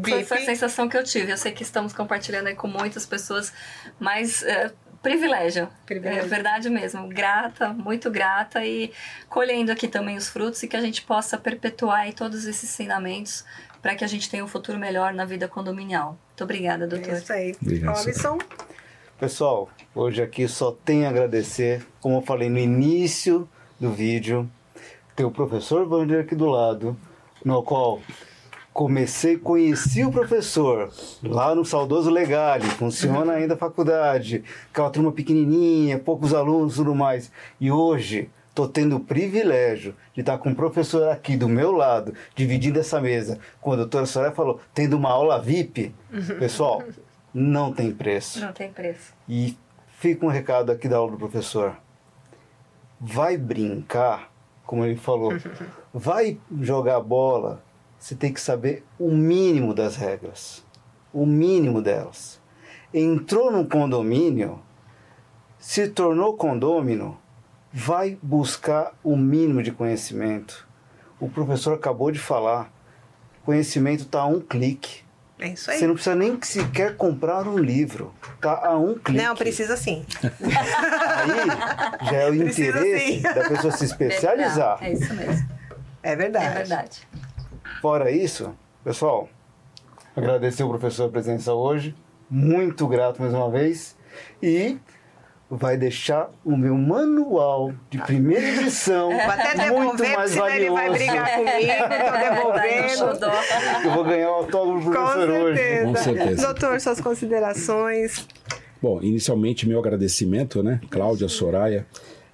Foi, 0.04 0.24
foi 0.24 0.38
a 0.38 0.46
sensação 0.46 0.88
que 0.88 0.98
eu 0.98 1.04
tive. 1.04 1.32
Eu 1.32 1.38
sei 1.38 1.52
que 1.52 1.64
estamos 1.64 1.94
compartilhando 1.94 2.48
aí 2.48 2.56
com 2.56 2.68
muitas 2.68 3.06
pessoas, 3.06 3.54
mas 4.00 4.44
é, 4.44 4.72
privilégio. 5.02 5.70
Privilégio. 5.86 6.22
É 6.22 6.26
verdade 6.26 6.70
mesmo. 6.70 7.08
Grata, 7.08 7.70
muito 7.74 8.10
grata 8.10 8.66
e 8.66 8.92
colhendo 9.30 9.72
aqui 9.72 9.88
também 9.88 10.18
os 10.18 10.28
frutos 10.28 10.62
e 10.64 10.68
que 10.68 10.76
a 10.76 10.82
gente 10.82 11.02
possa 11.02 11.38
perpetuar 11.38 12.02
aí 12.02 12.14
todos 12.14 12.46
esses 12.46 12.70
ensinamentos 12.70 13.46
para 13.82 13.96
que 13.96 14.04
a 14.04 14.08
gente 14.08 14.30
tenha 14.30 14.44
um 14.44 14.48
futuro 14.48 14.78
melhor 14.78 15.14
na 15.14 15.26
vida 15.26 15.48
condominial. 15.48 16.18
Muito 16.30 16.44
obrigada, 16.44 16.88
doutor. 16.88 17.14
É 17.14 17.18
isso 17.18 17.34
aí. 17.34 17.56
Obrigado, 17.62 17.96
Robson, 17.96 18.38
Pessoal, 19.20 19.70
hoje 19.96 20.22
aqui 20.22 20.48
só 20.48 20.72
tenho 20.72 21.08
a 21.08 21.10
agradecer, 21.10 21.84
como 22.00 22.18
eu 22.18 22.22
falei 22.22 22.50
no 22.50 22.60
início 22.60 23.50
do 23.80 23.92
vídeo, 23.92 24.48
tem 25.16 25.26
o 25.26 25.32
professor 25.32 25.92
Wander 25.92 26.22
aqui 26.22 26.36
do 26.36 26.46
lado, 26.46 26.96
no 27.44 27.64
qual 27.64 28.00
comecei, 28.78 29.36
conheci 29.36 30.06
o 30.06 30.12
professor 30.12 30.94
lá 31.24 31.56
no 31.56 31.66
saudoso 31.66 32.12
Legale, 32.12 32.64
funciona 32.66 33.34
ainda 33.34 33.56
a 33.56 33.58
faculdade, 33.58 34.44
aquela 34.70 34.92
turma 34.92 35.12
pequenininha, 35.12 35.98
poucos 35.98 36.32
alunos 36.32 36.74
e 36.74 36.76
tudo 36.76 36.94
mais. 36.94 37.32
E 37.60 37.72
hoje 37.72 38.30
estou 38.50 38.68
tendo 38.68 38.98
o 38.98 39.00
privilégio 39.00 39.96
de 40.14 40.22
estar 40.22 40.38
com 40.38 40.52
o 40.52 40.56
professor 40.56 41.10
aqui 41.10 41.36
do 41.36 41.50
meu 41.50 41.72
lado, 41.72 42.14
dividindo 42.36 42.80
essa 42.80 43.02
mesa. 43.02 43.40
Quando 43.60 43.80
a 43.80 43.84
doutora 43.84 44.06
Soraya 44.06 44.32
falou, 44.32 44.60
tendo 44.76 44.96
uma 44.96 45.10
aula 45.10 45.42
VIP, 45.42 45.92
pessoal, 46.38 46.84
não 47.34 47.74
tem 47.74 47.92
preço. 47.92 48.40
Não 48.40 48.54
tem 48.54 48.72
preço. 48.72 49.12
E 49.28 49.58
fica 49.98 50.24
um 50.24 50.30
recado 50.30 50.72
aqui 50.72 50.88
da 50.88 50.98
aula 50.98 51.14
do 51.14 51.18
professor. 51.18 51.76
Vai 53.02 53.38
brincar, 53.38 54.32
como 54.64 54.86
ele 54.86 54.98
falou, 54.98 55.34
vai 55.92 56.38
jogar 56.62 57.00
bola, 57.00 57.66
você 58.00 58.16
tem 58.16 58.32
que 58.32 58.40
saber 58.42 58.84
o 59.00 59.10
mínimo 59.12 59.74
das 59.74 59.96
regras. 59.96 60.64
O 61.14 61.26
mínimo 61.26 61.82
delas. 61.82 62.40
Entrou 62.94 63.52
num 63.52 63.66
condomínio, 63.66 64.62
se 65.60 65.88
tornou 65.88 66.36
condômino, 66.36 67.18
vai 67.74 68.18
buscar 68.22 68.94
o 69.04 69.16
mínimo 69.16 69.62
de 69.62 69.72
conhecimento. 69.72 70.68
O 71.20 71.28
professor 71.30 71.74
acabou 71.74 72.12
de 72.12 72.20
falar, 72.20 72.72
conhecimento 73.44 74.04
está 74.04 74.22
a 74.22 74.28
um 74.28 74.40
clique. 74.40 75.02
é 75.40 75.50
isso 75.50 75.70
aí. 75.72 75.80
Você 75.80 75.88
não 75.88 75.96
precisa 75.96 76.16
nem 76.16 76.40
sequer 76.42 76.96
comprar 76.96 77.48
um 77.48 77.58
livro. 77.58 78.14
Tá 78.40 78.68
a 78.68 78.78
um 78.78 78.94
clique. 78.96 79.22
Não, 79.22 79.36
precisa 79.36 79.76
sim. 79.76 80.06
Aí 80.22 82.10
já 82.10 82.18
é 82.18 82.30
o 82.30 82.38
Precisa 82.38 82.70
interesse 82.70 83.16
sim. 83.16 83.22
da 83.22 83.50
pessoa 83.50 83.74
se 83.74 83.86
especializar. 83.86 84.78
É 84.82 84.94
isso 84.94 85.14
mesmo. 85.14 85.50
É 86.04 86.16
verdade. 86.16 86.46
É 86.46 86.50
verdade. 86.52 87.08
Fora 87.82 88.12
isso, 88.12 88.54
pessoal, 88.84 89.30
agradecer 90.16 90.64
o 90.64 90.70
professor 90.70 91.06
a 91.06 91.10
presença 91.10 91.54
hoje. 91.54 91.96
Muito 92.30 92.88
grato 92.88 93.22
mais 93.22 93.34
uma 93.34 93.50
vez. 93.50 93.96
E 94.42 94.78
vai 95.50 95.78
deixar 95.78 96.30
o 96.44 96.58
meu 96.58 96.76
manual 96.76 97.72
de 97.90 97.98
primeira 98.00 98.46
edição 98.46 99.10
Vou 99.12 99.22
até 99.22 99.56
muito 99.56 99.96
devolver, 99.96 99.96
porque 99.98 100.16
mais 100.18 100.32
senão 100.32 100.50
ele 100.50 100.70
vai 100.70 100.90
valioso. 100.90 101.06
brigar 101.06 101.36
comigo. 101.36 101.84
Tô 101.84 101.88
Tá 102.12 102.30
devolvendo. 102.30 103.86
Eu 103.86 103.92
vou 103.92 104.04
ganhar 104.04 104.30
o 104.30 104.34
autógrafo 104.34 104.80
do 104.80 104.86
Com 104.86 104.92
professor 104.92 105.30
hoje. 105.30 105.58
certeza. 105.58 105.86
Com 105.88 105.96
certeza. 105.96 106.42
Doutor, 106.48 106.82
suas 106.82 107.02
considerações. 107.02 108.28
Bom, 108.82 109.02
inicialmente 109.02 109.68
meu 109.68 109.80
agradecimento, 109.80 110.62
né? 110.62 110.82
Cláudia, 110.90 111.30
Soraya, 111.30 111.86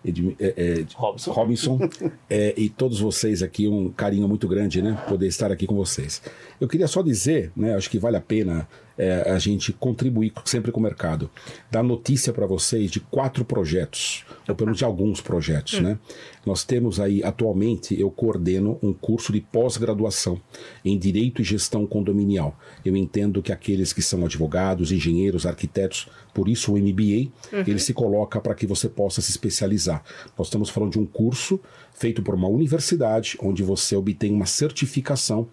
Edmi- 0.05 0.35
é, 0.39 0.53
é, 0.57 0.85
Robson. 0.95 1.31
Robinson 1.31 1.79
é, 2.29 2.53
e 2.57 2.69
todos 2.69 2.99
vocês 2.99 3.41
aqui, 3.41 3.67
um 3.67 3.89
carinho 3.91 4.27
muito 4.27 4.47
grande, 4.47 4.81
né? 4.81 5.01
Poder 5.07 5.27
estar 5.27 5.51
aqui 5.51 5.65
com 5.65 5.75
vocês. 5.75 6.21
Eu 6.59 6.67
queria 6.67 6.87
só 6.87 7.01
dizer, 7.01 7.51
né? 7.55 7.75
Acho 7.75 7.89
que 7.89 7.97
vale 7.99 8.17
a 8.17 8.21
pena 8.21 8.67
é, 8.97 9.31
a 9.31 9.39
gente 9.39 9.73
contribuir 9.73 10.33
sempre 10.45 10.71
com 10.71 10.79
o 10.79 10.83
mercado. 10.83 11.29
Dar 11.71 11.83
notícia 11.83 12.31
para 12.31 12.45
vocês 12.45 12.91
de 12.91 12.99
quatro 12.99 13.43
projetos, 13.43 14.25
ou 14.47 14.55
pelo 14.55 14.67
menos 14.67 14.77
de 14.77 14.85
alguns 14.85 15.21
projetos, 15.21 15.79
né? 15.79 15.97
Nós 16.45 16.63
temos 16.63 16.99
aí, 16.99 17.23
atualmente, 17.23 17.99
eu 17.99 18.11
coordeno 18.11 18.77
um 18.83 18.91
curso 18.91 19.31
de 19.31 19.39
pós-graduação 19.39 20.41
em 20.83 20.97
Direito 20.97 21.41
e 21.41 21.45
Gestão 21.45 21.87
Condominial. 21.87 22.57
Eu 22.83 22.97
entendo 22.97 23.41
que 23.41 23.51
aqueles 23.51 23.93
que 23.93 24.01
são 24.01 24.25
advogados, 24.25 24.91
engenheiros, 24.91 25.45
arquitetos, 25.45 26.09
por 26.33 26.49
isso 26.49 26.73
o 26.73 26.77
MBA, 26.77 27.31
ele 27.65 27.79
se 27.79 27.93
coloca 27.93 28.41
para 28.41 28.55
que 28.55 28.67
você 28.67 28.89
possa 28.89 29.21
se 29.21 29.31
especializar. 29.31 30.03
Nós 30.37 30.47
estamos 30.47 30.69
falando 30.69 30.91
de 30.91 30.99
um 30.99 31.05
curso 31.05 31.59
feito 31.93 32.21
por 32.21 32.35
uma 32.35 32.47
universidade, 32.47 33.37
onde 33.41 33.63
você 33.63 33.95
obtém 33.95 34.33
uma 34.33 34.45
certificação 34.45 35.47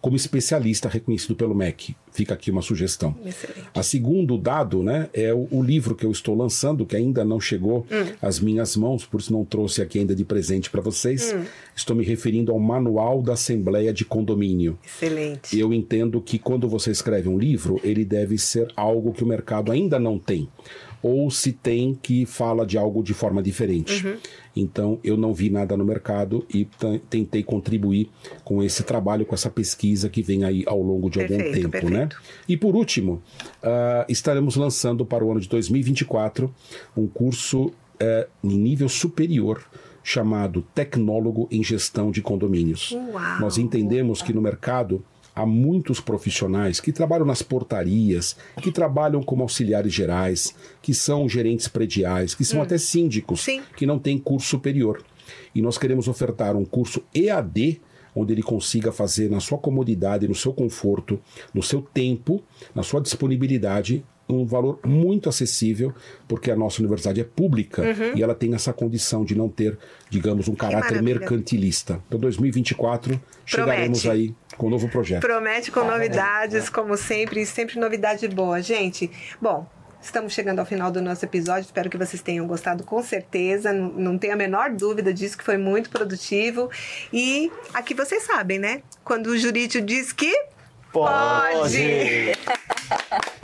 como 0.00 0.16
especialista 0.16 0.88
reconhecido 0.88 1.34
pelo 1.34 1.54
MEC. 1.54 1.94
Fica 2.12 2.34
aqui 2.34 2.50
uma 2.50 2.62
sugestão. 2.62 3.14
Excelente. 3.24 3.68
A 3.74 3.82
segundo 3.82 4.36
dado, 4.36 4.82
né, 4.82 5.08
é 5.12 5.32
o, 5.32 5.46
o 5.50 5.62
livro 5.62 5.94
que 5.94 6.04
eu 6.04 6.10
estou 6.10 6.34
lançando, 6.34 6.86
que 6.86 6.96
ainda 6.96 7.24
não 7.24 7.38
chegou 7.38 7.86
às 8.20 8.40
minhas 8.40 8.76
mãos, 8.76 9.04
por 9.04 9.20
isso 9.20 9.32
não 9.32 9.44
trouxe 9.44 9.82
aqui 9.82 9.98
ainda 9.98 10.14
de 10.14 10.24
presente 10.24 10.70
para 10.70 10.80
vocês. 10.80 11.34
Estou 11.74 11.94
me 11.94 12.04
referindo 12.04 12.50
ao 12.50 12.58
Manual 12.58 13.22
da 13.22 13.34
Assembleia 13.34 13.92
de 13.92 14.04
Condomínio. 14.04 14.78
Excelente. 14.84 15.58
Eu 15.58 15.72
entendo 15.72 16.20
que 16.20 16.38
quando 16.38 16.68
você 16.68 16.90
escreve 16.90 17.28
um 17.28 17.38
livro, 17.38 17.80
ele 17.84 18.04
deve 18.04 18.38
ser 18.38 18.72
algo 18.76 19.12
que 19.12 19.22
o 19.22 19.26
mercado 19.26 19.70
ainda 19.70 19.98
não 19.98 20.18
tem. 20.18 20.48
Ou 21.02 21.30
se 21.30 21.52
tem 21.52 21.98
que 22.00 22.26
fala 22.26 22.66
de 22.66 22.76
algo 22.76 23.02
de 23.02 23.14
forma 23.14 23.42
diferente. 23.42 24.18
Então, 24.54 24.98
eu 25.02 25.16
não 25.16 25.32
vi 25.32 25.48
nada 25.48 25.76
no 25.76 25.84
mercado 25.84 26.44
e 26.52 26.68
tentei 27.08 27.42
contribuir 27.42 28.10
com 28.44 28.62
esse 28.62 28.82
trabalho, 28.82 29.24
com 29.24 29.34
essa 29.34 29.48
pesquisa 29.48 30.08
que 30.08 30.22
vem 30.22 30.44
aí 30.44 30.64
ao 30.66 30.82
longo 30.82 31.08
de 31.08 31.20
algum 31.20 31.36
Perfeito, 31.36 31.54
tempo, 31.56 31.70
perfeito. 31.70 31.94
né? 31.94 32.08
E 32.48 32.56
por 32.56 32.74
último, 32.74 33.22
ah, 33.62 34.04
estaremos 34.08 34.56
lançando 34.56 35.06
para 35.06 35.24
o 35.24 35.30
ano 35.30 35.40
de 35.40 35.48
2024 35.48 36.52
um 36.96 37.06
curso 37.06 37.72
eh, 37.98 38.26
em 38.42 38.58
nível 38.58 38.88
superior 38.88 39.62
chamado 40.02 40.62
Tecnólogo 40.74 41.46
em 41.50 41.62
Gestão 41.62 42.10
de 42.10 42.22
Condomínios. 42.22 42.92
Uau! 42.92 43.40
Nós 43.40 43.58
entendemos 43.58 44.22
que 44.22 44.32
no 44.32 44.40
mercado 44.40 45.04
há 45.40 45.46
muitos 45.46 46.00
profissionais 46.00 46.80
que 46.80 46.92
trabalham 46.92 47.26
nas 47.26 47.42
portarias, 47.42 48.36
que 48.62 48.70
trabalham 48.70 49.22
como 49.22 49.42
auxiliares 49.42 49.92
gerais, 49.92 50.54
que 50.82 50.92
são 50.92 51.28
gerentes 51.28 51.66
prediais, 51.66 52.34
que 52.34 52.44
são 52.44 52.60
até 52.60 52.76
síndicos, 52.76 53.40
Sim. 53.42 53.62
que 53.76 53.86
não 53.86 53.98
têm 53.98 54.18
curso 54.18 54.48
superior. 54.48 55.02
E 55.54 55.62
nós 55.62 55.78
queremos 55.78 56.08
ofertar 56.08 56.56
um 56.56 56.64
curso 56.64 57.02
EAD, 57.14 57.80
onde 58.14 58.32
ele 58.32 58.42
consiga 58.42 58.92
fazer 58.92 59.30
na 59.30 59.40
sua 59.40 59.56
comodidade, 59.56 60.28
no 60.28 60.34
seu 60.34 60.52
conforto, 60.52 61.18
no 61.54 61.62
seu 61.62 61.80
tempo, 61.80 62.42
na 62.74 62.82
sua 62.82 63.00
disponibilidade, 63.00 64.04
um 64.28 64.44
valor 64.44 64.78
muito 64.84 65.28
acessível, 65.28 65.92
porque 66.28 66.50
a 66.50 66.56
nossa 66.56 66.80
universidade 66.80 67.20
é 67.20 67.24
pública 67.24 67.82
e 68.14 68.22
ela 68.22 68.34
tem 68.34 68.54
essa 68.54 68.72
condição 68.72 69.24
de 69.24 69.34
não 69.34 69.48
ter, 69.48 69.76
digamos, 70.08 70.48
um 70.48 70.54
caráter 70.54 71.02
mercantilista. 71.02 72.00
Então, 72.06 72.20
2024, 72.20 73.20
chegaremos 73.44 74.02
Promete. 74.02 74.28
aí 74.28 74.34
com 74.60 74.66
um 74.66 74.70
novo 74.70 74.88
projeto. 74.90 75.22
Promete 75.22 75.70
com 75.70 75.82
novidades, 75.82 76.68
como 76.68 76.94
sempre, 76.94 77.40
e 77.40 77.46
sempre 77.46 77.80
novidade 77.80 78.28
boa. 78.28 78.60
Gente, 78.60 79.10
bom, 79.40 79.66
Estamos 80.02 80.32
chegando 80.32 80.60
ao 80.60 80.64
final 80.64 80.90
do 80.90 81.02
nosso 81.02 81.26
episódio. 81.26 81.66
Espero 81.66 81.90
que 81.90 81.98
vocês 81.98 82.22
tenham 82.22 82.46
gostado 82.46 82.82
com 82.84 83.02
certeza. 83.02 83.70
Não, 83.70 83.88
não 83.90 84.18
tenho 84.18 84.32
a 84.32 84.36
menor 84.36 84.70
dúvida 84.70 85.12
disso, 85.12 85.36
que 85.36 85.44
foi 85.44 85.58
muito 85.58 85.90
produtivo. 85.90 86.70
E 87.12 87.52
aqui 87.74 87.92
vocês 87.92 88.22
sabem, 88.22 88.58
né? 88.58 88.82
Quando 89.04 89.26
o 89.26 89.38
jurídico 89.38 89.84
diz 89.84 90.10
que. 90.10 90.34
Pode! 90.90 92.32